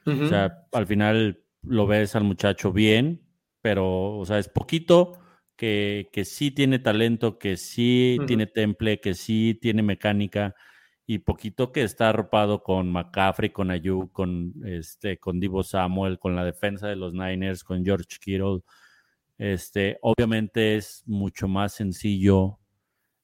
O 0.05 0.29
sea, 0.29 0.67
al 0.73 0.87
final 0.87 1.43
lo 1.63 1.87
ves 1.87 2.15
al 2.17 2.25
muchacho 2.25 2.75
bien, 2.75 3.23
pero, 3.63 4.19
o 4.19 4.27
sea, 4.27 4.39
es 4.39 4.51
poquito 4.51 5.19
que, 5.57 6.11
que 6.13 6.27
sí 6.27 6.51
tiene 6.51 6.79
talento, 6.79 7.39
que 7.39 7.57
sí 7.57 8.19
tiene 8.27 8.47
temple, 8.47 9.01
que 9.01 9.15
sí 9.15 9.59
tiene 9.59 9.83
mecánica 9.83 10.55
y 11.11 11.19
poquito 11.19 11.73
que 11.73 11.83
está 11.83 12.11
arropado 12.11 12.63
con 12.63 12.93
McCaffrey, 12.93 13.51
con 13.51 13.73
Ayuk, 13.73 14.13
con, 14.13 14.55
este, 14.65 15.19
con 15.19 15.41
Divo 15.41 15.65
Samuel, 15.65 16.21
con 16.21 16.37
la 16.37 16.45
defensa 16.45 16.87
de 16.87 16.95
los 16.95 17.15
Niners, 17.15 17.65
con 17.65 17.85
George 17.85 18.07
Kittle. 18.21 18.61
Este, 19.37 19.99
obviamente 20.03 20.77
es 20.77 21.03
mucho 21.07 21.49
más 21.49 21.73
sencillo 21.73 22.61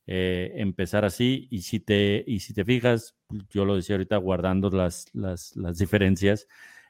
eh, 0.05 0.51
empezar 0.57 1.05
así 1.05 1.47
y 1.49 1.63
si, 1.63 1.79
te, 1.79 2.25
y 2.27 2.41
si 2.41 2.55
te 2.55 2.65
fijas, 2.65 3.15
yo 3.51 3.65
lo 3.65 3.77
decía 3.77 3.95
ahorita 3.95 4.17
guardando 4.17 4.69
las, 4.71 5.07
las, 5.13 5.55
las 5.55 5.79
diferencias, 5.79 6.49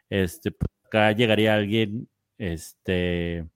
este, 0.09 0.51
pues, 0.51 0.70
acá 0.86 1.12
llegaría 1.12 1.57
alguien 1.57 2.09
este, 2.38 3.47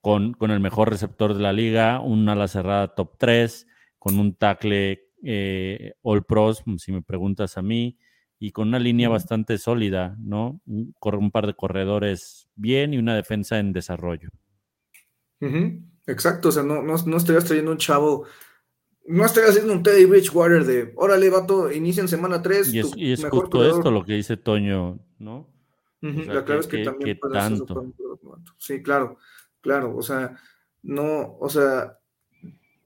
con, 0.00 0.34
con 0.34 0.52
el 0.52 0.60
mejor 0.60 0.90
receptor 0.90 1.34
de 1.34 1.42
la 1.42 1.52
liga, 1.52 1.98
una 1.98 2.34
ala 2.34 2.46
cerrada 2.46 2.94
top 2.94 3.16
3, 3.18 3.66
con 3.98 4.20
un 4.20 4.36
tackle 4.36 5.03
eh, 5.24 5.94
All 6.02 6.24
Pros, 6.24 6.62
mm, 6.64 6.76
si 6.76 6.92
me 6.92 7.02
preguntas 7.02 7.56
a 7.58 7.62
mí, 7.62 7.98
y 8.38 8.52
con 8.52 8.68
una 8.68 8.78
línea 8.78 9.08
bastante 9.08 9.58
sólida, 9.58 10.16
¿no? 10.20 10.60
Un, 10.66 10.94
un, 11.00 11.30
par 11.30 11.46
de 11.46 11.54
corredores 11.54 12.48
bien 12.56 12.92
y 12.92 12.98
una 12.98 13.14
defensa 13.14 13.58
en 13.58 13.72
desarrollo. 13.72 14.30
Exacto, 16.06 16.48
o 16.48 16.52
sea, 16.52 16.62
no, 16.62 16.82
no, 16.82 16.94
no 17.06 17.16
estarías 17.16 17.44
trayendo 17.44 17.72
un 17.72 17.78
chavo, 17.78 18.26
no 19.06 19.24
estarías 19.24 19.52
haciendo 19.52 19.72
un 19.72 19.82
Teddy 19.82 20.04
Bridgewater 20.06 20.64
de, 20.64 20.92
órale, 20.96 21.30
vato, 21.30 21.70
inicia 21.72 22.00
en 22.02 22.08
semana 22.08 22.42
3. 22.42 22.72
Y 22.72 22.78
es, 22.80 22.92
y 22.96 23.12
es 23.12 23.24
justo 23.24 23.64
esto 23.64 23.90
lo 23.90 24.04
que 24.04 24.14
dice 24.14 24.36
Toño, 24.36 24.98
¿no? 25.18 25.50
la 26.00 26.44
clave 26.44 26.60
es 26.60 26.66
que, 26.66 26.84
también 26.84 27.18
tanto. 27.32 27.94
Sí, 28.58 28.82
claro, 28.82 29.16
claro, 29.62 29.96
o 29.96 30.02
sea, 30.02 30.36
no, 30.82 31.38
o 31.38 31.48
sea, 31.48 31.98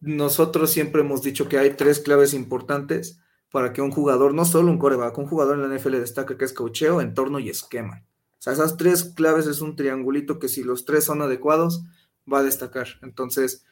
nosotros 0.00 0.70
siempre 0.70 1.02
hemos 1.02 1.22
dicho 1.22 1.48
que 1.48 1.58
hay 1.58 1.70
tres 1.70 2.00
claves 2.00 2.34
importantes 2.34 3.20
para 3.50 3.72
que 3.72 3.82
un 3.82 3.90
jugador, 3.90 4.34
no 4.34 4.44
solo 4.44 4.70
un 4.70 4.78
coreback, 4.78 5.16
un 5.18 5.26
jugador 5.26 5.58
en 5.58 5.68
la 5.68 5.76
NFL 5.76 5.92
destaque, 5.92 6.36
que 6.36 6.44
es 6.44 6.52
cocheo, 6.52 7.00
entorno 7.00 7.38
y 7.38 7.48
esquema. 7.48 8.04
O 8.38 8.42
sea, 8.42 8.52
esas 8.52 8.76
tres 8.76 9.04
claves 9.04 9.46
es 9.46 9.60
un 9.60 9.74
triangulito 9.74 10.38
que 10.38 10.48
si 10.48 10.62
los 10.62 10.84
tres 10.84 11.04
son 11.04 11.22
adecuados, 11.22 11.82
va 12.30 12.40
a 12.40 12.44
destacar. 12.44 12.86
Entonces, 13.02 13.64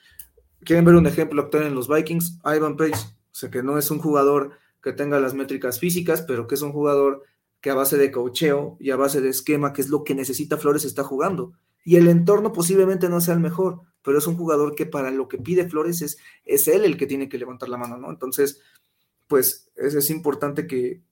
¿quieren 0.65 0.85
ver 0.85 0.97
un 0.97 1.07
ejemplo 1.07 1.43
actual 1.43 1.65
en 1.65 1.75
los 1.75 1.89
Vikings? 1.89 2.41
Ivan 2.45 2.77
Pace, 2.77 2.93
o 2.93 3.35
sea, 3.35 3.51
que 3.51 3.63
no 3.63 3.79
es 3.79 3.91
un 3.91 3.99
jugador 3.99 4.53
que 4.83 4.93
tenga 4.93 5.21
las 5.21 5.35
métricas 5.35 5.79
físicas, 5.79 6.23
pero 6.23 6.47
que 6.47 6.55
es 6.55 6.63
un 6.63 6.73
jugador 6.73 7.23
que 7.61 7.71
a 7.71 7.75
base 7.75 7.97
de 7.97 8.11
cocheo 8.11 8.77
y 8.81 8.91
a 8.91 8.97
base 8.97 9.21
de 9.21 9.29
esquema, 9.29 9.73
que 9.73 9.83
es 9.83 9.89
lo 9.89 10.05
que 10.05 10.15
necesita 10.15 10.57
Flores, 10.57 10.85
está 10.85 11.05
jugando. 11.05 11.53
Y 11.85 11.97
el 11.97 12.09
entorno 12.09 12.53
posiblemente 12.53 13.09
no 13.09 13.21
sea 13.21 13.35
el 13.35 13.41
mejor, 13.41 13.83
pero 14.07 14.19
es 14.19 14.27
un 14.29 14.37
jugador 14.37 14.77
que 14.77 14.87
para 14.87 15.11
lo 15.11 15.27
que 15.27 15.37
pide 15.37 15.69
Flores 15.69 16.01
es, 16.01 16.17
es 16.45 16.69
él 16.69 16.85
el 16.85 16.97
que 16.97 17.09
tiene 17.09 17.29
que 17.29 17.39
levantar 17.39 17.69
la 17.69 17.77
mano, 17.77 17.99
¿no? 17.99 18.09
Entonces, 18.09 18.61
pues 19.27 19.69
es, 19.75 19.97
es 19.97 20.11
importante 20.11 20.69
que, 20.69 21.03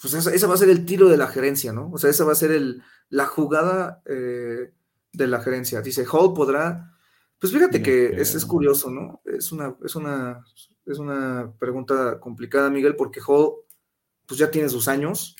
pues 0.00 0.14
esa, 0.14 0.46
va 0.46 0.54
a 0.54 0.58
ser 0.58 0.70
el 0.70 0.86
tiro 0.86 1.08
de 1.08 1.16
la 1.16 1.26
gerencia, 1.26 1.72
¿no? 1.72 1.90
O 1.92 1.98
sea, 1.98 2.10
esa 2.10 2.24
va 2.24 2.30
a 2.30 2.36
ser 2.36 2.52
el, 2.52 2.80
la 3.08 3.26
jugada 3.26 4.02
eh, 4.06 4.72
de 5.12 5.26
la 5.26 5.40
gerencia. 5.40 5.82
Dice, 5.82 6.06
Hall 6.06 6.32
podrá, 6.32 6.96
pues 7.40 7.52
fíjate 7.52 7.82
que 7.82 8.20
es, 8.20 8.36
es, 8.36 8.46
curioso, 8.46 8.88
¿no? 8.88 9.20
Es 9.24 9.50
una, 9.50 9.74
es, 9.84 9.96
una, 9.96 10.44
es 10.86 10.98
una 11.00 11.52
pregunta 11.58 12.20
complicada, 12.20 12.70
Miguel, 12.70 12.94
porque 12.94 13.20
Hall, 13.26 13.54
pues 14.26 14.38
ya 14.38 14.52
tiene 14.52 14.68
sus 14.68 14.86
años. 14.86 15.34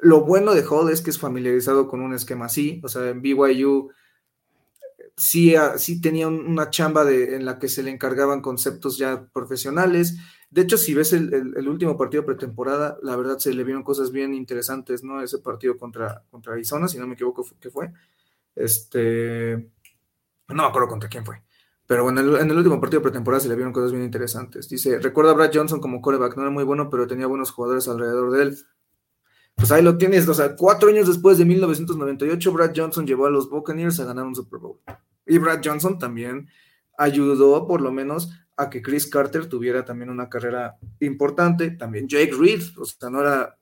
Lo 0.00 0.20
bueno 0.20 0.54
de 0.54 0.62
Hall 0.62 0.90
es 0.90 1.02
que 1.02 1.10
es 1.10 1.18
familiarizado 1.18 1.88
con 1.88 2.02
un 2.02 2.14
esquema 2.14 2.44
así, 2.44 2.80
o 2.84 2.88
sea, 2.88 3.10
en 3.10 3.20
BYU 3.20 3.90
sí, 5.16 5.54
sí 5.76 6.00
tenía 6.00 6.28
una 6.28 6.70
chamba 6.70 7.04
de, 7.04 7.36
en 7.36 7.44
la 7.44 7.58
que 7.58 7.68
se 7.68 7.82
le 7.82 7.90
encargaban 7.90 8.40
conceptos 8.40 8.98
ya 8.98 9.26
profesionales, 9.32 10.16
de 10.50 10.62
hecho, 10.62 10.78
si 10.78 10.94
ves 10.94 11.12
el, 11.12 11.68
último 11.68 11.96
partido 11.96 12.24
pretemporada, 12.24 12.98
la 13.02 13.16
verdad 13.16 13.38
se 13.38 13.52
le 13.52 13.64
vieron 13.64 13.82
cosas 13.82 14.12
bien 14.12 14.32
interesantes, 14.32 15.02
¿no? 15.02 15.20
Ese 15.20 15.38
partido 15.38 15.76
contra, 15.76 16.22
contra 16.30 16.52
Arizona, 16.52 16.88
si 16.88 16.98
no 16.98 17.06
me 17.06 17.14
equivoco, 17.14 17.44
¿qué 17.60 17.70
fue? 17.70 17.92
Este. 18.54 19.70
No 20.48 20.62
me 20.62 20.68
acuerdo 20.68 20.88
contra 20.88 21.08
quién 21.08 21.24
fue. 21.24 21.42
Pero 21.86 22.04
bueno, 22.04 22.20
en 22.38 22.50
el, 22.50 22.56
último 22.56 22.80
partido 22.80 23.02
pretemporada 23.02 23.40
se 23.40 23.48
le 23.48 23.54
vieron 23.54 23.72
cosas 23.72 23.92
bien 23.92 24.04
interesantes. 24.04 24.68
Dice: 24.68 24.98
Recuerda 25.00 25.32
a 25.32 25.34
Brad 25.34 25.50
Johnson 25.52 25.80
como 25.80 26.00
coreback, 26.00 26.36
no 26.36 26.42
era 26.42 26.50
muy 26.50 26.64
bueno, 26.64 26.88
pero 26.90 27.06
tenía 27.06 27.26
buenos 27.26 27.50
jugadores 27.50 27.88
alrededor 27.88 28.30
de 28.32 28.42
él. 28.42 28.58
Pues 29.56 29.72
ahí 29.72 29.82
lo 29.82 29.96
tienes, 29.96 30.28
o 30.28 30.34
sea, 30.34 30.54
cuatro 30.54 30.90
años 30.90 31.08
después 31.08 31.38
de 31.38 31.46
1998, 31.46 32.52
Brad 32.52 32.72
Johnson 32.76 33.06
llevó 33.06 33.26
a 33.26 33.30
los 33.30 33.48
Buccaneers 33.48 33.98
a 34.00 34.04
ganar 34.04 34.26
un 34.26 34.34
Super 34.34 34.60
Bowl. 34.60 34.78
Y 35.26 35.38
Brad 35.38 35.60
Johnson 35.64 35.98
también 35.98 36.48
ayudó, 36.98 37.66
por 37.66 37.80
lo 37.80 37.90
menos, 37.90 38.30
a 38.56 38.68
que 38.68 38.82
Chris 38.82 39.06
Carter 39.06 39.46
tuviera 39.46 39.84
también 39.84 40.10
una 40.10 40.28
carrera 40.28 40.76
importante. 41.00 41.70
También 41.70 42.06
Jake 42.06 42.32
Reed, 42.38 42.62
o 42.78 42.84
sea, 42.84 43.10
no 43.10 43.20
era 43.20 43.56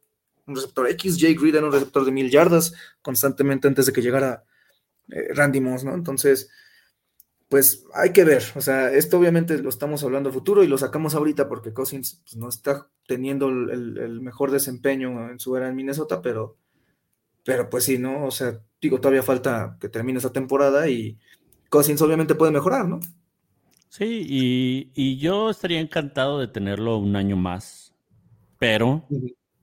un 0.47 0.57
receptor 0.57 0.89
X, 0.91 1.17
Jake 1.17 1.39
Reed 1.41 1.55
era 1.55 1.67
un 1.67 1.73
receptor 1.73 2.05
de 2.05 2.13
mil 2.13 2.31
yardas 2.31 2.75
constantemente 3.01 3.69
antes 3.69 3.87
de 3.87 3.93
que 3.93 4.03
llegara 4.03 4.45
eh, 5.11 5.29
Randy 5.33 5.61
Moss, 5.61 5.85
¿no? 5.85 5.95
Entonces, 5.95 6.51
pues 7.55 7.87
hay 7.95 8.13
que 8.13 8.25
ver, 8.25 8.43
o 8.57 8.61
sea, 8.61 8.93
esto 8.93 9.17
obviamente 9.17 9.63
lo 9.63 9.69
estamos 9.69 10.03
hablando 10.03 10.29
a 10.29 10.33
futuro 10.33 10.65
y 10.65 10.67
lo 10.67 10.77
sacamos 10.77 11.15
ahorita 11.15 11.49
porque 11.49 11.73
Cousins 11.73 12.21
pues, 12.25 12.35
no 12.35 12.49
está 12.49 12.89
teniendo 13.07 13.47
el, 13.47 14.21
mejor 14.21 14.51
desempeño 14.51 15.31
en 15.31 15.39
su 15.39 15.57
era 15.57 15.69
en 15.69 15.77
Minnesota, 15.77 16.21
pero, 16.21 16.57
pero 17.45 17.71
pues 17.71 17.85
sí, 17.85 17.97
¿no? 17.97 18.25
O 18.25 18.33
sea, 18.33 18.61
digo, 18.83 18.99
todavía 18.99 19.23
falta 19.23 19.77
que 19.79 19.89
termine 19.89 20.19
esa 20.19 20.33
temporada 20.33 20.89
y 20.89 21.17
Cousins 21.69 22.03
obviamente 22.03 22.35
puede 22.35 22.51
mejorar, 22.51 22.89
¿no? 22.89 22.99
Sí, 23.89 24.27
y, 24.93 25.17
yo 25.19 25.49
estaría 25.49 25.79
encantado 25.79 26.41
de 26.41 26.49
tenerlo 26.49 26.99
un 26.99 27.15
año 27.15 27.37
más, 27.37 27.95
pero 28.59 29.07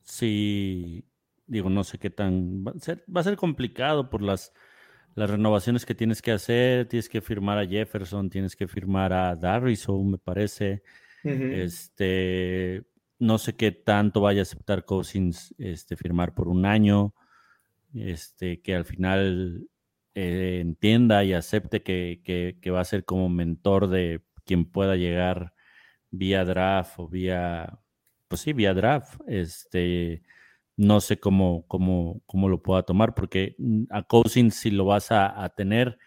sí, 0.03 1.03
digo, 1.45 1.69
no 1.69 1.83
sé 1.83 1.97
qué 1.97 2.09
tan... 2.09 2.63
Va 2.65 2.71
a 2.71 2.79
ser, 2.79 3.03
va 3.13 3.19
a 3.19 3.25
ser 3.25 3.35
complicado 3.35 4.09
por 4.09 4.21
las, 4.21 4.53
las 5.15 5.29
renovaciones 5.29 5.85
que 5.85 5.95
tienes 5.95 6.21
que 6.21 6.31
hacer, 6.31 6.87
tienes 6.87 7.09
que 7.09 7.21
firmar 7.21 7.57
a 7.57 7.67
Jefferson, 7.67 8.29
tienes 8.29 8.55
que 8.55 8.67
firmar 8.67 9.13
a 9.13 9.35
Darrison, 9.35 10.11
me 10.11 10.17
parece. 10.17 10.83
Este, 11.23 12.83
no 13.19 13.37
sé 13.37 13.55
qué 13.55 13.71
tanto 13.71 14.21
vaya 14.21 14.41
a 14.41 14.43
aceptar 14.43 14.85
Cousins 14.85 15.53
este, 15.57 15.95
firmar 15.95 16.33
por 16.33 16.47
un 16.47 16.65
año, 16.65 17.13
este, 17.93 18.61
que 18.61 18.75
al 18.75 18.85
final 18.85 19.67
eh, 20.15 20.59
entienda 20.61 21.23
y 21.23 21.33
acepte 21.33 21.83
que, 21.83 22.59
va 22.73 22.79
a 22.79 22.85
ser 22.85 23.05
como 23.05 23.29
mentor 23.29 23.87
de 23.87 24.23
quien 24.45 24.65
pueda 24.65 24.95
llegar 24.95 25.53
vía 26.09 26.43
draft 26.45 26.95
o 26.97 27.07
vía, 27.07 27.79
pues 28.27 28.41
sí, 28.41 28.53
vía 28.53 28.73
draft. 28.73 29.19
Este, 29.27 30.23
no 30.81 30.99
sé 30.99 31.19
cómo, 31.19 31.65
cómo, 31.67 32.21
cómo 32.25 32.49
lo 32.49 32.61
pueda 32.61 32.83
tomar, 32.83 33.13
porque 33.13 33.55
mm, 33.57 33.83
a 33.89 34.03
Cousins 34.03 34.55
si 34.55 34.71
lo 34.71 34.85
vas 34.85 35.07
a, 35.11 35.47
tener, 35.55 35.97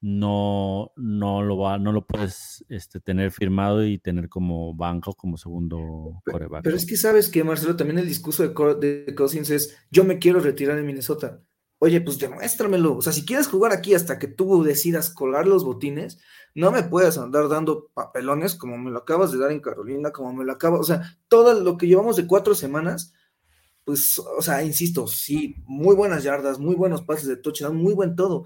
no, 0.00 0.92
no 0.96 1.42
lo 1.42 1.58
va, 1.58 1.78
no 1.78 1.92
lo 1.92 2.06
puedes 2.06 2.64
este, 2.68 3.00
tener 3.00 3.30
firmado 3.30 3.84
y 3.84 3.98
tener 3.98 4.28
como 4.28 4.74
banco, 4.74 5.14
como 5.14 5.36
segundo 5.36 6.20
coreback. 6.24 6.64
Pero 6.64 6.76
es 6.76 6.86
que 6.86 6.96
sabes 6.96 7.28
que, 7.28 7.44
Marcelo, 7.44 7.76
también 7.76 7.98
el 7.98 8.08
discurso 8.08 8.42
de, 8.42 9.04
de 9.04 9.14
Cousins 9.14 9.50
es 9.50 9.76
yo 9.90 10.04
me 10.04 10.18
quiero 10.18 10.40
retirar 10.40 10.76
de 10.76 10.82
Minnesota 10.82 11.40
oye, 11.78 12.00
pues 12.00 12.18
demuéstramelo. 12.18 12.96
O 12.96 13.02
sea, 13.02 13.12
si 13.12 13.24
quieres 13.24 13.46
jugar 13.46 13.72
aquí 13.72 13.94
hasta 13.94 14.18
que 14.18 14.28
tú 14.28 14.62
decidas 14.62 15.10
colgar 15.10 15.46
los 15.46 15.64
botines, 15.64 16.18
no 16.54 16.70
me 16.70 16.82
puedes 16.82 17.18
andar 17.18 17.48
dando 17.48 17.88
papelones 17.94 18.54
como 18.54 18.78
me 18.78 18.90
lo 18.90 18.98
acabas 18.98 19.32
de 19.32 19.38
dar 19.38 19.52
en 19.52 19.60
Carolina, 19.60 20.10
como 20.10 20.32
me 20.32 20.44
lo 20.44 20.52
acabas, 20.52 20.80
o 20.80 20.84
sea, 20.84 21.18
todo 21.28 21.54
lo 21.60 21.76
que 21.76 21.86
llevamos 21.86 22.16
de 22.16 22.26
cuatro 22.26 22.54
semanas, 22.54 23.14
pues, 23.88 24.18
o 24.18 24.42
sea, 24.42 24.62
insisto, 24.62 25.06
sí, 25.06 25.56
muy 25.64 25.96
buenas 25.96 26.22
yardas, 26.22 26.58
muy 26.58 26.74
buenos 26.74 27.00
pases 27.00 27.26
de 27.26 27.38
touchdown, 27.38 27.74
muy 27.74 27.94
buen 27.94 28.16
todo. 28.16 28.44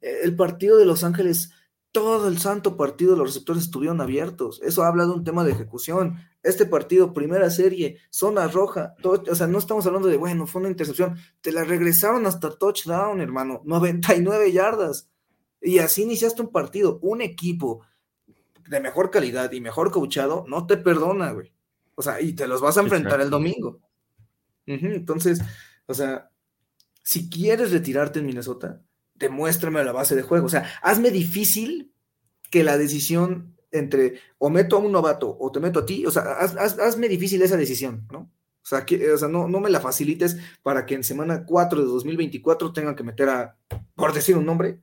El 0.00 0.36
partido 0.36 0.78
de 0.78 0.84
Los 0.84 1.02
Ángeles 1.02 1.50
todo 1.90 2.28
el 2.28 2.38
santo 2.38 2.76
partido 2.76 3.16
los 3.16 3.26
receptores 3.26 3.64
estuvieron 3.64 4.00
abiertos. 4.00 4.60
Eso 4.62 4.84
habla 4.84 5.04
de 5.04 5.10
un 5.10 5.24
tema 5.24 5.42
de 5.42 5.50
ejecución. 5.50 6.20
Este 6.44 6.64
partido, 6.64 7.12
primera 7.12 7.50
serie, 7.50 7.98
zona 8.08 8.46
roja, 8.46 8.94
o 9.02 9.34
sea, 9.34 9.48
no 9.48 9.58
estamos 9.58 9.84
hablando 9.84 10.06
de, 10.06 10.16
bueno, 10.16 10.46
fue 10.46 10.60
una 10.60 10.70
intercepción, 10.70 11.16
te 11.40 11.50
la 11.50 11.64
regresaron 11.64 12.24
hasta 12.26 12.50
touchdown, 12.50 13.20
hermano, 13.20 13.62
99 13.64 14.52
yardas. 14.52 15.10
Y 15.60 15.80
así 15.80 16.04
iniciaste 16.04 16.40
un 16.40 16.52
partido, 16.52 17.00
un 17.02 17.20
equipo 17.20 17.84
de 18.68 18.78
mejor 18.78 19.10
calidad 19.10 19.50
y 19.50 19.60
mejor 19.60 19.90
coachado, 19.90 20.44
no 20.46 20.68
te 20.68 20.76
perdona, 20.76 21.32
güey. 21.32 21.52
O 21.96 22.02
sea, 22.02 22.20
y 22.20 22.34
te 22.34 22.46
los 22.46 22.60
vas 22.60 22.78
a 22.78 22.82
enfrentar 22.82 23.20
el 23.20 23.30
domingo. 23.30 23.80
Entonces, 24.66 25.40
o 25.86 25.94
sea, 25.94 26.30
si 27.02 27.28
quieres 27.28 27.70
retirarte 27.70 28.18
en 28.18 28.26
Minnesota, 28.26 28.82
demuéstrame 29.14 29.84
la 29.84 29.92
base 29.92 30.16
de 30.16 30.22
juego. 30.22 30.46
O 30.46 30.50
sea, 30.50 30.70
hazme 30.82 31.10
difícil 31.10 31.92
que 32.50 32.64
la 32.64 32.78
decisión 32.78 33.54
entre 33.70 34.20
o 34.38 34.50
meto 34.50 34.76
a 34.76 34.80
un 34.80 34.92
novato 34.92 35.36
o 35.38 35.50
te 35.50 35.60
meto 35.60 35.80
a 35.80 35.86
ti, 35.86 36.06
o 36.06 36.10
sea, 36.10 36.22
hazme 36.22 37.08
difícil 37.08 37.42
esa 37.42 37.56
decisión, 37.56 38.06
¿no? 38.10 38.30
O 38.64 38.66
sea, 38.66 38.86
que, 38.86 39.14
no, 39.28 39.48
me 39.60 39.68
la 39.68 39.80
facilites 39.80 40.38
para 40.62 40.86
que 40.86 40.94
en 40.94 41.04
semana 41.04 41.44
4 41.44 41.82
de 41.82 41.86
2024 41.86 42.72
tengan 42.72 42.96
que 42.96 43.02
meter 43.02 43.28
a, 43.28 43.58
por 43.94 44.14
decir 44.14 44.38
un 44.38 44.46
nombre, 44.46 44.80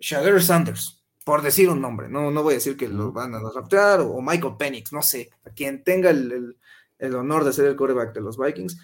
Shader 0.00 0.40
Sanders, 0.40 1.02
por 1.24 1.42
decir 1.42 1.68
un 1.68 1.80
nombre. 1.80 2.08
No, 2.08 2.30
no 2.30 2.44
voy 2.44 2.52
a 2.52 2.58
decir 2.58 2.76
que 2.76 2.86
lo 2.86 3.10
van 3.10 3.34
a 3.34 3.40
draftear 3.40 4.00
o, 4.00 4.20
Michael 4.20 4.54
Penix, 4.56 4.92
no 4.92 5.02
sé, 5.02 5.30
a 5.44 5.50
quien 5.50 5.82
tenga 5.82 6.10
el, 6.10 6.56
honor 7.00 7.42
de 7.42 7.52
ser 7.52 7.66
el 7.66 7.76
quarterback 7.76 8.14
de 8.14 8.20
los 8.20 8.38
Vikings, 8.38 8.78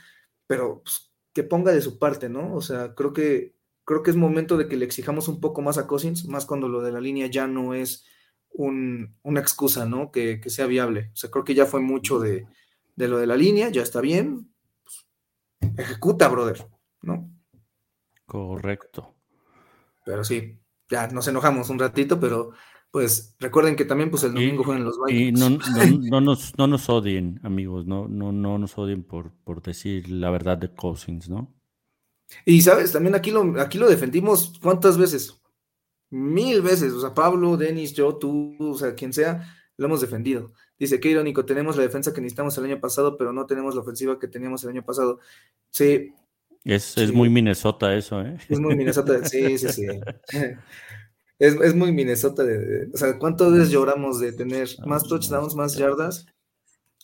pero 0.53 0.83
pues, 0.83 1.11
que 1.33 1.45
ponga 1.45 1.73
de 1.73 1.81
su 1.81 1.99
parte, 1.99 2.29
¿no? 2.29 2.55
O 2.55 2.61
sea, 2.61 2.95
creo 2.95 3.15
que 3.15 3.57
creo 3.87 4.03
que 4.03 4.11
es 4.11 4.17
momento 4.17 4.59
de 4.59 4.69
que 4.69 4.77
le 4.77 4.85
exijamos 4.85 5.27
un 5.29 5.41
poco 5.41 5.63
más 5.63 5.79
a 5.79 5.87
Cousins, 5.87 6.27
más 6.27 6.45
cuando 6.45 6.69
lo 6.69 6.83
de 6.83 6.93
la 6.93 7.01
línea 7.01 7.27
ya 7.29 7.47
no 7.47 7.73
es 7.73 8.05
una 8.53 9.41
excusa, 9.41 9.87
¿no? 9.87 10.13
Que, 10.13 10.43
sea 10.51 10.67
viable. 10.67 11.09
O 11.15 11.17
sea, 11.17 11.31
creo 11.31 11.43
que 11.43 11.55
ya 11.55 11.65
fue 11.65 11.81
mucho 11.81 12.21
de, 12.21 12.47
lo 12.97 13.17
de 13.17 13.27
la 13.27 13.35
línea, 13.35 13.71
ya 13.71 13.81
está 13.81 14.03
bien. 14.03 14.53
Pues, 14.85 15.07
ejecuta, 15.79 16.29
brother, 16.29 16.69
¿no? 17.01 17.31
Correcto. 18.27 19.15
Pero 20.05 20.23
sí, 20.23 20.61
ya 20.91 21.09
nos 21.09 21.29
enojamos 21.29 21.71
un 21.71 21.79
ratito, 21.79 22.21
pero 22.21 22.51
pues 22.93 23.35
recuerden 23.41 23.75
que 23.75 23.87
también 23.87 24.11
pues 24.11 24.23
el 24.23 24.35
domingo 24.35 24.65
juegan 24.65 24.85
los 24.85 24.99
Vikings. 25.05 25.41
Y 25.41 26.11
no, 26.11 26.21
nos, 26.21 26.57
no 26.59 26.67
nos 26.67 26.89
odien, 26.91 27.41
amigos, 27.43 27.87
no, 27.87 28.07
no, 28.07 28.33
no 28.33 28.59
nos 28.59 28.77
odien 28.77 29.03
por, 29.03 29.33
por 29.45 29.63
decir 29.63 30.11
la 30.11 30.31
verdad 30.31 30.59
de 30.59 30.73
Cousins, 30.73 31.29
¿no? 31.29 31.53
Y 32.45 32.61
sabes, 32.61 32.93
también 32.93 33.15
aquí 33.15 33.31
lo, 33.31 33.61
aquí 33.61 33.79
lo 33.79 33.89
defendimos 33.89 34.53
cuántas 34.63 34.99
veces, 34.99 35.41
mil 36.11 36.61
veces, 36.61 36.93
o 36.93 37.01
sea, 37.01 37.15
Pablo, 37.15 37.57
Denis, 37.57 37.95
yo, 37.95 38.17
tú, 38.17 38.57
o 38.61 38.77
sea, 38.77 38.95
quien 38.95 39.15
sea, 39.15 39.43
lo 39.79 39.87
hemos 39.87 40.03
defendido. 40.03 40.53
Dice, 40.79 41.01
qué 41.01 41.09
irónico, 41.09 41.47
tenemos 41.47 41.77
la 41.77 41.85
defensa 41.85 42.13
que 42.13 42.21
necesitamos 42.21 42.59
el 42.59 42.65
año 42.65 42.81
pasado, 42.81 43.17
pero 43.17 43.33
no 43.33 43.47
tenemos 43.47 43.75
la 43.75 43.81
ofensiva 43.81 44.19
que 44.19 44.29
teníamos 44.29 44.65
el 44.65 44.71
año 44.71 44.85
pasado. 44.85 45.19
Sí. 45.71 46.13
Es, 46.65 46.97
muy 47.13 47.31
Minnesota 47.31 47.95
eso, 47.95 48.21
¿eh? 48.21 48.37
Es 48.51 48.61
muy 48.61 48.77
Minnesota, 48.77 49.25
sí, 49.25 49.57
sí, 49.57 49.69
sí. 49.71 49.87
Es, 51.43 51.75
muy 51.75 51.91
Minnesota, 51.91 52.45
de, 52.45 52.89
o 52.93 52.97
sea, 52.97 53.19
¿cuántas 53.19 53.53
veces 53.53 53.71
lloramos 53.71 54.21
de 54.21 54.33
tener 54.33 54.69
más 54.87 55.03
touchdowns, 55.05 55.57
más 55.57 55.77
yardas? 55.77 56.27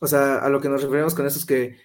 O 0.00 0.06
sea, 0.06 0.36
a 0.38 0.48
lo 0.48 0.60
que 0.60 0.68
nos 0.68 0.82
referimos 0.82 1.14
con 1.14 1.26
eso 1.26 1.38
es 1.38 1.44
que 1.44 1.76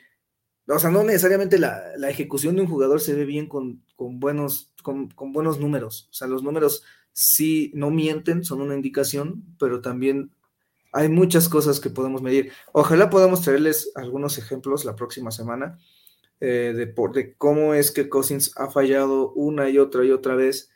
o 0.68 0.80
sea, 0.80 0.92
no 0.92 1.04
necesariamente 1.04 1.60
la, 1.60 1.94
ejecución 2.10 2.56
de 2.56 2.62
un 2.62 2.68
jugador 2.68 3.02
se 3.02 3.14
ve 3.14 3.26
bien 3.26 3.48
con, 3.48 3.84
buenos, 3.98 4.74
con, 4.82 5.10
buenos 5.34 5.60
números. 5.60 6.08
O 6.10 6.14
sea, 6.14 6.28
los 6.28 6.44
números 6.44 6.84
sí 7.12 7.72
no 7.76 7.90
mienten, 7.90 8.44
son 8.44 8.62
una 8.62 8.76
indicación, 8.76 9.44
pero 9.60 9.82
también 9.82 10.32
hay 10.94 11.10
muchas 11.10 11.50
cosas 11.50 11.80
que 11.80 11.90
podemos 11.90 12.22
medir. 12.22 12.52
Ojalá 12.72 13.10
podamos 13.10 13.42
traerles 13.42 13.92
algunos 13.96 14.38
ejemplos 14.38 14.86
la 14.86 14.96
próxima 14.96 15.32
semana 15.32 15.80
eh, 16.40 16.74
de, 16.76 16.88
por, 16.88 17.14
de 17.14 17.36
cómo 17.36 17.74
es 17.74 17.92
que 17.92 18.08
Cousins 18.08 18.54
ha 18.56 18.70
fallado 18.70 19.34
una 19.34 19.70
y 19.70 19.80
otra 19.80 20.06
y 20.06 20.12
otra 20.12 20.36
vez 20.36 20.73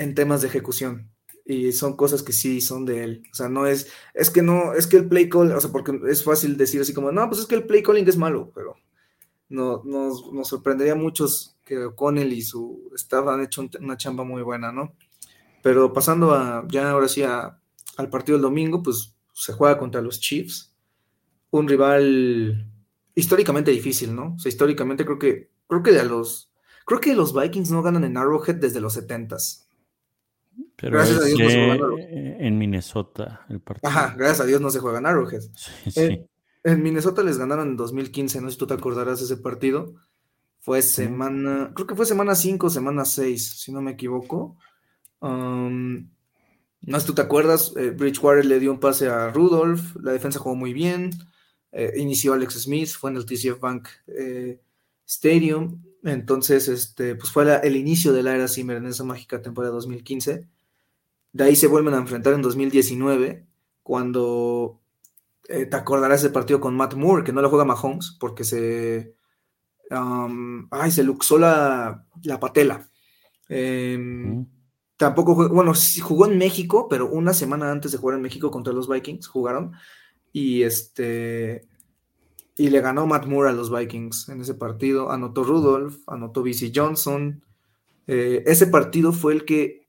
en 0.00 0.14
temas 0.14 0.40
de 0.40 0.48
ejecución. 0.48 1.10
Y 1.44 1.72
son 1.72 1.94
cosas 1.94 2.22
que 2.22 2.32
sí 2.32 2.60
son 2.62 2.86
de 2.86 3.04
él. 3.04 3.22
O 3.30 3.34
sea, 3.34 3.48
no 3.48 3.66
es, 3.66 3.88
es 4.14 4.30
que 4.30 4.40
no, 4.40 4.72
es 4.72 4.86
que 4.86 4.96
el 4.96 5.08
play 5.08 5.28
call, 5.28 5.52
o 5.52 5.60
sea, 5.60 5.70
porque 5.70 6.00
es 6.08 6.24
fácil 6.24 6.56
decir 6.56 6.80
así 6.80 6.94
como, 6.94 7.12
no, 7.12 7.28
pues 7.28 7.40
es 7.40 7.46
que 7.46 7.54
el 7.54 7.66
play 7.66 7.82
calling 7.82 8.08
es 8.08 8.16
malo, 8.16 8.50
pero 8.54 8.76
no, 9.50 9.82
nos, 9.84 10.32
nos 10.32 10.48
sorprendería 10.48 10.94
a 10.94 10.96
muchos 10.96 11.58
que 11.66 11.84
O'Connell 11.84 12.32
y 12.32 12.40
su 12.40 12.90
staff 12.94 13.28
han 13.28 13.42
hecho 13.42 13.68
una 13.78 13.98
chamba 13.98 14.24
muy 14.24 14.42
buena, 14.42 14.72
¿no? 14.72 14.94
Pero 15.62 15.92
pasando 15.92 16.32
a, 16.32 16.66
ya 16.68 16.90
ahora 16.90 17.08
sí 17.08 17.22
a, 17.22 17.60
al 17.98 18.08
partido 18.08 18.38
del 18.38 18.42
domingo, 18.42 18.82
pues 18.82 19.14
se 19.34 19.52
juega 19.52 19.76
contra 19.76 20.00
los 20.00 20.18
Chiefs, 20.18 20.74
un 21.50 21.68
rival 21.68 22.72
históricamente 23.14 23.70
difícil, 23.70 24.14
¿no? 24.14 24.34
O 24.36 24.38
sea, 24.38 24.48
históricamente 24.48 25.04
creo 25.04 25.18
que, 25.18 25.50
creo 25.68 25.82
que 25.82 25.92
de 25.92 26.04
los, 26.04 26.50
creo 26.86 27.00
que 27.00 27.14
los 27.14 27.34
Vikings 27.34 27.70
no 27.70 27.82
ganan 27.82 28.04
en 28.04 28.16
Arrowhead 28.16 28.54
desde 28.54 28.80
los 28.80 28.96
70s. 28.96 29.66
Pero 30.80 30.96
gracias 30.96 31.20
a 31.20 31.24
Dios 31.24 31.38
no 31.38 31.50
se 31.50 31.66
juega 31.66 32.02
en, 32.08 32.36
en 32.40 32.58
Minnesota 32.58 33.46
el 33.48 33.60
partido. 33.60 33.88
Ajá, 33.88 34.14
gracias 34.16 34.40
a 34.40 34.46
Dios 34.46 34.60
no 34.60 34.70
se 34.70 34.78
juega 34.78 34.98
en 34.98 35.06
Arrowhead. 35.06 35.42
Sí, 35.54 35.90
sí. 35.90 36.00
En, 36.00 36.28
en, 36.64 36.82
Minnesota 36.82 37.22
les 37.22 37.38
ganaron 37.38 37.68
en 37.68 37.76
2015, 37.76 38.40
no 38.40 38.48
sé 38.48 38.52
si 38.52 38.58
tú 38.58 38.66
te 38.66 38.74
acordarás 38.74 39.18
de 39.18 39.26
ese 39.26 39.36
partido. 39.36 39.94
Fue 40.60 40.82
semana, 40.82 41.72
creo 41.74 41.86
que 41.86 41.94
fue 41.94 42.06
semana 42.06 42.34
5 42.34 42.66
o 42.66 42.70
semana 42.70 43.04
6, 43.04 43.60
si 43.60 43.72
no 43.72 43.82
me 43.82 43.92
equivoco. 43.92 44.56
Um, 45.20 46.08
no 46.82 46.98
sé 46.98 47.00
si 47.00 47.06
tú 47.06 47.14
te 47.14 47.22
acuerdas, 47.22 47.74
eh, 47.76 47.90
Bridgewater 47.90 48.44
le 48.44 48.58
dio 48.58 48.72
un 48.72 48.80
pase 48.80 49.08
a 49.08 49.30
Rudolph, 49.30 49.96
la 50.02 50.12
defensa 50.12 50.38
jugó 50.38 50.54
muy 50.54 50.72
bien, 50.72 51.10
eh, 51.72 51.92
inició 51.96 52.32
Alex 52.32 52.54
Smith, 52.62 52.88
fue 52.88 53.10
en 53.10 53.18
el 53.18 53.26
TCF 53.26 53.60
Bank 53.60 53.88
eh, 54.06 54.60
Stadium, 55.06 55.82
entonces 56.04 56.68
este, 56.68 57.16
pues 57.16 57.30
fue 57.30 57.44
la, 57.44 57.56
el 57.56 57.76
inicio 57.76 58.12
de 58.12 58.22
la 58.22 58.34
era 58.34 58.48
Zimmer 58.48 58.78
en 58.78 58.86
esa 58.86 59.04
mágica 59.04 59.42
temporada 59.42 59.74
2015. 59.74 60.48
De 61.32 61.44
ahí 61.44 61.56
se 61.56 61.66
vuelven 61.66 61.94
a 61.94 61.98
enfrentar 61.98 62.34
en 62.34 62.42
2019, 62.42 63.46
cuando 63.82 64.80
eh, 65.48 65.66
te 65.66 65.76
acordarás 65.76 66.20
ese 66.20 66.30
partido 66.30 66.60
con 66.60 66.76
Matt 66.76 66.94
Moore, 66.94 67.24
que 67.24 67.32
no 67.32 67.42
lo 67.42 67.50
juega 67.50 67.64
Mahomes, 67.64 68.16
porque 68.18 68.44
se, 68.44 69.14
um, 69.90 70.66
ay, 70.70 70.90
se 70.90 71.04
luxó 71.04 71.38
la, 71.38 72.06
la 72.22 72.40
patela. 72.40 72.88
Mm. 73.48 74.42
Tampoco 74.96 75.34
jugó, 75.34 75.48
bueno, 75.48 75.72
jugó 76.02 76.26
en 76.26 76.38
México, 76.38 76.86
pero 76.88 77.08
una 77.08 77.32
semana 77.32 77.72
antes 77.72 77.90
de 77.90 77.98
jugar 77.98 78.16
en 78.16 78.22
México 78.22 78.50
contra 78.50 78.72
los 78.72 78.88
Vikings, 78.88 79.26
jugaron. 79.26 79.72
Y 80.32 80.62
este. 80.62 81.66
Y 82.56 82.68
le 82.68 82.80
ganó 82.80 83.06
Matt 83.06 83.26
Moore 83.26 83.48
a 83.48 83.54
los 83.54 83.74
Vikings 83.74 84.28
en 84.28 84.42
ese 84.42 84.54
partido. 84.54 85.10
Anotó 85.10 85.42
Rudolph, 85.42 85.96
anotó 86.06 86.42
BC 86.42 86.72
Johnson. 86.74 87.42
Eh, 88.06 88.42
ese 88.46 88.66
partido 88.66 89.12
fue 89.12 89.32
el 89.32 89.44
que 89.46 89.79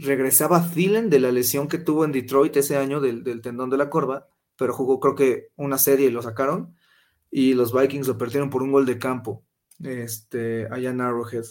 regresaba 0.00 0.70
Thielen 0.70 1.10
de 1.10 1.20
la 1.20 1.32
lesión 1.32 1.68
que 1.68 1.78
tuvo 1.78 2.04
en 2.04 2.12
Detroit 2.12 2.56
ese 2.56 2.76
año 2.76 3.00
del, 3.00 3.22
del, 3.24 3.40
tendón 3.40 3.70
de 3.70 3.76
la 3.76 3.90
corva, 3.90 4.28
pero 4.56 4.74
jugó 4.74 5.00
creo 5.00 5.14
que 5.14 5.48
una 5.56 5.78
serie 5.78 6.08
y 6.08 6.10
lo 6.10 6.22
sacaron. 6.22 6.76
Y 7.30 7.54
los 7.54 7.72
Vikings 7.72 8.08
lo 8.08 8.18
perdieron 8.18 8.50
por 8.50 8.62
un 8.62 8.72
gol 8.72 8.86
de 8.86 8.98
campo 8.98 9.44
este, 9.82 10.66
allá 10.70 10.90
en 10.90 11.00
Arrowhead. 11.00 11.44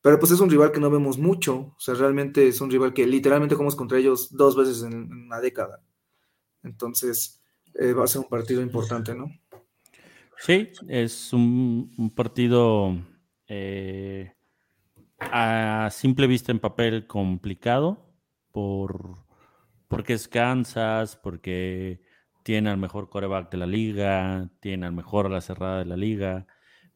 Pero 0.00 0.18
pues 0.18 0.32
es 0.32 0.40
un 0.40 0.50
rival 0.50 0.72
que 0.72 0.80
no 0.80 0.90
vemos 0.90 1.18
mucho. 1.18 1.74
O 1.76 1.80
sea, 1.80 1.94
realmente 1.94 2.46
es 2.48 2.60
un 2.60 2.70
rival 2.70 2.94
que 2.94 3.06
literalmente 3.06 3.54
jugamos 3.54 3.76
contra 3.76 3.98
ellos 3.98 4.28
dos 4.30 4.56
veces 4.56 4.82
en, 4.82 5.12
una 5.12 5.40
década. 5.40 5.82
Entonces, 6.62 7.40
eh, 7.74 7.92
va 7.92 8.04
a 8.04 8.08
ser 8.08 8.22
un 8.22 8.28
partido 8.28 8.62
importante, 8.62 9.14
¿no? 9.14 9.30
Sí, 10.38 10.70
es 10.88 11.32
un, 11.32 11.92
un 11.98 12.10
partido 12.14 12.96
eh, 13.48 14.32
a 15.18 15.88
simple 15.90 16.26
vista 16.26 16.52
en 16.52 16.60
papel 16.60 17.06
complicado 17.06 18.12
por, 18.52 19.18
porque 19.88 20.14
es 20.14 20.28
Kansas, 20.28 21.16
porque 21.16 22.00
tiene 22.42 22.70
al 22.70 22.78
mejor 22.78 23.10
coreback 23.10 23.50
de 23.50 23.58
la 23.58 23.66
liga, 23.66 24.50
tiene 24.60 24.86
al 24.86 24.92
mejor 24.92 25.26
a 25.26 25.30
la 25.30 25.40
cerrada 25.40 25.80
de 25.80 25.84
la 25.84 25.96
liga, 25.96 26.46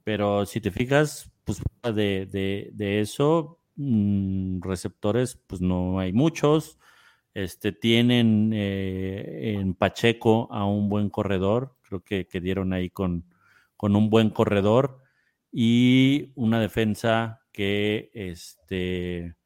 pero 0.04 0.46
si 0.46 0.60
te 0.60 0.70
fijas, 0.70 1.30
pues 1.44 1.62
de, 1.94 3.00
eso, 3.00 3.60
mmm, 3.76 4.60
receptores, 4.62 5.36
pues 5.46 5.60
no 5.60 5.98
hay 5.98 6.12
muchos. 6.12 6.78
Este, 7.34 7.72
tienen 7.72 8.52
eh, 8.54 9.54
en 9.58 9.74
Pacheco 9.74 10.48
a 10.52 10.66
un 10.66 10.88
buen 10.88 11.10
corredor, 11.10 11.76
creo 11.82 12.00
que, 12.02 12.26
que 12.26 12.40
dieron 12.40 12.72
ahí 12.72 12.90
con, 12.90 13.24
con, 13.76 13.96
un 13.96 14.10
buen 14.10 14.30
corredor 14.30 15.02
y 15.50 16.32
una 16.34 16.60
defensa 16.60 17.41
que 17.52 18.10
este, 18.14 19.36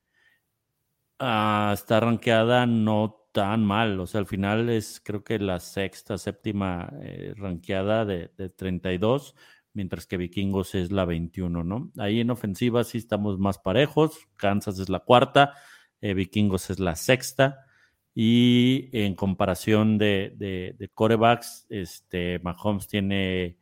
ah, 1.19 1.73
está 1.75 2.01
rankeada 2.01 2.67
no 2.67 3.29
tan 3.33 3.65
mal, 3.65 4.01
o 4.01 4.07
sea, 4.07 4.21
al 4.21 4.27
final 4.27 4.71
es 4.71 5.01
creo 5.05 5.23
que 5.23 5.39
la 5.39 5.61
sexta, 5.61 6.17
séptima 6.19 6.91
eh, 7.03 7.35
rankeada 7.37 8.05
de, 8.07 8.31
de 8.39 8.49
32 8.49 9.35
mientras 9.77 10.07
que 10.07 10.17
Vikingos 10.17 10.75
es 10.75 10.91
la 10.91 11.05
21, 11.05 11.63
¿no? 11.63 11.93
Ahí 11.99 12.21
en 12.21 12.31
ofensiva 12.31 12.83
sí 12.83 12.99
estamos 12.99 13.39
más 13.39 13.59
parejos, 13.59 14.27
Kansas 14.37 14.79
es 14.79 14.89
la 14.89 15.01
cuarta, 15.01 15.53
eh, 16.01 16.15
Vikingos 16.15 16.71
es 16.71 16.81
la 16.81 16.97
sexta, 16.97 17.67
y 18.15 18.89
en 18.93 19.15
comparación 19.15 19.99
de, 19.99 20.33
de, 20.37 20.75
de 20.79 20.89
corebacks, 20.89 21.67
este, 21.69 22.39
Mahomes 22.39 22.89
tiene 22.89 23.59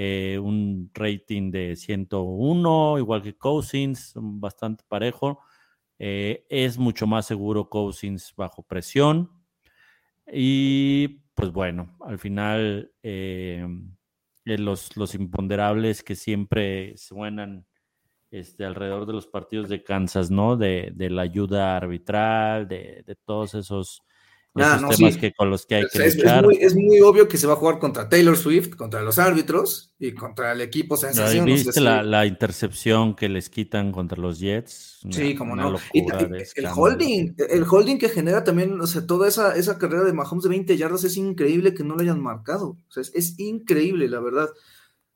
eh, 0.00 0.38
un 0.38 0.92
rating 0.94 1.50
de 1.50 1.74
101, 1.74 2.98
igual 2.98 3.20
que 3.20 3.36
Cousins, 3.36 4.12
bastante 4.14 4.84
parejo. 4.86 5.40
Eh, 5.98 6.46
es 6.48 6.78
mucho 6.78 7.08
más 7.08 7.26
seguro 7.26 7.68
Cousins 7.68 8.32
bajo 8.36 8.62
presión. 8.62 9.28
Y 10.32 11.08
pues 11.34 11.50
bueno, 11.50 11.96
al 12.00 12.20
final 12.20 12.92
eh, 13.02 13.66
los, 14.44 14.96
los 14.96 15.16
imponderables 15.16 16.04
que 16.04 16.14
siempre 16.14 16.96
suenan 16.96 17.66
este, 18.30 18.64
alrededor 18.64 19.04
de 19.04 19.14
los 19.14 19.26
partidos 19.26 19.68
de 19.68 19.82
Kansas, 19.82 20.30
¿no? 20.30 20.56
De, 20.56 20.92
de 20.94 21.10
la 21.10 21.22
ayuda 21.22 21.76
arbitral, 21.76 22.68
de, 22.68 23.02
de 23.04 23.16
todos 23.16 23.54
esos, 23.54 24.04
Esos 24.60 24.96
temas 24.96 25.16
que, 25.16 25.32
con 25.32 25.50
los 25.50 25.66
que 25.66 25.74
hay 25.76 25.84
que 25.92 26.06
es, 26.06 26.16
luchar. 26.16 26.38
Es 26.38 26.44
muy, 26.44 26.56
es 26.56 26.74
muy 26.74 27.00
obvio 27.00 27.28
que 27.28 27.36
se 27.36 27.46
va 27.46 27.54
a 27.54 27.56
jugar 27.56 27.78
contra 27.78 28.08
Taylor 28.08 28.36
Swift, 28.36 28.76
contra 28.76 29.02
los 29.02 29.18
árbitros 29.18 29.94
y 29.98 30.12
contra 30.12 30.52
el 30.52 30.60
equipo 30.60 30.96
sensación. 30.96 31.44
¿Viste 31.44 31.80
la, 31.80 32.26
intercepción 32.26 33.14
que 33.14 33.28
les 33.28 33.48
quitan 33.50 33.92
contra 33.92 34.18
los 34.18 34.38
Jets? 34.38 35.00
Una- 35.04 35.14
Sí, 35.14 35.34
como 35.34 35.56
no. 35.56 35.76
Y, 35.92 36.04
de 36.06 36.46
el 36.56 36.66
holding, 36.66 37.34
el 37.36 37.64
holding 37.68 37.98
que 37.98 38.08
genera 38.08 38.44
también, 38.44 38.80
o 38.80 38.86
sea, 38.86 39.06
toda 39.06 39.28
esa, 39.28 39.56
esa 39.56 39.78
carrera 39.78 40.04
de 40.04 40.12
Mahomes 40.12 40.44
de 40.44 40.50
20 40.50 40.76
yardas 40.76 41.04
es 41.04 41.16
increíble 41.16 41.74
que 41.74 41.84
no 41.84 41.94
lo 41.94 42.02
hayan 42.02 42.20
marcado. 42.20 42.76
O 42.88 42.90
sea, 42.90 43.00
es, 43.00 43.12
es 43.14 43.38
increíble, 43.38 44.08
la 44.08 44.20
verdad. 44.20 44.48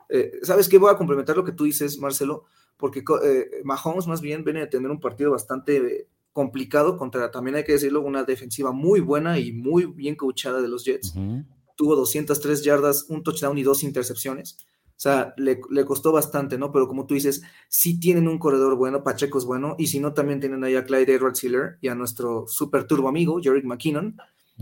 Eh, 0.09 0.41
¿Sabes 0.43 0.69
qué? 0.69 0.79
Voy 0.79 0.91
a 0.91 0.97
complementar 0.97 1.37
lo 1.37 1.45
que 1.45 1.53
tú 1.53 1.65
dices, 1.65 1.99
Marcelo, 1.99 2.45
porque 2.77 3.03
eh, 3.25 3.63
Mahomes 3.65 4.07
más 4.07 4.21
bien 4.21 4.45
viene 4.45 4.61
de 4.61 4.67
tener 4.67 4.91
un 4.91 5.01
partido 5.01 5.31
bastante 5.31 5.77
eh, 5.77 6.07
complicado 6.33 6.97
contra, 6.97 7.31
también 7.31 7.57
hay 7.57 7.65
que 7.65 7.73
decirlo, 7.73 8.01
una 8.01 8.25
defensiva 8.25 8.73
muy 8.73 9.01
buena 9.01 9.39
y 9.39 9.53
muy 9.53 9.87
bien 9.87 10.17
coachada 10.17 10.61
de 10.61 10.69
los 10.69 10.85
Jets. 10.85 11.15
Ujú. 11.15 11.45
Tuvo 11.77 11.97
203 11.97 12.63
yardas, 12.65 13.07
un 13.09 13.23
touchdown 13.23 13.59
y 13.59 13.63
dos 13.63 13.83
intercepciones. 13.83 14.59
O 14.91 15.01
sea, 15.03 15.35
le, 15.37 15.61
le 15.71 15.85
costó 15.85 16.13
bastante, 16.13 16.57
¿no? 16.59 16.71
Pero 16.71 16.87
como 16.87 17.07
tú 17.07 17.15
dices, 17.15 17.43
sí 17.69 17.99
tienen 17.99 18.29
un 18.29 18.39
corredor 18.39 18.77
bueno, 18.77 19.03
Pacheco 19.03 19.39
es 19.39 19.45
bueno, 19.45 19.75
y 19.79 19.89
si 19.89 19.99
no, 19.99 20.13
también 20.15 20.39
tienen 20.39 20.63
ahí 20.63 20.77
a 20.77 20.85
Clyde 20.85 21.15
Edwards 21.15 21.43
Hiller 21.43 21.79
y 21.81 21.89
a 21.89 21.95
nuestro 21.95 22.47
super 22.47 22.85
turbo 22.85 23.09
amigo, 23.09 23.41
Jerick 23.43 23.65
McKinnon, 23.65 24.17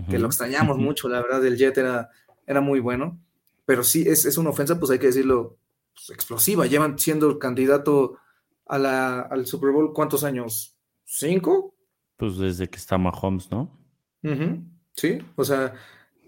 que 0.09 0.19
lo 0.19 0.29
extrañamos 0.29 0.79
mucho, 0.79 1.11
la 1.11 1.21
verdad, 1.21 1.45
el 1.45 1.59
Jet 1.59 1.77
era, 1.77 2.09
era 2.47 2.63
muy 2.63 2.81
bueno, 2.81 3.21
pero 3.67 3.85
sí, 3.85 4.03
es, 4.07 4.25
es 4.25 4.39
una 4.39 4.51
ofensa, 4.51 4.79
pues 4.79 4.91
hay 4.91 4.99
que 4.99 5.09
decirlo, 5.09 5.59
pues, 5.95 6.09
explosiva, 6.09 6.67
llevan 6.67 6.99
siendo 6.99 7.39
candidato 7.39 8.17
a 8.65 8.79
la, 8.79 9.21
al 9.21 9.47
Super 9.47 9.73
Bowl, 9.73 9.93
¿cuántos 9.93 10.25
años? 10.25 10.75
¿Cinco? 11.13 11.75
Pues 12.17 12.37
desde 12.39 12.69
que 12.69 12.77
está 12.77 12.97
Mahomes, 12.97 13.51
¿no? 13.51 13.77
Ujú, 14.23 14.63
Sí, 14.95 15.19
o 15.35 15.45
sea, 15.45 15.75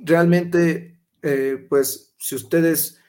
realmente, 0.00 0.98
eh, 1.22 1.66
pues 1.68 2.14
si 2.18 2.34
ustedes 2.34 3.00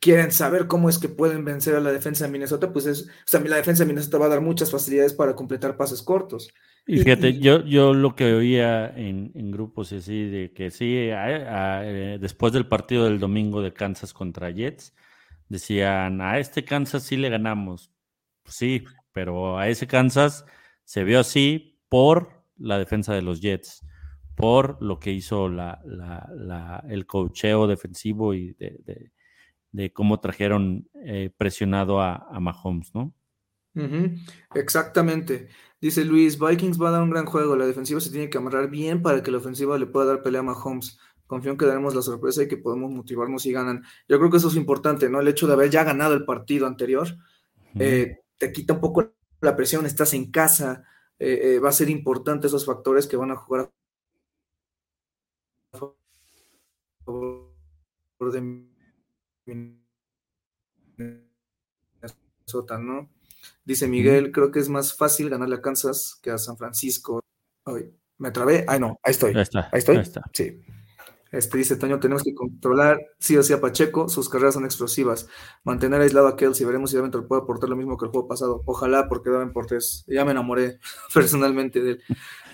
quieren 0.00 0.32
saber 0.32 0.66
cómo 0.66 0.88
es 0.88 0.98
que 0.98 1.08
pueden 1.10 1.44
vencer 1.44 1.74
a 1.74 1.80
la 1.80 1.92
defensa 1.92 2.24
de 2.24 2.30
Minnesota, 2.32 2.72
pues 2.72 2.86
es, 2.86 3.02
o 3.02 3.26
sea, 3.26 3.40
la 3.40 3.56
defensa 3.56 3.82
de 3.82 3.88
Minnesota 3.88 4.16
va 4.18 4.26
a 4.26 4.30
dar 4.30 4.40
muchas 4.40 4.70
facilidades 4.70 5.12
para 5.12 5.34
completar 5.34 5.76
pases 5.76 6.00
cortos. 6.02 6.48
Y 6.86 6.98
fíjate, 6.98 7.28
y- 7.28 7.40
yo, 7.40 7.62
yo 7.64 7.92
lo 7.92 8.14
que 8.16 8.32
oía 8.32 8.88
en, 8.88 9.32
en 9.34 9.50
grupos 9.50 9.92
y 9.92 9.96
así, 9.96 10.24
de 10.24 10.52
que 10.52 10.70
sí, 10.70 11.10
a- 11.10 11.78
a- 11.80 11.86
eh, 11.86 12.18
después 12.18 12.54
del 12.54 12.66
partido 12.68 13.04
del 13.04 13.18
domingo 13.18 13.60
de 13.60 13.74
Kansas 13.74 14.14
contra 14.14 14.50
Jets, 14.50 14.94
decían, 15.50 16.22
a 16.22 16.38
este 16.38 16.64
Kansas 16.64 17.02
sí 17.02 17.16
le 17.18 17.28
ganamos. 17.28 17.90
Pues 18.42 18.56
sí, 18.56 18.84
pero 19.14 19.58
a 19.58 19.68
ese 19.68 19.86
Kansas 19.86 20.44
se 20.84 21.04
vio 21.04 21.20
así 21.20 21.78
por 21.88 22.28
la 22.58 22.78
defensa 22.78 23.14
de 23.14 23.22
los 23.22 23.40
Jets, 23.40 23.80
por 24.34 24.76
lo 24.82 24.98
que 24.98 25.12
hizo 25.12 25.48
la, 25.48 25.80
la- 25.86 26.28
la- 26.36 26.84
el 26.90 27.06
cocheo 27.06 27.66
defensivo 27.66 28.34
y 28.34 28.52
de, 28.54 28.80
de- 28.84 29.12
de 29.72 29.92
cómo 29.92 30.20
trajeron 30.20 30.88
eh, 31.04 31.30
presionado 31.36 32.00
a, 32.00 32.14
a 32.30 32.38
Mahomes, 32.40 32.94
¿no? 32.94 33.14
Exactamente. 34.54 35.48
Dice 35.80 36.04
Luis, 36.04 36.38
Vikings 36.38 36.80
va 36.80 36.88
a 36.88 36.92
dar 36.92 37.02
un 37.02 37.10
gran 37.10 37.26
juego. 37.26 37.56
La 37.56 37.66
defensiva 37.66 38.00
se 38.00 38.10
tiene 38.10 38.30
que 38.30 38.38
amarrar 38.38 38.70
bien 38.70 39.02
para 39.02 39.22
que 39.22 39.30
la 39.30 39.38
ofensiva 39.38 39.76
le 39.78 39.86
pueda 39.86 40.06
dar 40.06 40.22
pelea 40.22 40.40
a 40.40 40.44
Mahomes. 40.44 40.98
Confío 41.26 41.50
en 41.52 41.58
que 41.58 41.66
daremos 41.66 41.94
la 41.94 42.02
sorpresa 42.02 42.42
y 42.42 42.48
que 42.48 42.56
podemos 42.56 42.92
motivarnos 42.92 43.42
si 43.42 43.52
ganan. 43.52 43.82
Yo 44.08 44.18
creo 44.18 44.30
que 44.30 44.36
eso 44.36 44.48
es 44.48 44.56
importante, 44.56 45.08
¿no? 45.08 45.20
El 45.20 45.28
hecho 45.28 45.46
de 45.46 45.54
haber 45.54 45.70
ya 45.70 45.82
ganado 45.84 46.14
el 46.14 46.24
partido 46.24 46.66
anterior 46.66 47.08
eh, 47.80 48.18
te 48.38 48.52
quita 48.52 48.74
un 48.74 48.80
poco 48.80 49.14
la 49.40 49.56
presión, 49.56 49.86
estás 49.86 50.14
en 50.14 50.30
casa, 50.30 50.84
eh, 51.18 51.54
eh, 51.54 51.58
va 51.58 51.68
a 51.68 51.72
ser 51.72 51.90
importante 51.90 52.46
esos 52.46 52.64
factores 52.64 53.06
que 53.06 53.16
van 53.16 53.30
a 53.30 53.36
jugar 53.36 53.70
a 55.72 55.78
favor 57.04 57.54
de 58.32 58.40
Minnesota, 60.96 62.78
¿no? 62.78 63.10
Dice 63.64 63.86
Miguel, 63.86 64.32
creo 64.32 64.50
que 64.50 64.60
es 64.60 64.68
más 64.68 64.96
fácil 64.96 65.28
ganarle 65.28 65.56
a 65.56 65.62
Kansas 65.62 66.18
que 66.22 66.30
a 66.30 66.38
San 66.38 66.56
Francisco. 66.56 67.20
Ay, 67.64 67.94
me 68.18 68.30
trabé. 68.30 68.64
Ay, 68.66 68.80
no, 68.80 68.98
ahí 69.02 69.10
estoy. 69.10 69.34
Ahí 69.34 69.42
está. 69.42 69.68
Ahí 69.72 69.78
estoy. 69.78 69.96
ahí 69.96 70.02
está. 70.02 70.22
Sí. 70.32 70.62
Este 71.36 71.58
dice 71.58 71.76
Toño, 71.76 71.98
tenemos 72.00 72.22
que 72.22 72.34
controlar 72.34 72.98
sí 73.18 73.36
o 73.36 73.42
sí 73.42 73.52
a 73.52 73.60
Pacheco, 73.60 74.08
sus 74.08 74.28
carreras 74.28 74.54
son 74.54 74.64
explosivas. 74.64 75.28
Mantener 75.64 76.00
aislado 76.00 76.28
a 76.28 76.36
Kelsey, 76.36 76.64
veremos 76.66 76.90
si 76.90 76.96
Davenport 76.96 77.26
puede 77.26 77.42
aportar 77.42 77.68
lo 77.68 77.76
mismo 77.76 77.96
que 77.98 78.04
el 78.06 78.10
juego 78.10 78.28
pasado. 78.28 78.62
Ojalá, 78.66 79.08
porque 79.08 79.30
Davenport 79.30 79.72
es, 79.72 80.04
ya 80.06 80.24
me 80.24 80.30
enamoré 80.32 80.78
personalmente 81.14 81.80
de 81.82 81.90
él. 81.92 82.02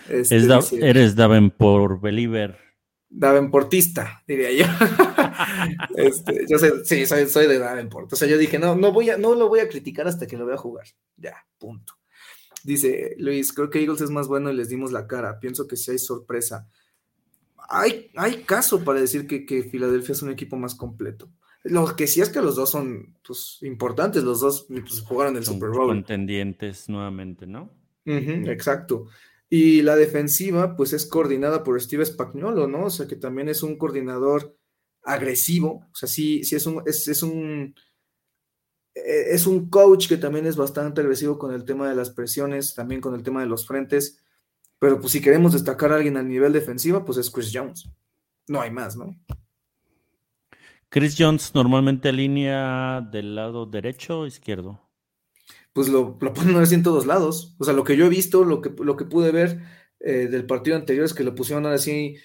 Este, 0.08 0.36
Es 0.36 0.46
Da- 0.48 0.56
dice, 0.56 0.78
eres 0.88 1.14
Davenport 1.16 2.00
believer. 2.00 2.58
Davenportista, 3.08 4.22
diría 4.26 4.52
yo. 4.52 4.64
Este, 5.96 6.46
yo 6.48 6.58
sé, 6.58 6.84
sí, 6.84 7.06
soy, 7.06 7.26
soy 7.26 7.46
de 7.46 7.58
Davenport. 7.58 8.12
O 8.12 8.16
sea, 8.16 8.28
yo 8.28 8.38
dije, 8.38 8.58
no, 8.58 8.74
no 8.76 8.92
voy 8.92 9.10
a, 9.10 9.16
no 9.18 9.34
lo 9.34 9.48
voy 9.48 9.60
a 9.60 9.68
criticar 9.68 10.06
hasta 10.06 10.26
que 10.26 10.36
lo 10.36 10.46
vea 10.46 10.56
jugar. 10.56 10.86
Ya, 11.16 11.34
punto. 11.58 11.94
Dice 12.62 13.14
Luis, 13.18 13.52
creo 13.52 13.70
que 13.70 13.80
Eagles 13.80 14.00
es 14.02 14.10
más 14.10 14.28
bueno 14.28 14.50
y 14.50 14.54
les 14.56 14.68
dimos 14.68 14.92
la 14.92 15.06
cara. 15.06 15.40
Pienso 15.40 15.66
que 15.66 15.76
si 15.76 15.92
hay 15.92 15.98
sorpresa. 15.98 16.68
Hay, 17.68 18.10
hay 18.16 18.42
caso 18.42 18.82
para 18.84 19.00
decir 19.00 19.26
que, 19.26 19.44
que 19.44 19.62
Filadelfia 19.64 20.12
es 20.12 20.22
un 20.22 20.30
equipo 20.30 20.56
más 20.56 20.74
completo. 20.74 21.30
Lo 21.62 21.94
que 21.94 22.06
sí 22.06 22.20
es 22.20 22.30
que 22.30 22.40
los 22.40 22.56
dos 22.56 22.70
son 22.70 23.18
pues, 23.26 23.58
importantes, 23.62 24.22
los 24.22 24.40
dos 24.40 24.66
pues, 24.68 25.02
jugaron 25.02 25.36
el 25.36 25.44
Son 25.44 25.54
Super 25.54 25.70
Bowl. 25.70 25.88
contendientes 25.88 26.88
nuevamente, 26.88 27.46
¿no? 27.46 27.70
Exacto. 28.04 29.06
Y 29.48 29.82
la 29.82 29.96
defensiva, 29.96 30.74
pues 30.74 30.92
es 30.92 31.06
coordinada 31.06 31.62
por 31.62 31.80
Steve 31.80 32.06
Spagnuolo, 32.06 32.66
¿no? 32.66 32.84
O 32.84 32.90
sea, 32.90 33.06
que 33.06 33.16
también 33.16 33.48
es 33.48 33.62
un 33.62 33.76
coordinador 33.76 34.56
agresivo. 35.02 35.86
O 35.92 35.94
sea, 35.94 36.08
sí, 36.08 36.44
sí 36.44 36.56
es 36.56 36.66
un, 36.66 36.82
es, 36.86 37.08
es 37.08 37.22
un, 37.22 37.74
eh, 38.94 39.26
es 39.30 39.46
un 39.46 39.68
coach 39.68 40.08
que 40.08 40.16
también 40.16 40.46
es 40.46 40.56
bastante 40.56 41.00
agresivo 41.00 41.38
con 41.38 41.52
el 41.52 41.64
tema 41.64 41.88
de 41.88 41.96
las 41.96 42.10
presiones, 42.10 42.74
también 42.74 43.00
con 43.00 43.14
el 43.14 43.22
tema 43.22 43.40
de 43.40 43.48
los 43.48 43.66
frentes. 43.66 44.22
Pero 44.80 44.98
pues 44.98 45.12
si 45.12 45.20
queremos 45.20 45.52
destacar 45.52 45.92
a 45.92 45.96
alguien 45.96 46.16
a 46.16 46.22
nivel 46.24 46.52
defensiva, 46.52 47.04
pues 47.04 47.18
es 47.18 47.30
Chris 47.30 47.52
Jones. 47.54 47.88
No 48.48 48.60
hay 48.60 48.72
más, 48.72 48.96
¿no? 48.96 49.14
Chris 50.88 51.14
Jones 51.16 51.54
normalmente 51.54 52.08
alinea 52.08 53.00
del 53.12 53.36
lado 53.36 53.66
derecho 53.66 54.20
o 54.20 54.26
izquierdo. 54.26 54.80
pues 55.72 55.88
lo, 55.88 56.18
lo 56.20 56.34
ponen 56.34 56.56
así 56.56 56.74
en 56.74 56.82
todos 56.82 57.06
lados. 57.06 57.54
O 57.58 57.64
sea, 57.64 57.74
lo 57.74 57.84
que 57.84 57.96
yo 57.96 58.06
he 58.06 58.08
visto, 58.08 58.44
lo 58.44 58.60
que, 58.60 58.70
lo 58.82 58.96
que 58.96 59.04
pude 59.04 59.30
ver 59.30 59.60
eh, 60.00 60.28
del 60.30 60.46
partido 60.46 60.76
anterior 60.76 61.04
es 61.04 61.14
que 61.14 61.24
lo 61.24 61.34
pusieron 61.34 61.66
así 61.66 62.16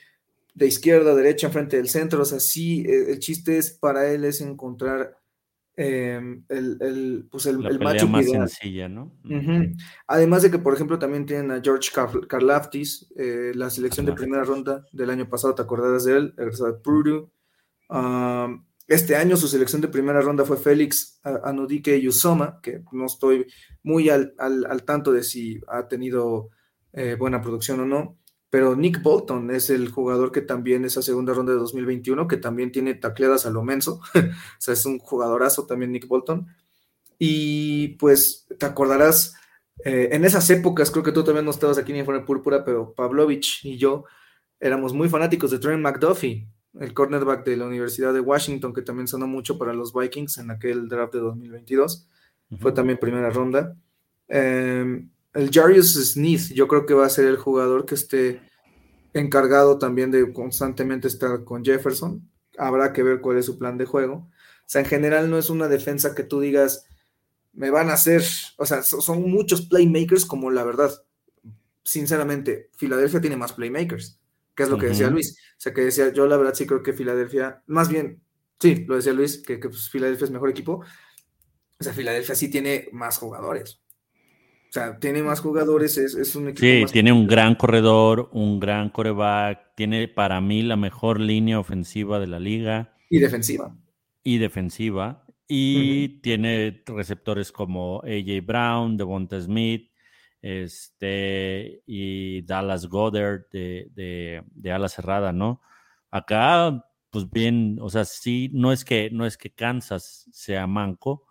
de 0.53 0.67
izquierda 0.67 1.11
a 1.11 1.15
derecha 1.15 1.47
enfrente 1.47 1.77
del 1.77 1.89
centro. 1.89 2.21
O 2.21 2.25
sea, 2.25 2.39
sí, 2.39 2.81
eh, 2.87 3.11
el 3.11 3.19
chiste 3.19 3.57
es 3.57 3.71
para 3.71 4.09
él 4.11 4.25
es 4.25 4.41
encontrar 4.41 5.17
eh, 5.77 6.19
el, 6.49 6.77
el, 6.81 7.27
pues 7.29 7.45
el, 7.47 7.61
La 7.61 7.69
el 7.69 7.77
pelea 7.79 7.93
matchup 7.93 8.09
más 8.09 8.27
ideal. 8.27 8.49
sencilla, 8.49 8.87
¿no? 8.89 9.11
Además 10.07 10.41
de 10.43 10.51
que, 10.51 10.59
por 10.59 10.73
ejemplo, 10.73 10.97
también 10.99 11.25
tienen 11.25 11.51
a 11.51 11.61
George 11.61 11.89
Kar- 11.93 12.27
Karlaftis, 12.27 13.11
eh, 13.17 13.51
la 13.55 13.69
selección 13.69 14.05
de 14.05 14.13
primera 14.13 14.43
ronda 14.43 14.85
del 14.93 15.09
año 15.09 15.27
pasado, 15.29 15.53
¿te 15.55 15.61
acordarás 15.61 16.05
de 16.05 16.17
él? 16.17 16.33
Egresado 16.37 16.71
de 16.73 16.79
Purdue. 16.79 17.29
Este 18.87 19.15
año 19.15 19.35
su 19.35 19.47
selección 19.47 19.81
de 19.81 19.87
primera 19.87 20.21
ronda 20.21 20.45
fue 20.45 20.57
Félix 20.57 21.19
Anudike 21.23 21.99
Yusoma, 21.99 22.59
que 22.61 22.83
no 22.91 23.07
estoy 23.07 23.47
muy 23.81 24.09
al, 24.09 24.35
al- 24.37 24.65
al 24.69 24.83
tanto 24.83 25.11
de 25.11 25.23
si 25.23 25.59
ha 25.67 25.87
tenido 25.87 26.49
eh, 26.93 27.15
buena 27.17 27.41
producción 27.41 27.79
o 27.79 27.85
no, 27.85 28.19
pero 28.55 28.73
Nick 28.73 29.01
Bolton 29.01 29.51
es 29.51 29.69
el 29.69 29.91
jugador 29.91 30.31
que 30.31 30.39
también 30.39 30.85
esa 30.85 31.01
segunda 31.01 31.33
ronda 31.33 31.51
de 31.51 31.59
2021, 31.59 32.25
que 32.25 32.37
también 32.37 32.71
tiene 32.71 32.93
tacleadas 32.93 33.45
a 33.45 33.49
lo 33.49 33.63
menso, 33.63 33.99
o 34.15 34.21
sea, 34.59 34.73
es 34.73 34.85
un 34.85 34.97
jugadorazo 34.97 35.65
también 35.65 35.91
Nick 35.91 36.07
Bolton. 36.07 36.47
Y 37.19 37.89
pues 37.99 38.47
te 38.57 38.65
acordarás, 38.65 39.35
eh, 39.83 40.07
en 40.13 40.23
esas 40.23 40.49
épocas, 40.51 40.89
creo 40.89 41.03
que 41.03 41.11
tú 41.11 41.21
también 41.21 41.43
no 41.43 41.51
estabas 41.51 41.77
aquí 41.77 41.91
en 41.91 41.97
Informe 41.97 42.21
Púrpura, 42.21 42.63
pero 42.63 42.93
Pavlovich 42.93 43.59
y 43.65 43.75
yo 43.75 44.05
éramos 44.57 44.93
muy 44.93 45.09
fanáticos 45.09 45.51
de 45.51 45.59
Trent 45.59 45.81
McDuffie, 45.81 46.47
el 46.79 46.93
cornerback 46.93 47.43
de 47.43 47.57
la 47.57 47.65
Universidad 47.65 48.13
de 48.13 48.21
Washington, 48.21 48.73
que 48.73 48.83
también 48.83 49.09
sonó 49.09 49.27
mucho 49.27 49.57
para 49.57 49.73
los 49.73 49.93
Vikings 49.93 50.37
en 50.37 50.51
aquel 50.51 50.87
draft 50.87 51.13
de 51.13 51.19
2022. 51.19 52.07
Fue 52.61 52.71
también 52.71 52.99
primera 52.99 53.29
ronda. 53.31 53.75
Eh, 54.29 55.05
el 55.35 55.51
Jarius 55.51 55.93
Smith, 56.13 56.51
yo 56.53 56.67
creo 56.67 56.85
que 56.85 56.93
va 56.93 57.05
a 57.05 57.09
ser 57.09 57.25
el 57.25 57.37
jugador 57.37 57.85
que 57.85 57.95
esté 57.95 58.41
encargado 59.13 59.77
también 59.77 60.11
de 60.11 60.33
constantemente 60.33 61.07
estar 61.07 61.43
con 61.43 61.63
Jefferson. 61.63 62.29
Habrá 62.57 62.93
que 62.93 63.03
ver 63.03 63.21
cuál 63.21 63.37
es 63.37 63.45
su 63.45 63.57
plan 63.59 63.77
de 63.77 63.85
juego. 63.85 64.15
O 64.15 64.67
sea, 64.67 64.81
en 64.81 64.87
general 64.87 65.29
no 65.29 65.37
es 65.37 65.49
una 65.49 65.67
defensa 65.67 66.15
que 66.15 66.23
tú 66.23 66.39
digas, 66.39 66.85
me 67.53 67.69
van 67.69 67.89
a 67.89 67.93
hacer, 67.93 68.23
o 68.57 68.65
sea, 68.65 68.83
so- 68.83 69.01
son 69.01 69.29
muchos 69.29 69.63
playmakers 69.67 70.25
como 70.25 70.51
la 70.51 70.63
verdad. 70.63 70.91
Sinceramente, 71.83 72.69
Filadelfia 72.77 73.21
tiene 73.21 73.37
más 73.37 73.53
playmakers, 73.53 74.19
que 74.55 74.63
es 74.63 74.69
lo 74.69 74.77
que 74.77 74.87
decía. 74.87 75.07
Luis. 75.13 75.37
O 75.57 75.59
sea, 75.61 75.73
que 75.73 75.81
decía, 75.81 76.11
yo 76.11 76.25
la 76.27 76.37
verdad 76.37 76.53
sí 76.55 76.65
creo 76.65 76.81
que 76.81 76.93
Filadelfia, 76.93 77.63
más 77.67 77.89
bien, 77.89 78.21
sí, 78.59 78.85
lo 78.87 78.95
decía 78.95 79.13
Luis, 79.13 79.37
que, 79.45 79.59
que, 79.59 79.69
pues, 79.69 79.89
Filadelfia 79.89 80.25
es 80.25 80.31
mejor 80.31 80.49
equipo. 80.49 80.83
O 81.79 81.83
sea, 81.83 81.93
Filadelfia 81.93 82.35
sí 82.35 82.49
tiene 82.49 82.87
más 82.91 83.17
jugadores. 83.17 83.81
Sea, 84.75 84.99
tiene 84.99 85.23
más 85.23 85.39
jugadores, 85.39 85.97
es, 85.97 86.15
es 86.15 86.35
un 86.35 86.49
equipo 86.49 86.59
Sí, 86.67 86.81
más 86.81 86.91
tiene 86.91 87.13
un 87.13 87.27
gran 87.27 87.55
corredor, 87.55 88.29
un 88.33 88.59
gran 88.59 88.89
coreback, 88.89 89.73
tiene 89.73 90.09
para 90.09 90.41
mí 90.41 90.63
la 90.63 90.75
mejor 90.75 91.21
línea 91.21 91.57
ofensiva 91.57 92.19
de 92.19 92.27
la 92.27 92.41
liga 92.41 92.93
y 93.09 93.19
defensiva. 93.19 93.73
y 94.21 94.37
defensiva. 94.37 95.25
Y 95.47 96.19
tiene 96.19 96.83
receptores 96.87 97.53
como 97.53 98.01
AJ 98.03 98.45
Brown, 98.45 98.97
Devonta 98.97 99.39
Smith, 99.39 99.91
este, 100.41 101.81
y 101.85 102.41
Dallas 102.41 102.87
Goddard 102.87 103.47
de, 103.53 103.87
de, 103.93 104.43
de 104.51 104.71
ala 104.73 104.89
cerrada, 104.89 105.31
¿no? 105.31 105.61
Acá, 106.11 106.85
pues 107.11 107.29
bien, 107.31 107.77
o 107.79 107.89
sea, 107.89 108.03
sí, 108.03 108.49
no 108.51 108.73
es 108.73 108.83
que, 108.83 109.09
no 109.09 109.25
es 109.25 109.37
que 109.37 109.53
Kansas 109.53 110.27
sea 110.33 110.67
manco, 110.67 111.24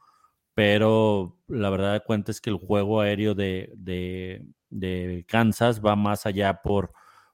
pero 0.55 1.39
la 1.49 1.71
verdad 1.71 1.93
de 1.95 2.01
cuenta 2.01 2.31
es 2.31 2.41
que 2.41 2.51
el 2.51 2.57
juego 2.57 3.01
aéreo 3.01 3.35
de, 3.35 3.73
de, 3.77 4.47
de 4.71 5.25
Kansas 5.29 5.85
va 5.85 5.97
más 5.97 6.27
allá 6.27 6.63
por, 6.63 6.93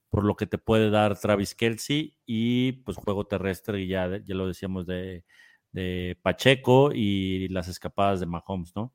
por 0.09 0.25
lo 0.25 0.37
que 0.37 0.47
te 0.47 0.59
puede 0.59 0.91
dar 0.91 1.19
Travis 1.19 1.55
Kelsey 1.55 2.17
y 2.27 2.73
pues 2.73 2.97
juego 2.97 3.27
terrestre, 3.27 3.81
y 3.83 3.89
ya, 3.89 4.23
ya 4.25 4.35
lo 4.35 4.47
decíamos 4.47 4.87
de, 4.87 5.25
de 5.73 6.19
Pacheco 6.23 6.91
y 6.93 7.49
las 7.49 7.69
escapadas 7.69 8.21
de 8.21 8.27
Mahomes, 8.27 8.73
¿no? 8.75 8.95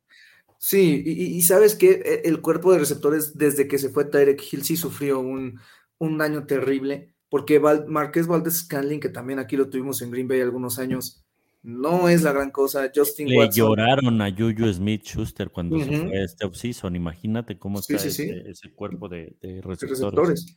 Sí, 0.58 1.04
y, 1.06 1.42
sabes 1.44 1.76
que 1.76 2.22
el 2.24 2.42
cuerpo 2.42 2.72
de 2.72 2.80
receptores 2.80 3.38
desde 3.38 3.68
que 3.68 3.78
se 3.78 3.90
fue 3.90 4.06
Tyreek 4.06 4.42
Hill 4.52 4.64
sí 4.64 4.78
sufrió 4.78 5.20
un, 5.20 5.60
un 6.00 6.18
daño 6.18 6.48
terrible, 6.48 7.14
porque 7.30 7.60
Val, 7.60 7.86
Marqués 7.88 8.26
Valdez 8.26 8.62
Scanlin, 8.62 9.00
que 9.00 9.10
también 9.10 9.38
aquí 9.38 9.58
lo 9.58 9.70
tuvimos 9.70 10.02
en 10.02 10.12
Green 10.12 10.28
Bay 10.28 10.42
algunos 10.42 10.80
años, 10.80 11.25
no 11.66 12.08
es 12.10 12.22
la 12.22 12.32
gran 12.32 12.52
cosa. 12.52 12.92
Justin 12.94 13.28
Le 13.28 13.40
Watson, 13.40 13.56
lloraron 13.56 14.22
a 14.22 14.30
Juju 14.30 14.72
Smith 14.72 15.04
Schuster 15.04 15.50
cuando 15.50 15.80
se 15.80 15.86
fue 15.86 16.24
este 16.24 16.46
offseason. 16.46 16.96
Imagínate 16.96 17.58
cómo 17.58 17.80
está 17.80 17.98
sí, 17.98 18.12
sí. 18.12 18.24
ese, 18.24 18.52
ese 18.52 18.72
cuerpo 18.72 19.10
de, 19.10 19.36
receptores. 19.64 20.00
receptores. 20.00 20.56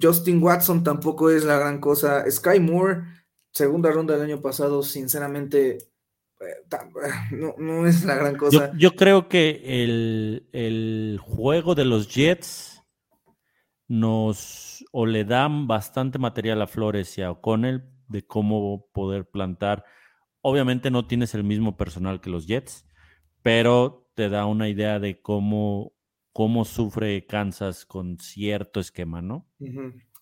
Justin 0.00 0.42
Watson 0.42 0.82
tampoco 0.82 1.30
es 1.30 1.44
la 1.44 1.58
gran 1.58 1.80
cosa. 1.80 2.24
Sky 2.30 2.60
Moore, 2.60 3.02
segunda 3.52 3.90
ronda 3.90 4.14
del 4.14 4.24
año 4.24 4.40
pasado, 4.40 4.82
sinceramente, 4.82 5.76
eh, 6.40 6.66
no, 7.32 7.54
no 7.58 7.86
es 7.86 8.06
la 8.06 8.14
gran 8.14 8.32
Yo, 8.32 8.38
cosa. 8.38 8.72
yo 8.78 8.92
creo 8.92 9.28
que 9.28 9.60
el, 9.64 10.48
el 10.52 11.20
juego 11.20 11.74
de 11.74 11.84
los 11.84 12.08
Jets 12.08 12.82
nos 13.86 14.82
o 14.92 15.04
le 15.04 15.26
dan 15.26 15.66
bastante 15.66 16.18
material 16.18 16.62
a 16.62 16.66
Flores 16.66 17.18
y 17.18 17.22
a 17.22 17.32
O'Connell 17.32 17.84
de 18.08 18.26
cómo 18.26 18.86
poder 18.92 19.26
plantar. 19.28 19.84
Obviamente 20.40 20.90
no 20.90 21.06
tienes 21.06 21.34
el 21.34 21.44
mismo 21.44 21.76
personal 21.76 22.20
que 22.20 22.30
los 22.30 22.46
Jets, 22.46 22.86
pero 23.42 24.10
te 24.14 24.28
da 24.28 24.46
una 24.46 24.68
idea 24.68 24.98
de 24.98 25.20
cómo, 25.20 25.92
cómo 26.32 26.64
sufre 26.64 27.26
Kansas 27.26 27.84
con 27.86 28.18
cierto 28.18 28.80
esquema, 28.80 29.22
¿no? 29.22 29.48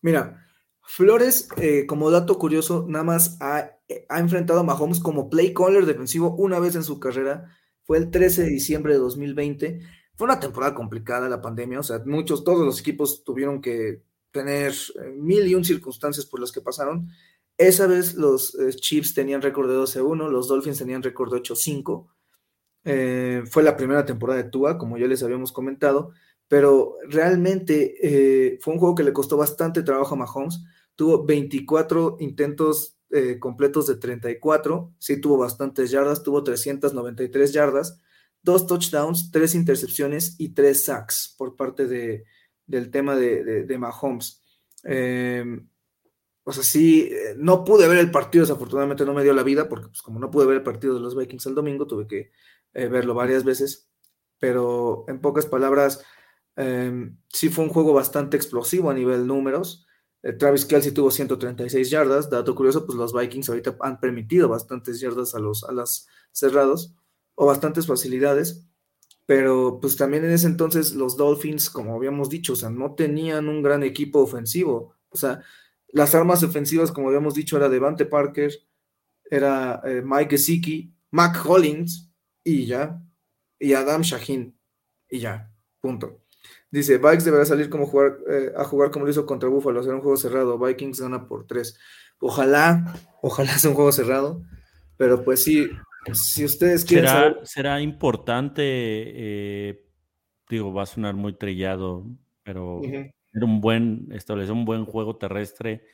Mira, 0.03 0.47
Flores, 0.83 1.49
eh, 1.57 1.85
como 1.87 2.11
dato 2.11 2.39
curioso, 2.39 2.87
nada 2.89 3.05
más 3.05 3.37
ha, 3.41 3.73
ha, 4.09 4.21
enfrentado 4.21 4.61
a 4.61 4.63
Mahomes 4.63 5.01
como 5.01 5.29
play 5.29 5.53
caller 5.53 5.85
defensivo 5.85 6.35
una 6.37 6.61
vez 6.61 6.77
en 6.77 6.85
su 6.85 7.01
carrera. 7.01 7.51
Fue 7.83 7.99
el 7.99 8.11
13 8.11 8.45
de 8.45 8.51
diciembre 8.51 8.93
de 8.93 9.01
2020. 9.01 9.81
Fue 10.15 10.25
una 10.27 10.41
temporada 10.41 10.75
complicada 10.75 11.29
la 11.29 11.43
pandemia, 11.43 11.81
o 11.81 11.83
sea, 11.83 12.03
muchos, 12.07 12.45
todos 12.45 12.65
los 12.65 12.81
equipos 12.81 13.25
tuvieron 13.25 13.61
que 13.61 14.03
tener 14.31 14.73
eh, 14.73 15.13
mil 15.17 15.47
y 15.47 15.55
un 15.55 15.65
circunstancias 15.65 16.25
por 16.25 16.41
las 16.41 16.53
que 16.53 16.61
pasaron. 16.61 17.09
Esa 17.59 17.87
vez 17.87 18.15
los 18.15 18.55
eh, 18.55 18.75
Chiefs 18.75 19.15
tenían 19.15 19.43
récord 19.43 19.69
de 19.69 19.77
12-1, 19.77 20.29
los 20.29 20.49
Dolphins 20.49 20.79
tenían 20.79 21.03
récord 21.03 21.33
de 21.33 21.41
8-5. 21.41 22.09
Eh, 22.85 23.43
fue 23.51 23.63
la 23.63 23.77
primera 23.77 24.05
temporada 24.05 24.43
de 24.43 24.51
Tua, 24.51 24.79
como 24.79 24.97
ya 24.97 25.07
les 25.07 25.23
habíamos 25.23 25.51
comentado, 25.53 26.13
pero 26.49 26.95
realmente 27.09 27.97
eh, 28.01 28.59
fue 28.61 28.75
un 28.75 28.81
juego 28.81 28.95
que 28.95 29.03
le 29.03 29.13
costó 29.13 29.37
bastante 29.37 29.83
trabajo 29.83 30.15
a 30.15 30.19
Mahomes. 30.19 30.63
Tuvo 30.95 31.25
24 31.25 32.19
intentos 32.21 32.97
eh, 33.11 33.39
completos 33.39 33.87
de 33.87 33.97
34, 33.97 34.95
sí 34.99 35.21
tuvo 35.21 35.39
bastantes 35.39 35.91
yardas, 35.91 36.23
tuvo 36.23 36.43
393 36.43 37.53
yardas, 37.53 38.01
dos 38.43 38.67
touchdowns, 38.67 39.31
tres 39.31 39.55
intercepciones 39.55 40.35
y 40.39 40.51
tres 40.55 40.85
sacks 40.85 41.35
por 41.37 41.57
parte 41.57 41.87
de, 41.87 42.25
del 42.67 42.91
tema 42.91 43.17
de, 43.17 43.77
Mahomes. 43.79 44.43
Em, 44.85 45.69
o 46.49 46.53
sea, 46.53 46.63
sí, 46.63 47.11
no 47.37 47.65
pude 47.65 47.89
ver 47.89 47.99
el 47.99 48.13
partido, 48.13 48.45
desafortunadamente 48.45 49.05
no 49.05 49.13
me 49.13 49.25
dio 49.25 49.35
la 49.35 49.43
vida, 49.43 49.69
porque 49.69 49.89
pues, 49.89 50.01
como 50.01 50.21
no 50.21 50.31
pude 50.31 50.47
ver 50.47 50.59
el 50.59 50.63
partido 50.63 50.95
de 50.95 51.01
los 51.01 51.17
Vikings 51.17 51.47
el 51.47 51.57
domingo, 51.57 51.89
tuve 51.89 52.07
que 52.07 52.31
eh, 52.73 52.87
verlo 52.87 53.15
varias 53.15 53.43
veces, 53.43 53.89
pero 54.39 55.05
en 55.09 55.21
pocas 55.21 55.45
palabras, 55.47 56.05
eh, 56.55 57.11
sí 57.33 57.49
fue 57.49 57.65
un 57.65 57.71
juego 57.71 57.93
bastante 57.93 58.37
explosivo 58.37 58.91
a 58.91 58.95
nivel 58.95 59.27
números. 59.27 59.89
Eh, 60.23 60.35
Travis 60.35 60.65
Kelsey 60.67 60.93
tuvo 60.93 61.11
136 61.11 61.91
yardas, 61.91 62.31
dato 62.31 62.55
curioso, 62.55 62.87
pues 62.87 62.97
los 62.97 63.13
Vikings 63.13 63.49
ahorita 63.49 63.77
han 63.81 63.99
permitido 63.99 64.49
bastantes 64.49 65.01
yardas 65.01 65.35
a 65.35 65.41
los 65.41 65.65
a 65.65 65.73
las 65.73 66.07
cerrados 66.31 66.95
o 67.35 67.47
bastantes 67.47 67.89
facilidades, 67.89 68.69
pero 69.27 69.81
pues 69.81 69.97
también 69.97 70.25
en 70.25 70.31
ese 70.31 70.47
entonces 70.47 70.95
los 70.95 71.17
Dolphins, 71.17 71.71
como 71.71 71.97
habíamos 71.97 72.29
dicho, 72.31 72.53
o 72.53 72.57
sea, 72.57 72.71
no 72.71 72.95
tenían 72.95 73.49
un 73.49 73.63
gran 73.63 73.83
equipo 73.83 74.21
ofensivo, 74.21 74.95
o 75.09 75.17
sea, 75.17 75.43
las 75.97 76.15
armas 76.15 76.43
ofensivas, 76.43 76.93
como 76.93 77.09
habíamos 77.09 77.33
dicho, 77.33 77.57
era 77.57 77.71
Devante 77.71 78.05
Parker, 78.05 78.53
era 79.31 79.81
eh, 79.83 80.03
Mike 80.05 80.37
Gesicki, 80.37 80.93
Mac 81.11 81.43
Hollins 81.47 82.13
y 82.45 82.67
ya, 82.67 83.03
y 83.59 83.73
Adam 83.73 84.03
Shaheen 84.03 84.55
y 85.09 85.21
ya, 85.21 85.51
punto. 85.81 86.21
Dice, 86.71 86.99
Vikes 86.99 87.25
deberá 87.25 87.47
salir 87.47 87.71
como 87.71 87.87
jugar, 87.87 88.19
eh, 88.29 88.53
a 88.55 88.65
jugar 88.65 88.91
como 88.91 89.07
lo 89.07 89.11
hizo 89.11 89.25
contra 89.25 89.49
Buffalo, 89.49 89.81
hacer 89.81 89.95
un 89.95 90.03
juego 90.03 90.19
cerrado, 90.19 90.59
Vikings 90.59 91.01
gana 91.01 91.27
por 91.27 91.47
tres. 91.47 91.79
Ojalá, 92.21 92.95
ojalá 93.23 93.57
sea 93.57 93.71
un 93.71 93.77
juego 93.77 93.91
cerrado, 93.91 94.43
pero 94.99 95.25
pues 95.25 95.43
sí, 95.43 95.67
si 96.13 96.45
ustedes 96.45 96.85
quieren 96.85 97.09
será, 97.09 97.21
saber... 97.21 97.47
será 97.47 97.81
importante, 97.81 98.63
eh, 98.67 99.83
digo, 100.51 100.75
va 100.75 100.83
a 100.83 100.87
sonar 100.87 101.15
muy 101.15 101.39
trillado, 101.39 102.05
pero... 102.43 102.81
Uh 102.81 102.83
-huh 102.83 103.16
un 103.45 103.61
buen, 103.61 104.09
establecer 104.13 104.53
un 104.53 104.65
buen 104.65 104.85
juego 104.85 105.17
terrestre 105.17 105.85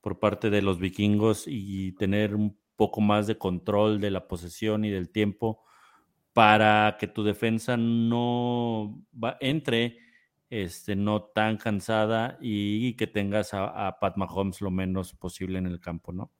por 0.00 0.18
parte 0.18 0.50
de 0.50 0.62
los 0.62 0.78
vikingos 0.78 1.44
y 1.46 1.92
tener 1.92 2.34
un 2.34 2.58
poco 2.76 3.00
más 3.00 3.26
de 3.26 3.38
control 3.38 4.00
de 4.00 4.10
la 4.10 4.28
posesión 4.28 4.84
y 4.84 4.90
del 4.90 5.10
tiempo 5.10 5.62
para 6.32 6.96
que 7.00 7.06
tu 7.06 7.24
defensa 7.24 7.76
no 7.76 9.02
entre 9.40 9.98
este, 10.50 10.94
no 10.94 11.24
tan 11.24 11.56
cansada 11.56 12.38
y, 12.40 12.94
que 12.94 13.06
tengas 13.06 13.52
a, 13.54 13.88
a, 13.88 13.98
Pat 13.98 14.16
Mahomes 14.16 14.60
lo 14.60 14.70
menos 14.70 15.12
posible 15.14 15.58
en 15.58 15.66
el 15.66 15.80
campo, 15.80 16.12
¿no? 16.12 16.30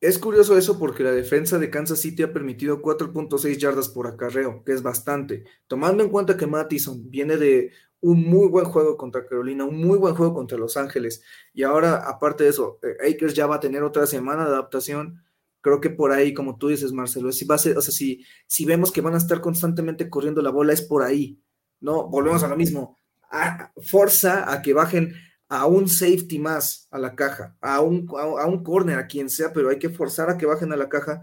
Es 0.00 0.18
curioso 0.18 0.58
eso 0.58 0.78
porque 0.78 1.02
la 1.02 1.12
defensa 1.12 1.58
de 1.58 1.70
Kansas 1.70 2.00
City 2.00 2.24
ha 2.24 2.32
permitido 2.32 2.82
4.6 2.82 3.56
yardas 3.56 3.88
por 3.88 4.06
acarreo, 4.06 4.62
que 4.64 4.72
es 4.72 4.82
bastante. 4.82 5.44
Tomando 5.66 6.02
en 6.02 6.10
cuenta 6.10 6.36
que 6.36 6.46
Mattison 6.46 7.10
viene 7.10 7.36
de 7.38 7.70
un 8.04 8.22
muy 8.22 8.48
buen 8.48 8.66
juego 8.66 8.98
contra 8.98 9.24
Carolina, 9.24 9.64
un 9.64 9.80
muy 9.80 9.96
buen 9.96 10.14
juego 10.14 10.34
contra 10.34 10.58
Los 10.58 10.76
Ángeles. 10.76 11.22
Y 11.54 11.62
ahora, 11.62 12.06
aparte 12.06 12.44
de 12.44 12.50
eso, 12.50 12.78
Akers 13.00 13.32
ya 13.32 13.46
va 13.46 13.56
a 13.56 13.60
tener 13.60 13.82
otra 13.82 14.06
semana 14.06 14.44
de 14.44 14.50
adaptación. 14.50 15.24
Creo 15.62 15.80
que 15.80 15.88
por 15.88 16.12
ahí, 16.12 16.34
como 16.34 16.58
tú 16.58 16.68
dices, 16.68 16.92
Marcelo, 16.92 17.32
si 17.32 17.46
va 17.46 17.54
a 17.54 17.58
ser, 17.58 17.78
o 17.78 17.80
sea, 17.80 17.94
si, 17.94 18.22
si 18.46 18.66
vemos 18.66 18.92
que 18.92 19.00
van 19.00 19.14
a 19.14 19.16
estar 19.16 19.40
constantemente 19.40 20.10
corriendo 20.10 20.42
la 20.42 20.50
bola, 20.50 20.74
es 20.74 20.82
por 20.82 21.02
ahí. 21.02 21.40
No, 21.80 22.06
volvemos 22.06 22.42
a 22.42 22.48
lo 22.48 22.56
mismo. 22.56 22.98
A, 23.30 23.72
forza 23.86 24.52
a 24.52 24.60
que 24.60 24.74
bajen 24.74 25.14
a 25.48 25.64
un 25.64 25.88
safety 25.88 26.38
más 26.38 26.86
a 26.90 26.98
la 26.98 27.14
caja, 27.14 27.56
a 27.62 27.80
un, 27.80 28.06
a, 28.18 28.42
a 28.42 28.46
un 28.46 28.62
corner, 28.62 28.98
a 28.98 29.06
quien 29.06 29.30
sea, 29.30 29.50
pero 29.50 29.70
hay 29.70 29.78
que 29.78 29.88
forzar 29.88 30.28
a 30.28 30.36
que 30.36 30.44
bajen 30.44 30.70
a 30.74 30.76
la 30.76 30.90
caja. 30.90 31.22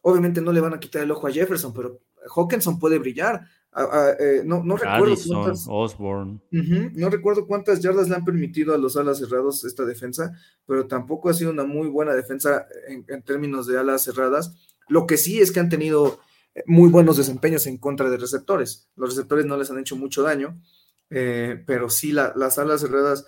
Obviamente 0.00 0.40
no 0.40 0.52
le 0.52 0.60
van 0.60 0.74
a 0.74 0.78
quitar 0.78 1.02
el 1.02 1.10
ojo 1.10 1.26
a 1.26 1.32
Jefferson, 1.32 1.74
pero 1.74 1.98
Hawkinson 2.36 2.78
puede 2.78 3.00
brillar. 3.00 3.44
Uh, 3.76 4.14
eh, 4.20 4.42
no, 4.44 4.62
no 4.62 4.76
recuerdo 4.76 5.14
Addison, 5.14 5.42
cuántas, 5.42 5.66
Osborne. 5.68 6.40
uh 6.52 6.56
-huh, 6.56 6.92
no 6.94 7.10
recuerdo 7.10 7.44
cuántas 7.44 7.80
yardas 7.80 8.08
le 8.08 8.14
han 8.14 8.24
permitido 8.24 8.72
a 8.72 8.78
los 8.78 8.96
alas 8.96 9.18
cerrados 9.18 9.64
esta 9.64 9.84
defensa, 9.84 10.32
pero 10.64 10.86
tampoco 10.86 11.28
ha 11.28 11.34
sido 11.34 11.50
una 11.50 11.64
muy 11.64 11.88
buena 11.88 12.14
defensa 12.14 12.66
en, 12.86 13.04
en, 13.08 13.22
términos 13.22 13.66
de 13.66 13.76
alas 13.76 14.04
cerradas. 14.04 14.54
Lo 14.88 15.06
que 15.06 15.16
sí 15.16 15.40
es 15.40 15.50
que 15.50 15.58
han 15.58 15.70
tenido 15.70 16.20
muy 16.66 16.88
buenos 16.90 17.16
desempeños 17.16 17.66
en 17.66 17.78
contra 17.78 18.10
de 18.10 18.16
receptores. 18.16 18.88
Los 18.96 19.10
receptores 19.10 19.46
no 19.46 19.56
les 19.56 19.70
han 19.70 19.78
hecho 19.78 19.96
mucho 19.96 20.22
daño, 20.22 20.60
eh, 21.10 21.62
pero 21.66 21.90
sí 21.90 22.12
la, 22.12 22.32
las 22.36 22.58
alas 22.58 22.80
cerradas 22.80 23.26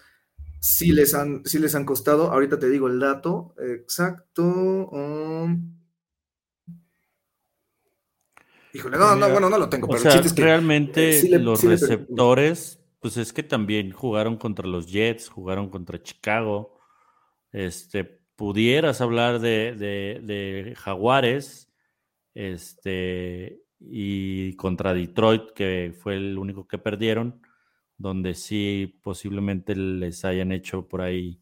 sí 0.61 0.93
les, 0.93 1.15
han, 1.15 1.45
sí 1.45 1.59
les 1.59 1.75
han 1.75 1.85
costado. 1.85 2.31
Ahorita 2.31 2.59
te 2.59 2.69
digo 2.69 2.87
el 2.87 3.01
dato 3.01 3.55
exacto. 3.59 4.45
Um, 4.45 5.76
Híjole, 8.77 8.99
no, 8.99 9.17
no, 9.17 9.31
bueno, 9.31 9.49
no 9.51 9.59
lo 9.59 9.69
tengo, 9.69 9.87
o 9.87 9.91
pero 9.91 10.01
sea, 10.03 10.13
el 10.13 10.17
chiste 10.23 10.29
es 10.29 10.35
que 10.35 10.43
realmente 10.43 11.09
eh, 11.09 11.13
sí 11.23 11.29
le- 11.29 11.39
los 11.39 11.61
sí 11.61 11.67
receptores, 11.69 12.81
pues 13.01 13.17
es 13.17 13.33
que 13.33 13.43
también 13.43 13.91
jugaron 13.93 14.37
contra 14.37 14.67
los 14.67 14.87
Jets, 14.91 15.29
jugaron 15.29 15.69
contra 15.71 16.03
Chicago. 16.03 16.79
Este, 17.53 18.05
pudieras 18.37 19.01
hablar 19.01 19.41
de, 19.41 19.75
de- 19.75 20.21
de 20.23 20.75
Jaguares, 20.77 21.71
este, 22.35 23.61
y 23.81 24.55
contra 24.57 24.95
Detroit, 24.95 25.53
que 25.55 25.95
fue 25.99 26.17
el 26.17 26.39
único 26.39 26.67
que 26.67 26.79
perdieron, 26.79 27.41
donde 27.99 28.35
sí 28.35 28.99
posiblemente 29.03 29.75
les 29.75 30.25
hayan 30.25 30.53
hecho 30.53 30.87
por 30.87 31.01
ahí 31.01 31.41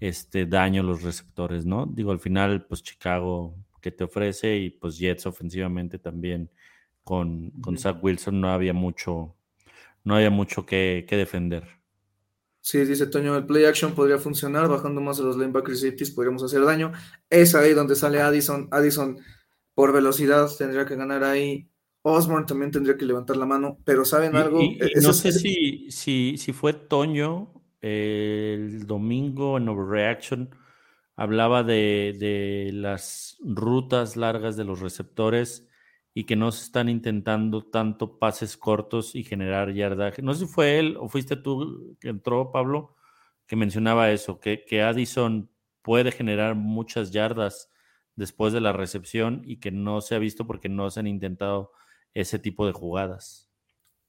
este 0.00 0.46
daño 0.46 0.82
los 0.84 1.02
receptores, 1.02 1.66
¿no? 1.66 1.86
Digo, 1.86 2.12
al 2.12 2.20
final, 2.20 2.66
pues 2.66 2.82
Chicago 2.82 3.56
que 3.80 3.90
te 3.92 4.04
ofrece 4.04 4.56
y 4.58 4.70
pues 4.70 4.98
Jets 4.98 5.26
ofensivamente 5.26 5.98
también 5.98 6.50
con, 7.08 7.50
con. 7.62 7.78
Zach 7.78 7.96
Wilson 8.02 8.40
no 8.40 8.50
había 8.50 8.72
mucho, 8.74 9.34
no 10.04 10.16
había 10.16 10.30
mucho 10.30 10.66
que, 10.66 11.06
que 11.08 11.16
defender. 11.16 11.64
Sí, 12.60 12.84
dice 12.84 13.06
Toño, 13.06 13.36
el 13.36 13.46
play 13.46 13.64
action 13.64 13.94
podría 13.94 14.18
funcionar, 14.18 14.68
bajando 14.68 15.00
más 15.00 15.18
a 15.20 15.22
los 15.22 15.36
linebackers 15.38 15.78
y 15.78 15.86
safeties 15.86 16.10
podríamos 16.10 16.42
hacer 16.42 16.64
daño. 16.64 16.92
Es 17.30 17.54
ahí 17.54 17.72
donde 17.72 17.94
sale 17.96 18.20
Addison. 18.20 18.68
Addison 18.70 19.16
por 19.74 19.92
velocidad 19.92 20.48
tendría 20.58 20.84
que 20.84 20.96
ganar 20.96 21.24
ahí. 21.24 21.70
Osborne 22.02 22.46
también 22.46 22.70
tendría 22.70 22.96
que 22.96 23.06
levantar 23.06 23.36
la 23.36 23.46
mano, 23.46 23.78
pero 23.84 24.04
¿saben 24.04 24.36
algo? 24.36 24.60
y- 24.62 24.78
y 24.82 25.00
no 25.00 25.12
sé 25.12 25.32
si, 25.32 25.90
si, 25.90 26.36
si 26.36 26.52
fue 26.52 26.72
Toño 26.74 27.52
el 27.80 28.86
domingo 28.86 29.56
en 29.56 29.68
Overreaction, 29.68 30.50
hablaba 31.16 31.62
de, 31.62 32.16
de 32.18 32.70
las 32.72 33.36
rutas 33.44 34.16
largas 34.16 34.56
de 34.56 34.64
los 34.64 34.80
receptores 34.80 35.67
y 36.18 36.24
que 36.24 36.34
no 36.34 36.50
se 36.50 36.64
están 36.64 36.88
intentando 36.88 37.64
tanto 37.64 38.18
pases 38.18 38.56
cortos 38.56 39.14
y 39.14 39.22
generar 39.22 39.72
yardaje. 39.72 40.20
No 40.20 40.34
sé 40.34 40.46
si 40.46 40.52
fue 40.52 40.80
él 40.80 40.96
o 40.98 41.08
fuiste 41.08 41.36
tú 41.36 41.96
que 42.00 42.08
entró, 42.08 42.50
Pablo, 42.50 42.96
que 43.46 43.54
mencionaba 43.54 44.10
eso, 44.10 44.40
que, 44.40 44.64
que 44.64 44.82
Addison 44.82 45.48
puede 45.80 46.10
generar 46.10 46.56
muchas 46.56 47.12
yardas 47.12 47.70
después 48.16 48.52
de 48.52 48.60
la 48.60 48.72
recepción 48.72 49.42
y 49.44 49.60
que 49.60 49.70
no 49.70 50.00
se 50.00 50.16
ha 50.16 50.18
visto 50.18 50.44
porque 50.44 50.68
no 50.68 50.90
se 50.90 50.98
han 50.98 51.06
intentado 51.06 51.70
ese 52.14 52.40
tipo 52.40 52.66
de 52.66 52.72
jugadas. 52.72 53.48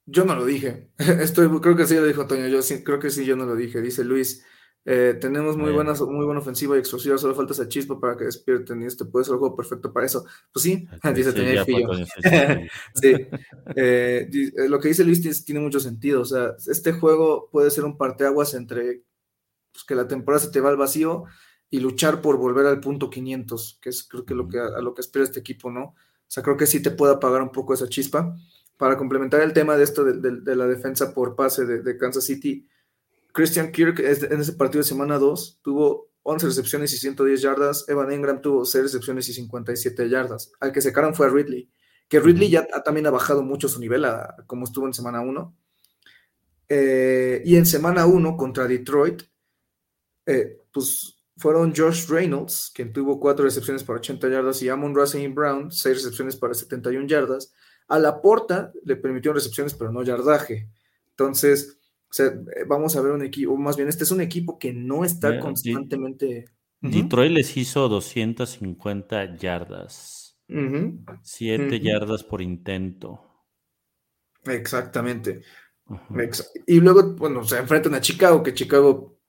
Yo 0.08 0.26
no 0.26 0.34
lo 0.34 0.46
dije. 0.46 0.90
Estoy, 0.98 1.48
creo 1.62 1.76
que 1.76 1.86
sí 1.86 1.94
lo 1.94 2.08
dijo 2.08 2.26
Toño. 2.26 2.48
Yo 2.48 2.64
sí, 2.64 2.84
creo 2.84 2.98
que 2.98 3.12
sí, 3.12 3.24
yo 3.24 3.36
no 3.36 3.46
lo 3.46 3.56
dije. 3.56 3.82
Dice 3.82 4.04
Luis. 4.04 4.44
Eh, 4.86 5.18
tenemos 5.20 5.56
muy 5.58 5.72
Bueno. 5.72 5.94
buena, 5.94 6.12
muy 6.12 6.26
buena 6.26 6.40
ofensiva 6.42 6.76
y 6.76 6.80
explosiva, 6.80 7.18
solo 7.18 7.36
falta 7.36 7.54
esa 7.54 7.68
chispa 7.68 8.00
para 8.00 8.18
que 8.18 8.26
despierten 8.26 8.82
y 8.82 8.86
este 8.86 9.06
puede 9.06 9.26
ser 9.26 9.34
el 9.34 9.40
juego 9.40 9.56
perfecto 9.56 9.92
para 9.94 10.06
eso. 10.06 10.26
Pues 10.52 10.64
sí, 10.64 10.88
dice 11.16 11.32
fue 11.32 11.66
Fillo. 11.66 11.90
Sí, 12.96 13.08
eh, 13.76 14.30
eh, 14.32 14.70
lo 14.70 14.80
que 14.80 14.88
dice 14.90 15.04
Luis 15.04 15.22
tiene, 15.46 15.60
mucho 15.62 15.80
sentido. 15.80 16.22
O 16.22 16.26
sea, 16.26 16.54
este 16.68 16.94
juego 16.94 17.50
puede 17.52 17.72
ser 17.72 17.84
un 17.86 17.98
parteaguas 17.98 18.54
entre 18.54 19.04
pues, 19.72 19.84
que 19.86 19.96
la 19.96 20.08
temporada 20.08 20.44
se 20.44 20.52
te 20.52 20.62
va 20.62 20.70
al 20.70 20.78
vacío 20.78 21.26
y 21.70 21.80
luchar 21.82 22.22
por 22.22 22.38
volver 22.38 22.66
al 22.66 22.80
punto 22.80 23.10
500, 23.10 23.80
que 23.82 23.90
es 23.90 24.04
creo 24.08 24.26
que 24.26 24.34
lo 24.34 24.48
que 24.48 24.60
a, 24.60 24.66
a 24.78 24.82
lo 24.82 24.94
que 24.94 25.02
espera 25.02 25.24
este 25.26 25.40
equipo, 25.42 25.70
¿no? 25.72 25.84
O 25.84 25.96
sea, 26.32 26.42
creo 26.44 26.58
que 26.58 26.66
sí 26.68 26.82
te 26.82 26.92
puede 26.92 27.14
apagar 27.14 27.42
un 27.42 27.52
poco 27.52 27.74
esa 27.74 27.88
chispa. 27.90 28.36
Para 28.78 28.98
complementar 28.98 29.42
el 29.42 29.52
tema 29.52 29.76
de 29.76 29.84
esto 29.84 30.06
de, 30.06 30.14
de- 30.14 30.40
de 30.42 30.56
la 30.56 30.66
defensa 30.66 31.14
por 31.14 31.36
pase 31.36 31.66
de, 31.66 31.82
de 31.82 31.98
Kansas 31.98 32.24
City, 32.24 32.66
Christian 33.40 33.72
Kirk 33.72 34.02
en 34.02 34.42
ese 34.42 34.52
partido 34.52 34.82
de 34.82 34.90
semana 34.90 35.18
2 35.18 35.62
tuvo 35.62 36.12
11 36.24 36.48
recepciones 36.48 36.92
y 36.92 36.98
110 36.98 37.42
yardas. 37.42 37.86
Evan 37.88 38.12
Engram 38.12 38.42
tuvo 38.42 38.66
6 38.66 38.84
recepciones 38.84 39.30
y 39.30 39.34
57 39.34 40.10
yardas. 40.10 40.52
Al 40.60 40.74
que 40.74 40.82
secaron 40.82 41.16
fue 41.16 41.28
a 41.28 41.30
Ridley, 41.30 41.72
que 42.10 42.20
Ridley 42.20 42.50
ya 42.50 42.68
también 42.84 43.08
ha 43.08 43.12
bajado 43.12 43.42
mucho 43.42 43.70
su 43.70 43.80
nivel 43.80 44.04
a, 44.04 44.36
como 44.46 44.66
estuvo 44.66 44.88
en 44.88 44.94
semana 44.94 45.22
1. 45.22 45.58
Eh, 46.68 47.42
y 47.46 47.56
en 47.56 47.66
semana 47.66 48.06
1 48.08 48.36
contra 48.36 48.68
Detroit, 48.68 49.24
eh, 50.26 50.64
pues 50.74 51.16
fueron 51.38 51.74
Josh 51.74 52.10
Reynolds, 52.10 52.74
quien 52.76 52.92
tuvo 52.92 53.22
4 53.22 53.46
recepciones 53.46 53.86
para 53.86 54.00
80 54.00 54.28
yardas, 54.28 54.62
y 54.62 54.68
Amon 54.68 54.94
Russell 54.94 55.32
Brown, 55.32 55.72
6 55.72 55.96
recepciones 55.96 56.36
para 56.36 56.54
71 56.54 57.08
yardas. 57.08 57.54
A 57.88 58.00
la 58.00 58.22
porta 58.22 58.74
le 58.84 58.98
permitieron 58.98 59.36
recepciones, 59.36 59.74
pero 59.76 59.94
no 59.94 60.04
yardaje. 60.04 60.70
Entonces, 61.12 61.79
vamos 62.68 62.96
a 62.96 63.02
ver 63.02 63.12
un 63.12 63.24
equipo, 63.24 63.56
más 63.58 63.78
bien 63.78 63.90
este 63.90 64.04
es 64.04 64.12
un 64.12 64.22
equipo 64.22 64.58
que 64.58 64.74
no 64.74 65.06
está 65.06 65.40
constantemente. 65.40 66.46
Detroit 66.82 67.32
les 67.32 67.58
hizo 67.58 67.90
250 67.90 69.38
yardas. 69.38 70.40
7 71.22 71.80
yardas 71.80 72.24
por 72.24 72.42
intento. 72.42 73.30
Exactamente. 74.46 75.42
Y 76.68 76.80
luego, 76.80 77.16
bueno, 77.16 77.44
se 77.44 77.58
enfrentan 77.58 77.96
a 77.96 78.02
Chicago, 78.02 78.44
que 78.44 78.54
Chicago 78.54 79.20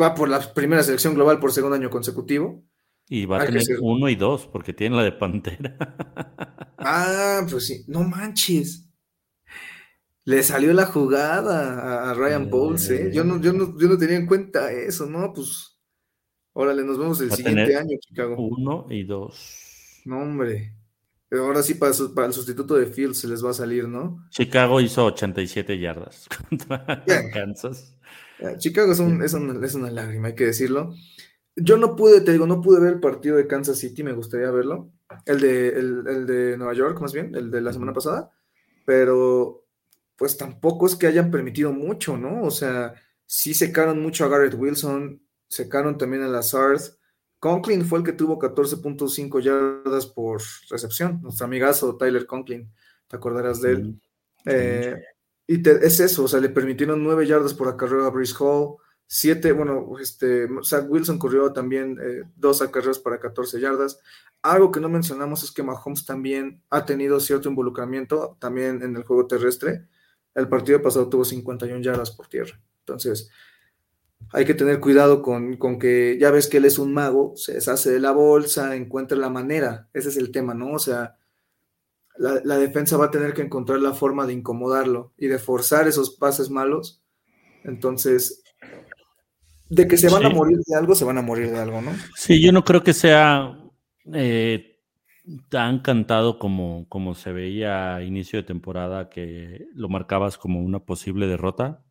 va 0.00 0.14
por 0.14 0.28
la 0.28 0.40
primera 0.52 0.82
selección 0.82 1.14
global 1.14 1.38
por 1.38 1.52
segundo 1.52 1.76
año 1.76 1.90
consecutivo. 1.90 2.64
Y 3.08 3.26
va 3.26 3.42
a 3.42 3.46
tener 3.46 3.62
uno 3.80 4.08
y 4.08 4.14
dos, 4.14 4.46
porque 4.46 4.72
tiene 4.72 4.96
la 4.96 5.04
de 5.04 5.12
Pantera. 5.12 5.76
ah, 6.78 7.46
pues 7.50 7.66
sí, 7.66 7.84
no 7.88 8.04
manches. 8.04 8.88
Le 10.24 10.42
salió 10.42 10.72
la 10.72 10.86
jugada 10.86 12.10
a 12.10 12.14
Ryan 12.14 12.48
Bowles, 12.48 12.88
¿eh? 12.90 13.10
Yo 13.12 13.24
no, 13.24 13.40
yo, 13.40 13.52
no, 13.52 13.76
yo 13.78 13.88
no 13.88 13.98
tenía 13.98 14.16
en 14.16 14.26
cuenta 14.26 14.70
eso, 14.70 15.06
¿no? 15.06 15.32
Pues, 15.32 15.80
órale, 16.52 16.84
nos 16.84 16.98
vemos 16.98 17.20
el 17.20 17.32
siguiente 17.32 17.76
año, 17.76 17.96
Chicago. 18.00 18.36
Uno 18.38 18.86
y 18.88 19.02
dos. 19.02 20.00
No, 20.04 20.22
hombre. 20.22 20.74
Ahora 21.32 21.62
sí, 21.62 21.74
para, 21.74 21.92
para, 22.14 22.26
el 22.26 22.32
sustituto 22.32 22.74
de 22.74 22.86
Fields 22.86 23.18
se 23.18 23.28
les 23.28 23.44
va 23.44 23.50
a 23.50 23.54
salir, 23.54 23.88
¿no? 23.88 24.24
Chicago 24.30 24.80
hizo 24.80 25.06
87 25.06 25.78
yardas 25.78 26.28
contra 26.48 27.02
Kansas. 27.32 27.96
Chicago 28.58 28.92
es, 28.92 28.98
un, 28.98 29.22
es, 29.22 29.32
una, 29.34 29.64
es, 29.64 29.74
una, 29.74 29.90
lágrima, 29.90 30.28
hay 30.28 30.34
que 30.34 30.46
decirlo. 30.46 30.94
Yo 31.56 31.76
no 31.78 31.96
pude, 31.96 32.20
te 32.20 32.32
digo, 32.32 32.46
no 32.46 32.60
pude 32.60 32.80
ver 32.80 32.94
el 32.94 33.00
partido 33.00 33.36
de 33.36 33.46
Kansas 33.46 33.78
City, 33.78 34.02
me 34.02 34.12
gustaría 34.12 34.50
verlo. 34.50 34.90
El 35.26 35.40
de, 35.40 35.68
el, 35.68 36.04
el 36.06 36.26
de 36.26 36.56
Nueva 36.56 36.74
York, 36.74 37.00
más 37.00 37.12
bien, 37.12 37.34
el 37.34 37.50
de 37.50 37.60
la 37.60 37.72
semana 37.72 37.92
pasada. 37.92 38.30
Pero, 38.84 39.61
pues 40.16 40.36
tampoco 40.36 40.86
es 40.86 40.96
que 40.96 41.06
hayan 41.06 41.30
permitido 41.30 41.72
mucho, 41.72 42.16
¿no? 42.16 42.42
O 42.42 42.50
sea, 42.50 42.94
sí 43.26 43.54
secaron 43.54 44.00
mucho 44.02 44.24
a 44.24 44.28
Garrett 44.28 44.54
Wilson, 44.54 45.22
secaron 45.48 45.98
también 45.98 46.22
a 46.22 46.28
Lazard 46.28 46.80
Conklin 47.42 47.84
fue 47.84 47.98
el 47.98 48.04
que 48.04 48.12
tuvo 48.12 48.38
14.5 48.38 49.40
yardas 49.40 50.06
por 50.06 50.40
recepción, 50.70 51.20
nuestro 51.22 51.46
amigazo 51.46 51.96
Tyler 51.96 52.24
Conklin, 52.24 52.72
te 53.08 53.16
acordarás 53.16 53.60
de 53.60 53.72
él. 53.72 54.00
Eh, 54.44 54.94
y 55.48 55.68
es 55.68 55.98
eso, 55.98 56.22
o 56.22 56.28
sea, 56.28 56.38
le 56.38 56.50
permitieron 56.50 57.02
9 57.02 57.26
yardas 57.26 57.52
por 57.52 57.66
acarreo 57.66 58.04
a 58.06 58.10
Brice 58.10 58.36
Hall, 58.38 58.76
7, 59.08 59.50
bueno, 59.50 59.92
este, 60.00 60.46
Zach 60.62 60.88
Wilson 60.88 61.18
corrió 61.18 61.52
también 61.52 61.98
eh, 62.00 62.22
dos 62.36 62.62
acarreos 62.62 63.00
para 63.00 63.18
14 63.18 63.60
yardas. 63.60 63.98
Algo 64.40 64.70
que 64.70 64.78
no 64.78 64.88
mencionamos 64.88 65.42
es 65.42 65.50
que 65.50 65.64
Mahomes 65.64 66.06
también 66.06 66.62
ha 66.70 66.86
tenido 66.86 67.18
cierto 67.18 67.48
involucramiento 67.48 68.36
también 68.38 68.82
en 68.82 68.94
el 68.94 69.02
juego 69.02 69.26
terrestre. 69.26 69.88
El 70.34 70.48
partido 70.48 70.82
pasado 70.82 71.08
tuvo 71.08 71.24
51 71.24 71.80
yardas 71.80 72.10
por 72.10 72.28
tierra. 72.28 72.60
Entonces, 72.80 73.30
hay 74.32 74.44
que 74.44 74.54
tener 74.54 74.80
cuidado 74.80 75.22
con, 75.22 75.58
que 75.78 76.16
ya 76.20 76.30
ves 76.30 76.48
que 76.48 76.58
él 76.58 76.64
es 76.64 76.78
un 76.78 76.92
mago, 76.94 77.34
se 77.36 77.54
deshace 77.54 77.90
de 77.90 78.00
la 78.00 78.12
bolsa, 78.12 78.74
encuentra 78.76 79.16
la 79.18 79.28
manera, 79.28 79.88
ese 79.92 80.08
es 80.08 80.16
el 80.16 80.30
tema, 80.30 80.54
¿no? 80.54 80.72
O 80.72 80.78
sea, 80.78 81.16
la, 82.16 82.56
defensa 82.56 82.96
va 82.96 83.06
a 83.06 83.10
tener 83.10 83.34
que 83.34 83.42
encontrar 83.42 83.80
la 83.80 83.94
forma 83.94 84.26
de 84.26 84.34
incomodarlo 84.34 85.12
y 85.18 85.26
de 85.26 85.38
forzar 85.38 85.88
esos 85.88 86.10
pases 86.10 86.50
malos. 86.50 87.02
Entonces, 87.64 88.42
de 89.68 89.88
que 89.88 89.96
se 89.96 90.08
van 90.08 90.24
a 90.26 90.30
morir 90.30 90.58
de 90.66 90.76
algo, 90.76 90.94
se 90.94 91.04
van 91.04 91.18
a 91.18 91.22
morir 91.22 91.50
de 91.50 91.58
algo, 91.58 91.80
¿no? 91.80 91.92
Sí, 92.16 92.40
yo 92.40 92.52
no 92.52 92.64
creo 92.64 92.82
que 92.82 92.92
sea 92.92 93.58
eh, 94.12 94.71
tan 95.48 95.80
cantado 95.80 96.38
como, 96.38 96.86
como 96.88 97.14
se 97.14 97.32
veía 97.32 97.96
a 97.96 98.02
inicio 98.02 98.38
de 98.38 98.44
temporada, 98.44 99.08
que 99.08 99.66
lo 99.74 99.88
marcabas 99.88 100.38
como 100.38 100.60
una 100.60 100.80
posible 100.80 101.26
derrota 101.26 101.84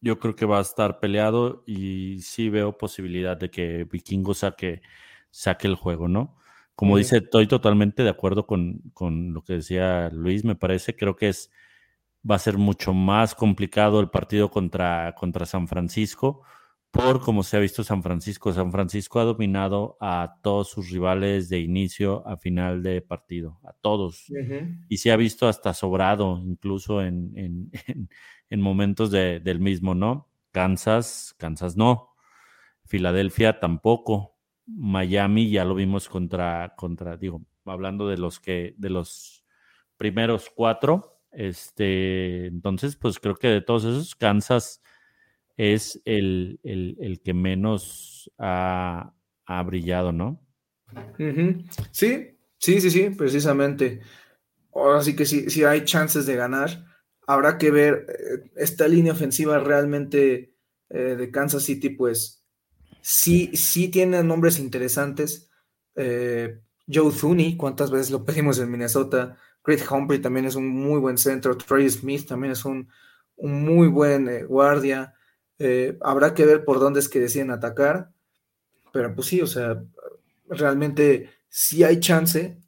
yo 0.00 0.18
creo 0.18 0.36
que 0.36 0.46
va 0.46 0.58
a 0.58 0.62
estar 0.62 1.00
peleado 1.00 1.64
y 1.66 2.20
sí 2.20 2.48
veo 2.48 2.78
posibilidad 2.78 3.36
de 3.36 3.50
que 3.50 3.84
Vikingo 3.84 4.34
saque, 4.34 4.82
saque 5.30 5.66
el 5.66 5.74
juego, 5.74 6.08
¿no? 6.08 6.36
Como 6.74 6.98
dice, 6.98 7.18
estoy 7.18 7.46
totalmente 7.46 8.02
de 8.02 8.10
acuerdo 8.10 8.46
con, 8.46 8.82
lo 9.32 9.42
que 9.42 9.54
decía 9.54 10.10
Luis, 10.10 10.44
me 10.44 10.54
parece, 10.56 10.94
creo 10.94 11.16
que 11.16 11.30
es, 11.30 11.50
va 12.28 12.36
a 12.36 12.38
ser 12.38 12.58
mucho 12.58 12.92
más 12.92 13.34
complicado 13.34 13.98
el 14.00 14.10
partido 14.10 14.50
contra, 14.50 15.14
contra 15.16 15.46
San 15.46 15.68
Francisco, 15.68 16.42
por 16.96 17.20
como 17.20 17.42
se 17.42 17.56
ha 17.56 17.60
visto 17.60 17.84
San 17.84 18.02
Francisco. 18.02 18.52
San 18.52 18.72
Francisco 18.72 19.20
ha 19.20 19.24
dominado 19.24 19.98
a 20.00 20.38
todos 20.42 20.70
sus 20.70 20.90
rivales 20.90 21.48
de 21.48 21.60
inicio 21.60 22.26
a 22.26 22.36
final 22.36 22.82
de 22.82 23.02
partido, 23.02 23.60
a 23.64 23.72
todos. 23.74 24.32
Y 24.88 24.96
se 24.96 25.12
ha 25.12 25.16
visto 25.16 25.46
hasta 25.46 25.74
sobrado, 25.74 26.40
incluso 26.44 27.02
en, 27.02 27.70
en 28.48 28.60
momentos 28.60 29.10
del 29.10 29.60
mismo, 29.60 29.94
¿no? 29.94 30.30
Kansas, 30.52 31.34
Kansas 31.38 31.76
no. 31.76 32.14
Filadelfia 32.86 33.60
tampoco. 33.60 34.36
Miami 34.66 35.50
ya 35.50 35.64
lo 35.64 35.74
vimos 35.74 36.08
contra, 36.08 36.74
contra, 36.76 37.16
digo, 37.16 37.44
hablando 37.66 38.08
de 38.08 38.16
los 38.16 38.40
que, 38.40 38.74
de 38.78 38.90
los 38.90 39.44
primeros 39.96 40.50
cuatro. 40.54 41.20
Este, 41.30 42.46
entonces, 42.46 42.96
pues 42.96 43.18
creo 43.20 43.36
que 43.36 43.48
de 43.48 43.60
todos 43.60 43.84
esos, 43.84 44.14
Kansas 44.14 44.80
es 45.56 46.00
el, 46.04 46.60
que 47.24 47.34
menos 47.34 48.30
ha, 48.38 49.12
brillado, 49.64 50.12
¿no? 50.12 50.40
Sí, 51.90 52.36
sí, 52.58 52.80
sí, 52.80 52.90
sí, 52.90 53.10
precisamente. 53.10 54.00
Ahora 54.74 55.02
sí 55.02 55.16
que 55.16 55.24
sí 55.24 55.64
hay 55.64 55.84
chances 55.84 56.26
de 56.26 56.36
ganar 56.36 56.86
habrá 57.26 57.58
que 57.58 57.70
ver 57.70 58.06
eh, 58.08 58.50
esta 58.56 58.88
línea 58.88 59.12
ofensiva 59.12 59.58
realmente 59.58 60.54
eh, 60.88 61.16
de 61.16 61.30
Kansas 61.30 61.64
City, 61.64 61.90
pues 61.90 62.44
sí, 63.00 63.50
sí 63.54 63.88
tiene 63.88 64.22
nombres 64.22 64.58
interesantes. 64.58 65.50
Eh, 65.96 66.60
Joe 66.92 67.12
Thuney, 67.12 67.56
cuántas 67.56 67.90
veces 67.90 68.10
lo 68.10 68.24
pedimos 68.24 68.58
en 68.58 68.70
Minnesota. 68.70 69.36
Great 69.64 69.90
Humphrey 69.90 70.20
también 70.20 70.46
es 70.46 70.54
un 70.54 70.68
muy 70.68 71.00
buen 71.00 71.18
centro. 71.18 71.56
Trey 71.56 71.90
Smith 71.90 72.28
también 72.28 72.52
es 72.52 72.64
un, 72.64 72.88
muy 73.36 73.88
buen 73.88 74.46
guardia. 74.46 75.14
Habrá 76.02 76.34
que 76.34 76.44
ver 76.44 76.64
por 76.64 76.80
dónde 76.80 77.00
es 77.00 77.08
que 77.08 77.20
deciden 77.20 77.50
atacar. 77.50 78.10
Pero 78.92 79.14
pues 79.14 79.26
sí, 79.26 79.40
o 79.40 79.46
sea, 79.46 79.82
realmente 80.48 81.30
sí 81.48 81.84
hay 81.84 82.00
chance, 82.00 82.58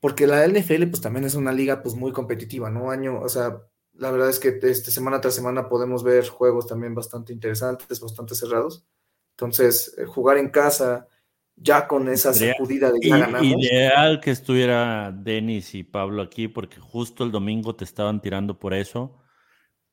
porque 0.00 0.26
la 0.26 0.46
NFL 0.46 0.86
pues 0.88 1.00
también 1.00 1.24
es 1.24 1.34
una 1.34 1.52
liga 1.52 1.82
pues 1.82 1.94
muy 1.94 2.12
competitiva, 2.12 2.70
¿no? 2.70 2.90
Año, 2.90 3.20
o 3.20 3.28
sea, 3.28 3.62
la 3.94 4.10
verdad 4.10 4.30
es 4.30 4.38
que 4.38 4.58
este, 4.62 4.90
semana 4.90 5.20
tras 5.20 5.34
semana 5.34 5.68
podemos 5.68 6.02
ver 6.02 6.26
juegos 6.28 6.66
también 6.66 6.94
bastante 6.94 7.32
interesantes, 7.32 8.00
bastante 8.00 8.34
cerrados. 8.34 8.84
Entonces, 9.32 9.94
eh, 9.98 10.04
jugar 10.04 10.38
en 10.38 10.50
casa 10.50 11.08
ya 11.56 11.86
con 11.86 12.08
esa 12.08 12.32
sacudida 12.32 12.90
de 12.90 13.00
ya 13.06 13.18
ganamos. 13.18 13.46
Ideal 13.58 14.20
que 14.20 14.30
estuviera 14.30 15.12
Denis 15.12 15.74
y 15.74 15.84
Pablo 15.84 16.22
aquí, 16.22 16.48
porque 16.48 16.80
justo 16.80 17.24
el 17.24 17.30
domingo 17.30 17.76
te 17.76 17.84
estaban 17.84 18.20
tirando 18.20 18.58
por 18.58 18.74
eso, 18.74 19.18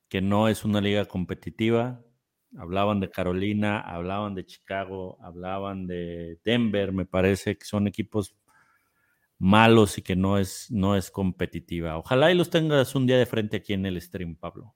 que 0.07 0.21
no 0.21 0.47
es 0.47 0.63
una 0.63 0.81
liga 0.81 1.05
competitiva. 1.05 2.01
Hablaban 2.57 2.99
de 2.99 3.09
Carolina, 3.09 3.79
hablaban 3.79 4.33
de 4.35 4.45
Chicago, 4.45 5.17
hablaban 5.21 5.85
de 5.85 6.39
Denver, 6.43 6.91
me 6.91 7.05
parece 7.05 7.57
que 7.57 7.65
son 7.65 7.87
equipos 7.87 8.35
malos 9.37 9.97
y 9.97 10.01
que 10.01 10.15
no 10.15 10.37
es, 10.37 10.69
no 10.69 10.95
es 10.95 11.11
competitiva. 11.11 11.97
Ojalá 11.97 12.31
y 12.31 12.35
los 12.35 12.49
tengas 12.49 12.95
un 12.95 13.07
día 13.07 13.17
de 13.17 13.25
frente 13.25 13.57
aquí 13.57 13.73
en 13.73 13.85
el 13.85 14.01
stream, 14.01 14.35
Pablo. 14.35 14.75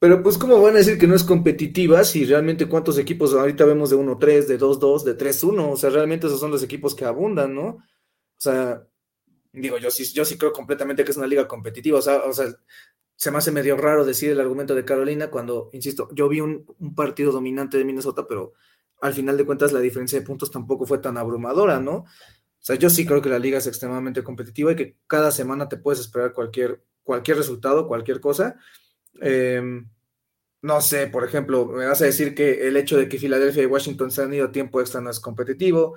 Pero 0.00 0.22
pues, 0.22 0.38
¿cómo 0.38 0.62
van 0.62 0.74
a 0.74 0.78
decir 0.78 0.96
que 0.96 1.08
no 1.08 1.16
es 1.16 1.24
competitiva 1.24 2.04
si 2.04 2.24
realmente 2.24 2.68
cuántos 2.68 2.98
equipos 2.98 3.34
ahorita 3.34 3.64
vemos 3.64 3.90
de 3.90 3.96
1-3, 3.96 4.46
de 4.46 4.58
2-2, 4.58 5.02
de 5.02 5.18
3-1? 5.18 5.72
O 5.72 5.76
sea, 5.76 5.90
realmente 5.90 6.28
esos 6.28 6.38
son 6.38 6.52
los 6.52 6.62
equipos 6.62 6.94
que 6.94 7.04
abundan, 7.04 7.54
¿no? 7.54 7.66
O 7.66 8.40
sea, 8.40 8.86
digo, 9.52 9.78
yo 9.78 9.90
sí, 9.90 10.04
yo 10.12 10.24
sí 10.24 10.38
creo 10.38 10.52
completamente 10.52 11.04
que 11.04 11.10
es 11.10 11.16
una 11.16 11.26
liga 11.26 11.48
competitiva. 11.48 11.98
O 11.98 12.02
sea, 12.02 12.18
o 12.18 12.32
sea 12.32 12.46
se 13.18 13.32
me 13.32 13.38
hace 13.38 13.50
medio 13.50 13.76
raro 13.76 14.04
decir 14.04 14.30
el 14.30 14.40
argumento 14.40 14.76
de 14.76 14.84
Carolina 14.84 15.28
cuando, 15.28 15.70
insisto, 15.72 16.08
yo 16.12 16.28
vi 16.28 16.40
un, 16.40 16.64
partido 16.94 17.32
dominante 17.32 17.76
de 17.76 17.84
Minnesota, 17.84 18.26
pero 18.28 18.52
al 19.00 19.12
final 19.12 19.36
de 19.36 19.44
cuentas 19.44 19.72
la 19.72 19.80
diferencia 19.80 20.20
de 20.20 20.24
puntos 20.24 20.52
tampoco 20.52 20.86
fue 20.86 20.98
tan 20.98 21.16
abrumadora, 21.18 21.80
¿no? 21.80 21.96
O 21.96 22.06
sea, 22.60 22.76
yo 22.76 22.88
sí 22.88 23.04
creo 23.04 23.20
que 23.20 23.28
la 23.28 23.40
liga 23.40 23.58
es 23.58 23.66
extremadamente 23.66 24.22
competitiva 24.22 24.70
y 24.70 24.76
que 24.76 24.96
cada 25.08 25.32
semana 25.32 25.68
te 25.68 25.78
puedes 25.78 25.98
esperar 25.98 26.32
cualquier, 26.32 26.80
cualquier 27.02 27.38
resultado, 27.38 27.88
cualquier 27.88 28.20
cosa. 28.20 28.54
Em, 29.20 29.90
no 30.62 30.80
sé, 30.80 31.08
por 31.08 31.24
ejemplo, 31.24 31.66
me 31.66 31.86
vas 31.86 32.00
a 32.02 32.04
decir 32.04 32.36
que 32.36 32.68
el 32.68 32.76
hecho 32.76 32.96
de 32.96 33.08
que 33.08 33.18
Filadelfia 33.18 33.64
y 33.64 33.66
Washington 33.66 34.12
se 34.12 34.22
han 34.22 34.32
ido 34.32 34.46
a 34.46 34.52
tiempo 34.52 34.80
extra 34.80 35.00
no 35.00 35.10
es 35.10 35.18
competitivo. 35.18 35.96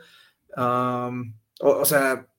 o, 0.57 1.85
sea, 1.85 2.30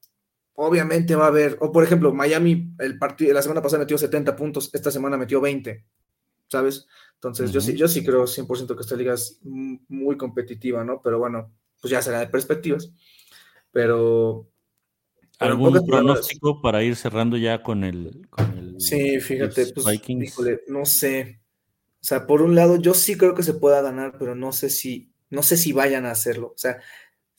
obviamente 0.67 1.15
va 1.15 1.25
a 1.25 1.29
haber, 1.29 1.57
o 1.61 1.73
por 1.73 1.85
ejemplo, 1.85 2.13
Miami, 2.13 2.75
el 2.79 2.99
partido, 2.99 3.35
la 3.35 3.43
semana 3.43 3.63
pasada 3.63 3.81
metió 3.81 3.99
70 3.99 4.37
puntos, 4.37 4.71
esta 4.73 4.91
semana 4.91 5.17
metió 5.17 5.41
20, 5.41 5.85
¿sabes? 6.49 6.87
Entonces, 7.15 7.53
yo, 7.53 7.61
sí, 7.61 7.77
yo 7.77 7.87
sí 7.87 8.05
creo 8.05 8.25
100% 8.25 8.75
que 8.75 8.83
esta 8.83 8.97
liga 8.97 9.15
es 9.15 9.41
muy 9.45 10.17
competitiva, 10.17 10.85
¿no? 10.85 11.01
Pero 11.03 11.21
bueno, 11.21 11.53
pues 11.81 11.91
ya 11.91 12.03
será 12.03 12.19
de 12.21 12.27
perspectivas. 12.27 12.93
Pero. 13.71 14.49
¿Algún 15.39 15.85
pronóstico 15.87 16.61
para 16.61 16.83
ir 16.83 16.97
cerrando 16.97 17.37
ya 17.37 17.63
con 17.63 17.85
el. 17.85 18.27
sí, 18.79 19.21
fíjate, 19.21 19.73
pues, 19.73 20.03
no 20.69 20.85
sé. 20.85 21.41
O 22.01 22.05
sea, 22.05 22.27
por 22.27 22.43
un 22.43 22.57
lado, 22.57 22.77
yo 22.77 22.95
sí 22.95 23.17
creo 23.17 23.35
que 23.35 23.45
se 23.45 23.55
pueda 23.55 23.81
ganar, 23.83 24.17
pero 24.19 24.35
no 24.35 24.53
sé 24.53 24.69
si, 24.69 25.13
no 25.31 25.45
sé 25.45 25.57
si 25.57 25.73
vayan 25.73 26.07
a 26.07 26.11
hacerlo. 26.11 26.49
O 26.49 26.59
sea, 26.59 26.81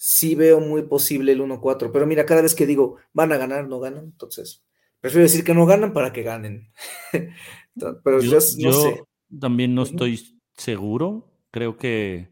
sí 0.05 0.35
veo 0.35 0.59
muy 0.59 0.81
posible 0.81 1.31
el 1.31 1.39
1-4, 1.39 1.89
pero 1.93 2.05
mira, 2.05 2.25
cada 2.25 2.41
vez 2.41 2.55
que 2.55 2.65
digo 2.65 2.97
van 3.13 3.31
a 3.31 3.37
ganar, 3.37 3.69
no 3.69 3.79
ganan, 3.79 4.03
entonces 4.03 4.65
prefiero 4.99 5.23
decir 5.23 5.45
que 5.45 5.53
no 5.53 5.65
ganan 5.65 5.93
para 5.93 6.11
que 6.11 6.23
ganen. 6.23 6.73
pero 8.03 8.19
yo, 8.19 8.33
no 8.33 8.71
sé. 8.73 9.03
También 9.39 9.73
no 9.73 9.83
estoy 9.83 10.41
seguro. 10.57 11.31
Creo 11.51 11.77
que, 11.77 12.29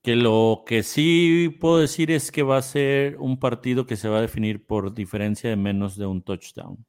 que 0.00 0.14
lo 0.14 0.62
que 0.64 0.84
sí 0.84 1.56
puedo 1.60 1.78
decir 1.78 2.12
es 2.12 2.30
que 2.30 2.44
va 2.44 2.58
a 2.58 2.62
ser 2.62 3.16
un 3.18 3.40
partido 3.40 3.84
que 3.84 3.96
se 3.96 4.08
va 4.08 4.18
a 4.18 4.22
definir 4.22 4.64
por 4.64 4.94
diferencia 4.94 5.50
de 5.50 5.56
menos 5.56 5.96
de 5.96 6.06
un 6.06 6.22
touchdown. 6.22 6.86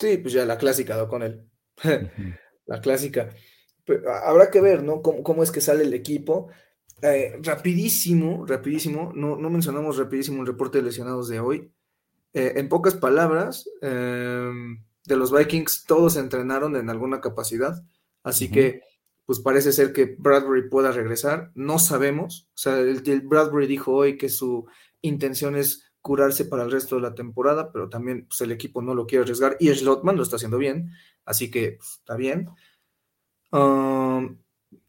Sí, 0.00 0.18
pues 0.18 0.34
ya 0.34 0.44
la 0.44 0.58
clásica, 0.58 1.06
con 1.06 1.22
él. 1.22 1.48
la 2.66 2.80
clásica. 2.80 3.30
habrá 4.24 4.50
que 4.50 4.60
ver, 4.60 4.82
¿no? 4.82 5.02
Cómo, 5.02 5.44
es 5.44 5.52
que 5.52 5.60
sale 5.60 5.84
el 5.84 5.94
equipo. 5.94 6.48
Eh, 7.02 7.38
rapidísimo, 7.42 8.46
rapidísimo, 8.46 9.12
no, 9.14 9.36
no, 9.36 9.50
mencionamos 9.50 9.98
rapidísimo 9.98 10.40
el 10.40 10.46
reporte 10.46 10.78
de 10.78 10.84
lesionados 10.84 11.28
de 11.28 11.40
hoy. 11.40 11.70
Eh, 12.32 12.54
en 12.56 12.68
pocas 12.68 12.94
palabras, 12.94 13.68
em, 13.82 14.82
de 15.04 15.16
los 15.16 15.32
Vikings 15.32 15.84
todos 15.86 16.16
entrenaron 16.16 16.76
en 16.76 16.88
alguna 16.88 17.20
capacidad, 17.20 17.84
así 18.22 18.50
que 18.50 18.82
pues 19.26 19.40
parece 19.40 19.72
ser 19.72 19.92
que 19.92 20.16
Bradbury 20.18 20.68
pueda 20.68 20.92
regresar, 20.92 21.50
no 21.54 21.78
sabemos, 21.78 22.48
o 22.54 22.58
sea, 22.58 22.78
el, 22.78 23.00
Bradbury 23.22 23.66
dijo 23.66 23.92
hoy 23.92 24.18
que 24.18 24.28
su 24.28 24.66
intención 25.00 25.56
es 25.56 25.90
curarse 26.00 26.44
para 26.44 26.64
el 26.64 26.70
resto 26.70 26.96
de 26.96 27.02
la 27.02 27.14
temporada, 27.14 27.72
pero 27.72 27.88
también 27.88 28.26
pues, 28.26 28.40
el 28.42 28.52
equipo 28.52 28.82
no 28.82 28.94
lo 28.94 29.06
quiere 29.06 29.22
arriesgar 29.22 29.56
y 29.60 29.68
Slotman 29.74 30.16
lo 30.16 30.22
está 30.22 30.36
haciendo 30.36 30.58
bien, 30.58 30.90
así 31.24 31.50
que 31.50 31.72
pues, 31.72 31.92
está 31.98 32.16
bien. 32.16 32.50
Um, 33.50 34.36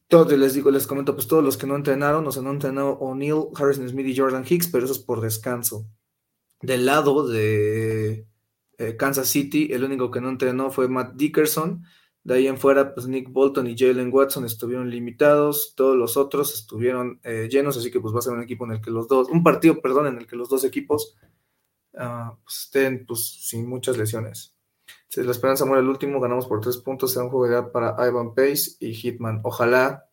todos 0.08 0.32
les 0.32 0.54
digo, 0.54 0.72
les 0.72 0.88
comento, 0.88 1.16
pues 1.16 1.28
todos 1.28 1.44
los 1.44 1.58
que 1.58 1.68
no 1.68 1.76
entrenaron, 1.76 2.26
o 2.28 2.32
sea, 2.32 2.44
no 2.44 2.52
entrenaron 2.52 2.98
O'Neill, 3.00 3.48
Harrison 3.56 3.90
Smith 3.90 4.08
y 4.08 4.18
Jordan 4.18 4.46
Hicks, 4.48 4.68
pero 4.68 4.86
eso 4.86 4.94
es 4.94 5.00
por 5.00 5.22
descanso. 5.22 5.88
Del 6.62 6.86
lado 6.86 7.28
de 7.28 8.28
eh, 8.78 8.96
Kansas 8.98 9.30
City, 9.30 9.70
el 9.72 9.84
único 9.84 10.12
que 10.12 10.22
no 10.22 10.30
entrenó 10.30 10.72
fue 10.72 10.88
Matt 10.88 11.16
Dickerson. 11.16 11.84
De 12.24 12.36
ahí 12.36 12.48
en 12.48 12.58
fuera, 12.58 12.94
pues 12.94 13.08
Nick 13.08 13.32
Bolton 13.32 13.68
y 13.68 13.78
Jalen 13.78 14.12
Watson 14.12 14.46
estuvieron 14.46 14.90
limitados, 14.90 15.74
todos 15.76 15.96
los 15.96 16.18
otros 16.18 16.56
estuvieron 16.56 17.20
eh, 17.24 17.48
llenos, 17.52 17.78
así 17.78 17.92
que 17.92 18.00
pues 18.00 18.16
va 18.16 18.20
a 18.20 18.22
ser 18.24 18.34
un 18.34 18.42
equipo 18.42 18.66
en 18.66 18.72
el 18.72 18.82
que 18.82 18.90
los 18.90 19.08
dos, 19.08 19.30
un 19.30 19.44
partido, 19.44 19.80
perdón, 19.80 20.08
en 20.08 20.18
el 20.18 20.28
que 20.28 20.36
los 20.36 20.50
dos 20.50 20.64
equipos 20.64 21.16
ah, 21.96 22.36
pues, 22.44 22.62
estén 22.64 23.06
pues 23.06 23.22
sin 23.48 23.68
muchas 23.68 23.98
lesiones. 23.98 24.55
Si 25.08 25.24
la 25.24 25.32
esperanza 25.32 25.66
muere 25.66 25.82
el 25.82 25.90
último, 25.90 26.20
ganamos 26.20 26.48
por 26.48 26.62
tres 26.62 26.78
puntos, 26.78 27.14
será 27.14 27.26
un 27.26 27.32
juego 27.32 27.72
para 27.72 27.96
Ivan 28.08 28.34
Pace 28.34 28.72
y 28.80 28.94
Hitman. 28.94 29.42
Ojalá 29.44 30.06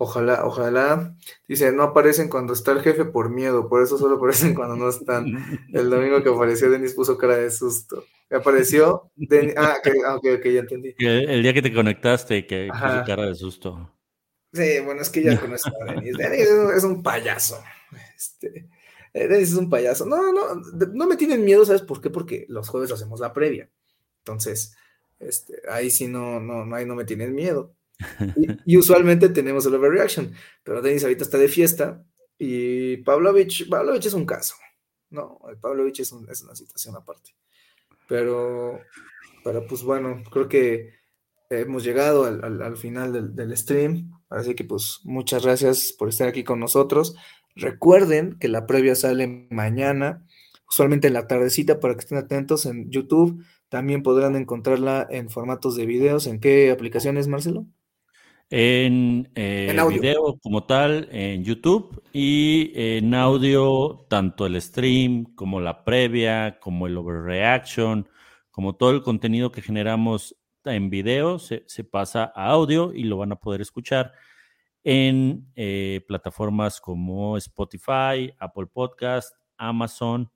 Ojalá, 0.00 0.46
ojalá. 0.46 1.16
Dice, 1.48 1.72
no 1.72 1.82
aparecen 1.82 2.28
cuando 2.28 2.52
está 2.52 2.70
el 2.70 2.82
jefe 2.82 3.04
por 3.04 3.30
miedo, 3.30 3.68
por 3.68 3.82
eso 3.82 3.98
solo 3.98 4.14
aparecen 4.14 4.54
cuando 4.54 4.76
no 4.76 4.88
están. 4.88 5.26
El 5.72 5.90
domingo 5.90 6.22
que 6.22 6.28
apareció, 6.28 6.70
Denis 6.70 6.94
puso 6.94 7.18
cara 7.18 7.36
de 7.36 7.50
susto. 7.50 8.04
Apareció, 8.30 9.10
ah, 9.56 9.76
ah, 10.06 10.14
ok, 10.14 10.26
ok, 10.38 10.44
ya 10.46 10.60
entendí. 10.60 10.94
El, 10.98 11.42
día 11.42 11.52
que 11.52 11.62
te 11.62 11.74
conectaste, 11.74 12.46
que 12.46 12.68
puso 12.70 13.04
cara 13.06 13.26
de 13.26 13.34
susto. 13.34 13.92
Sí, 14.52 14.78
bueno, 14.84 15.02
es 15.02 15.10
que 15.10 15.22
ya 15.22 15.38
conozco 15.38 15.70
a 15.82 15.92
Denis. 15.92 16.16
Denis 16.16 16.48
es 16.76 16.84
un 16.84 17.02
payaso. 17.02 17.60
Este, 18.16 18.68
eh, 19.14 19.26
Denis 19.26 19.50
es 19.50 19.58
un 19.58 19.68
payaso. 19.68 20.06
No, 20.06 20.32
no, 20.32 20.54
no 20.92 21.06
me 21.08 21.16
tienen 21.16 21.44
miedo, 21.44 21.64
¿sabes 21.64 21.82
por 21.82 22.00
qué? 22.00 22.08
Porque 22.08 22.46
los 22.48 22.68
jueves 22.68 22.92
hacemos 22.92 23.18
la 23.18 23.32
previa. 23.32 23.68
Entonces, 24.28 24.76
este, 25.18 25.62
ahí 25.70 25.90
sí 25.90 26.06
no, 26.06 26.38
no, 26.38 26.74
ahí 26.74 26.84
no 26.84 26.94
me 26.94 27.04
tienen 27.04 27.34
miedo. 27.34 27.74
Y, 28.66 28.76
usualmente 28.76 29.28
tenemos 29.30 29.66
el 29.66 29.74
overreaction, 29.74 30.32
pero 30.62 30.82
Denis 30.82 31.02
ahorita 31.02 31.24
está 31.24 31.38
de 31.38 31.48
fiesta 31.48 32.04
y 32.38 32.98
Pavlovich, 32.98 33.68
Pavlovich 33.68 34.06
es 34.06 34.12
un 34.12 34.26
caso, 34.26 34.54
¿no? 35.10 35.40
El 35.48 35.56
Pavlovich 35.56 36.00
es, 36.00 36.12
es 36.30 36.42
una 36.42 36.54
situación 36.54 36.94
aparte. 36.94 37.30
Pero, 38.06 38.78
pero 39.42 39.66
pues 39.66 39.82
bueno, 39.82 40.22
creo 40.30 40.48
que 40.48 40.94
hemos 41.50 41.82
llegado 41.82 42.24
al, 42.24 42.76
final 42.76 43.12
del, 43.12 43.34
del, 43.34 43.56
stream, 43.56 44.12
así 44.28 44.54
que 44.54 44.64
pues 44.64 45.00
muchas 45.04 45.44
gracias 45.44 45.92
por 45.98 46.10
estar 46.10 46.28
aquí 46.28 46.44
con 46.44 46.60
nosotros. 46.60 47.16
Recuerden 47.56 48.38
que 48.38 48.48
la 48.48 48.66
previa 48.66 48.94
sale 48.94 49.48
mañana, 49.50 50.24
usualmente 50.68 51.08
en 51.08 51.14
la 51.14 51.26
tardecita, 51.26 51.80
para 51.80 51.94
que 51.94 52.00
estén 52.00 52.18
atentos 52.18 52.66
en 52.66 52.90
YouTube. 52.90 53.42
También 53.68 54.02
podrán 54.02 54.36
encontrarla 54.36 55.06
en 55.10 55.30
formatos 55.30 55.76
de 55.76 55.86
videos. 55.86 56.26
¿En 56.26 56.40
qué 56.40 56.70
aplicaciones, 56.70 57.28
Marcelo? 57.28 57.66
en, 58.50 59.30
eh, 59.34 59.76
video 59.90 60.38
como 60.42 60.64
tal, 60.64 61.08
en 61.12 61.44
YouTube 61.44 62.02
y 62.12 62.72
en 62.74 63.14
audio, 63.14 64.06
tanto 64.08 64.46
el 64.46 64.60
stream 64.60 65.24
como 65.34 65.60
la 65.60 65.84
previa, 65.84 66.58
como 66.60 66.86
el 66.86 66.96
overreaction, 66.96 68.08
como 68.50 68.76
todo 68.76 68.90
el 68.90 69.02
contenido 69.02 69.52
que 69.52 69.62
generamos 69.62 70.36
en 70.64 70.90
video 70.90 71.38
se, 71.38 71.62
pasa 71.84 72.32
a 72.34 72.50
audio 72.50 72.92
y 72.92 73.04
lo 73.04 73.16
van 73.18 73.32
a 73.32 73.36
poder 73.36 73.60
escuchar 73.60 74.12
en 74.84 75.50
eh, 75.54 76.04
plataformas 76.06 76.80
como 76.80 77.36
Spotify, 77.36 78.32
Apple 78.38 78.66
Podcast, 78.66 79.34
Amazon 79.56 80.30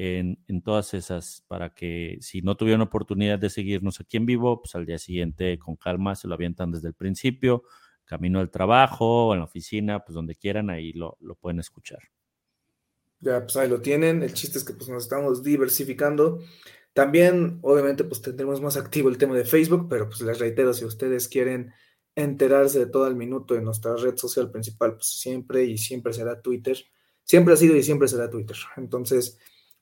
en, 0.00 0.62
todas 0.62 0.94
esas 0.94 1.44
para 1.48 1.74
que 1.74 2.18
si 2.20 2.40
no 2.40 2.56
tuvieron 2.56 2.82
oportunidad 2.82 3.36
de 3.40 3.50
seguirnos 3.50 3.98
aquí 3.98 4.16
en 4.16 4.26
vivo, 4.26 4.62
pues 4.62 4.76
al 4.76 4.86
día 4.86 4.96
siguiente 4.96 5.58
con 5.58 5.74
calma 5.74 6.14
se 6.14 6.28
lo 6.28 6.34
avientan 6.34 6.70
desde 6.70 6.86
el 6.86 6.94
principio, 6.94 7.64
camino 8.04 8.38
al 8.38 8.48
trabajo 8.48 9.34
en 9.34 9.40
la 9.40 9.46
oficina, 9.46 10.04
pues 10.04 10.14
donde 10.14 10.36
quieran, 10.36 10.70
ahí 10.70 10.92
lo, 10.92 11.18
pueden 11.40 11.58
escuchar. 11.58 11.98
Ya, 13.18 13.40
pues 13.40 13.56
ahí 13.56 13.68
lo 13.68 13.80
tienen. 13.80 14.22
El 14.22 14.34
chiste 14.34 14.58
es 14.58 14.64
que 14.64 14.72
pues 14.72 14.88
nos 14.88 15.02
estamos 15.02 15.42
diversificando. 15.42 16.38
También, 16.92 17.58
obviamente, 17.62 18.04
pues 18.04 18.22
tendremos 18.22 18.60
más 18.60 18.76
activo 18.76 19.08
el 19.08 19.18
tema 19.18 19.34
de 19.34 19.44
Facebook, 19.44 19.88
pero 19.90 20.08
pues 20.08 20.20
les 20.20 20.38
reitero, 20.38 20.74
si 20.74 20.84
ustedes 20.84 21.26
quieren 21.26 21.72
enterarse 22.14 22.78
de 22.78 22.86
todo 22.86 23.08
el 23.08 23.16
minuto 23.16 23.54
de 23.54 23.62
nuestra 23.62 23.96
red 23.96 24.16
social 24.16 24.48
principal, 24.52 24.94
pues 24.94 25.08
siempre 25.08 25.64
y 25.64 25.76
siempre 25.76 26.12
será 26.12 26.40
Twitter. 26.40 26.78
Siempre 27.24 27.54
ha 27.54 27.56
sido 27.56 27.74
y 27.74 27.82
siempre 27.82 28.06
será 28.06 28.30
Twitter. 28.30 28.56
Entonces, 28.76 29.38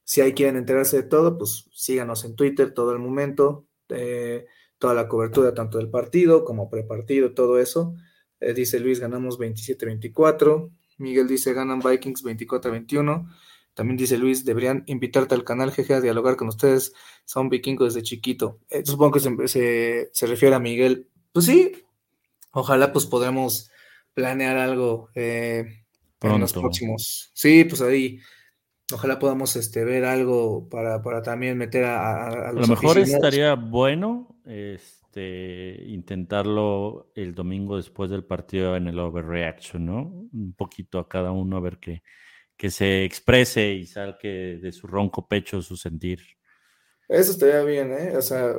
si 0.07 0.21
ahí 0.21 0.35
quieren 0.35 0.57
enterarse 0.57 0.99
de 0.99 1.03
todo, 1.03 1.37
pues 1.37 1.69
síganos 1.73 2.25
en 2.25 2.37
Twitter 2.37 2.73
todo 2.73 2.93
el 2.93 3.01
momento, 3.01 3.67
eh, 3.89 4.47
toda 4.79 4.95
la 4.95 5.09
cobertura 5.09 5.53
tanto 5.53 5.79
del 5.79 5.91
partido 5.91 6.45
como 6.45 6.71
prepartido, 6.71 7.35
todo 7.35 7.59
eso. 7.59 7.97
Eh, 8.39 8.55
dice 8.55 8.79
Luis, 8.79 9.01
ganamos 9.01 9.37
27-24. 9.37 10.71
Miguel 10.99 11.27
dice, 11.27 11.53
ganan 11.55 11.81
Vikings 11.81 12.23
24-21. 12.23 13.29
También 13.75 13.97
dice 13.97 14.17
Luis, 14.17 14.45
deberían 14.45 14.85
invitarte 14.87 15.35
al 15.35 15.43
canal 15.43 15.73
GG 15.73 15.95
a 15.95 16.01
dialogar 16.01 16.37
con 16.37 16.47
ustedes. 16.47 16.93
Son 17.25 17.49
vikingos 17.49 17.95
desde 17.95 18.07
chiquito. 18.07 18.61
Eh, 18.71 18.87
supongo 18.87 19.19
que 19.19 19.49
se, 19.49 20.27
refiere 20.27 20.55
a 20.55 20.61
Miguel. 20.61 21.09
Pues 21.33 21.47
sí, 21.47 21.83
ojalá 22.53 22.93
pues 22.93 23.07
podamos 23.07 23.73
planear 24.15 24.57
algo 24.57 25.11
en 25.17 25.83
los 26.23 26.53
próximos. 26.53 27.33
Sí, 27.35 27.65
pues 27.65 27.83
ahí 27.83 28.21
Ojalá 28.93 29.19
podamos 29.19 29.57
este, 29.57 29.85
ver 29.85 30.05
algo 30.05 30.69
para, 30.69 31.23
también 31.23 31.59
meter 31.59 31.85
a, 31.85 32.29
a, 32.29 32.53
los 32.53 32.69
A 32.69 32.75
lo 32.75 32.81
mejor 32.81 32.99
estaría 32.99 33.55
bueno 33.55 34.39
este, 34.45 35.83
intentarlo 35.87 37.11
el 37.17 37.35
domingo 37.35 37.77
después 37.77 38.11
del 38.11 38.25
partido 38.25 38.77
en 38.77 38.87
el 38.87 38.99
overreaction, 39.01 39.85
¿no? 39.85 40.29
Un 40.33 40.55
poquito 40.57 41.01
a 41.01 41.09
cada 41.09 41.33
uno 41.33 41.57
a 41.57 41.61
ver 41.61 41.79
que, 41.79 42.03
que 42.57 42.71
se 42.71 43.05
exprese 43.05 43.73
y 43.73 43.87
salque 43.87 44.59
de 44.63 44.71
su 44.71 44.87
ronco 44.87 45.27
pecho 45.27 45.61
su 45.63 45.77
sentir. 45.77 46.21
Eso 47.09 47.33
estaría 47.33 47.63
bien, 47.63 47.93
¿eh? 47.93 48.17
O 48.17 48.23
sea, 48.23 48.57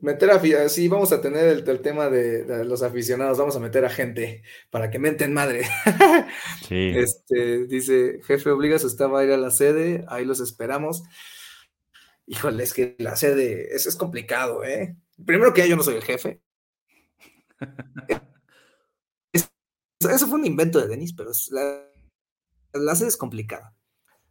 meter 0.00 0.30
a, 0.30 0.68
sí, 0.68 0.88
vamos 0.88 1.12
a 1.12 1.20
tener 1.20 1.64
el, 1.68 1.80
tema 1.80 2.08
de, 2.08 2.64
los 2.64 2.82
aficionados, 2.82 3.38
vamos 3.38 3.56
a 3.56 3.60
meter 3.60 3.84
a 3.84 3.90
gente 3.90 4.42
para 4.70 4.90
que 4.90 4.98
menten 4.98 5.32
madre. 5.32 5.66
Sí. 6.68 6.92
Este, 6.94 7.66
dice, 7.66 8.20
jefe, 8.24 8.50
obliga 8.50 8.78
su 8.78 8.88
estaba 8.88 9.20
a 9.20 9.24
ir 9.24 9.32
a 9.32 9.38
la 9.38 9.50
sede, 9.50 10.04
ahí 10.08 10.26
los 10.26 10.40
esperamos. 10.40 11.02
Híjole, 12.26 12.62
es 12.62 12.74
que 12.74 12.94
la 12.98 13.16
sede, 13.16 13.74
eso 13.74 13.88
es 13.88 13.96
complicado, 13.96 14.64
¿eh? 14.64 14.96
Primero 15.24 15.54
que 15.54 15.66
yo 15.66 15.76
no 15.76 15.82
soy 15.82 15.94
el 15.94 16.04
jefe. 16.04 16.42
eso 19.32 20.26
fue 20.26 20.38
un 20.38 20.44
invento 20.46 20.78
de 20.78 20.88
Denis, 20.88 21.14
pero 21.14 21.30
la, 21.50 21.88
la 22.74 22.94
serie 22.94 23.08
es 23.08 23.16
complicada. 23.16 23.74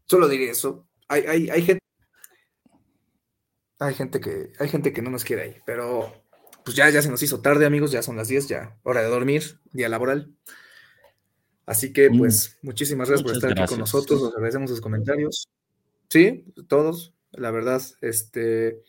Solo 0.06 0.28
diré 0.28 0.52
eso. 0.52 0.88
Hay, 1.08 1.24
hay, 1.24 1.50
hay 1.50 1.62
gente. 1.64 1.87
Hay 3.80 3.94
gente 3.94 4.20
que. 4.20 4.52
Hay 4.60 4.70
gente 4.70 4.92
que 4.94 5.02
no 5.02 5.10
nos 5.10 5.24
quiere 5.24 5.42
ahí. 5.44 5.56
Pero 5.66 6.12
pues 6.64 6.76
ya, 6.76 6.90
ya 6.90 7.02
se 7.02 7.10
nos 7.10 7.22
hizo 7.24 7.42
tarde, 7.42 7.66
amigos. 7.66 7.92
Ya 7.92 8.02
son 8.02 8.18
las 8.18 8.28
10, 8.28 8.48
ya. 8.48 8.78
Hora 8.84 9.02
de 9.02 9.10
dormir, 9.10 9.60
día 9.72 9.90
laboral. 9.90 10.34
Así 11.66 11.92
que, 11.94 12.10
Mm. 12.10 12.18
pues, 12.20 12.58
muchísimas 12.62 13.10
gracias 13.10 13.24
por 13.28 13.36
estar 13.36 13.52
aquí 13.52 13.66
con 13.70 13.80
nosotros. 13.80 14.22
Nos 14.22 14.34
agradecemos 14.34 14.70
sus 14.70 14.82
comentarios. 14.82 15.48
Sí, 16.10 16.46
todos. 16.68 17.14
La 17.32 17.52
verdad, 17.52 17.82
este. 18.02 18.84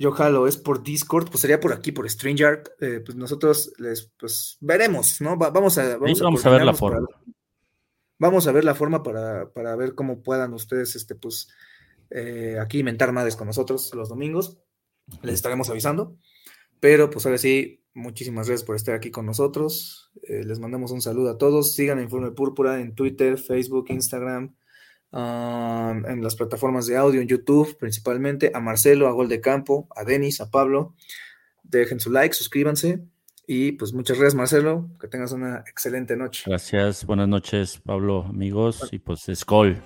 Yo 0.00 0.12
jalo, 0.12 0.46
es 0.46 0.56
por 0.56 0.84
Discord, 0.84 1.28
pues 1.28 1.40
sería 1.40 1.58
por 1.58 1.72
aquí, 1.72 1.90
por 1.90 2.08
StreamYard. 2.08 2.62
eh, 2.80 3.00
pues 3.04 3.16
nosotros 3.16 3.72
les, 3.78 4.12
pues 4.16 4.56
veremos, 4.60 5.20
¿no? 5.20 5.36
Va- 5.36 5.50
vamos 5.50 5.76
a, 5.78 5.96
vamos 5.96 6.20
a, 6.20 6.24
vamos 6.24 6.46
a 6.46 6.50
ver 6.50 6.60
la 6.60 6.66
para- 6.66 6.78
forma. 6.78 7.08
vamos 8.20 8.46
a 8.46 8.52
ver 8.52 8.64
la 8.64 8.74
forma 8.76 9.02
para, 9.02 9.50
para 9.52 9.74
ver 9.74 9.94
cómo 9.96 10.22
puedan 10.22 10.52
ustedes, 10.54 10.94
este, 10.94 11.16
pues, 11.16 11.48
eh, 12.10 12.56
aquí 12.60 12.80
inventar 12.80 13.12
madres 13.12 13.36
con 13.36 13.46
nosotros 13.46 13.92
los 13.94 14.08
domingos. 14.08 14.58
Les 15.22 15.34
estaremos 15.34 15.70
avisando. 15.70 16.16
Pero, 16.80 17.10
pues 17.10 17.26
ahora 17.26 17.38
sí, 17.38 17.82
muchísimas 17.94 18.48
gracias 18.48 18.64
por 18.64 18.76
estar 18.76 18.94
aquí 18.94 19.10
con 19.10 19.26
nosotros. 19.26 20.10
Eh, 20.22 20.44
les 20.44 20.58
mandamos 20.58 20.92
un 20.92 21.00
saludo 21.00 21.30
a 21.30 21.38
todos. 21.38 21.74
Sigan 21.74 21.98
a 21.98 22.02
Informe 22.02 22.30
Púrpura 22.30 22.80
en 22.80 22.94
Twitter, 22.94 23.38
Facebook, 23.38 23.86
Instagram, 23.88 24.54
um, 25.10 26.06
en 26.06 26.22
las 26.22 26.36
plataformas 26.36 26.86
de 26.86 26.96
audio, 26.96 27.20
en 27.20 27.28
YouTube 27.28 27.76
principalmente. 27.78 28.52
A 28.54 28.60
Marcelo, 28.60 29.08
a 29.08 29.12
Gol 29.12 29.28
de 29.28 29.40
Campo, 29.40 29.88
a 29.94 30.04
Denis, 30.04 30.40
a 30.40 30.50
Pablo. 30.50 30.94
Dejen 31.62 32.00
su 32.00 32.10
like, 32.10 32.34
suscríbanse. 32.34 33.02
Y 33.50 33.72
pues 33.72 33.94
muchas 33.94 34.18
gracias, 34.18 34.34
Marcelo. 34.34 34.90
Que 35.00 35.08
tengas 35.08 35.32
una 35.32 35.64
excelente 35.66 36.16
noche. 36.16 36.44
Gracias, 36.46 37.06
buenas 37.06 37.28
noches, 37.28 37.80
Pablo, 37.82 38.26
amigos, 38.28 38.88
y 38.92 38.98
pues 38.98 39.26
Skol. 39.34 39.82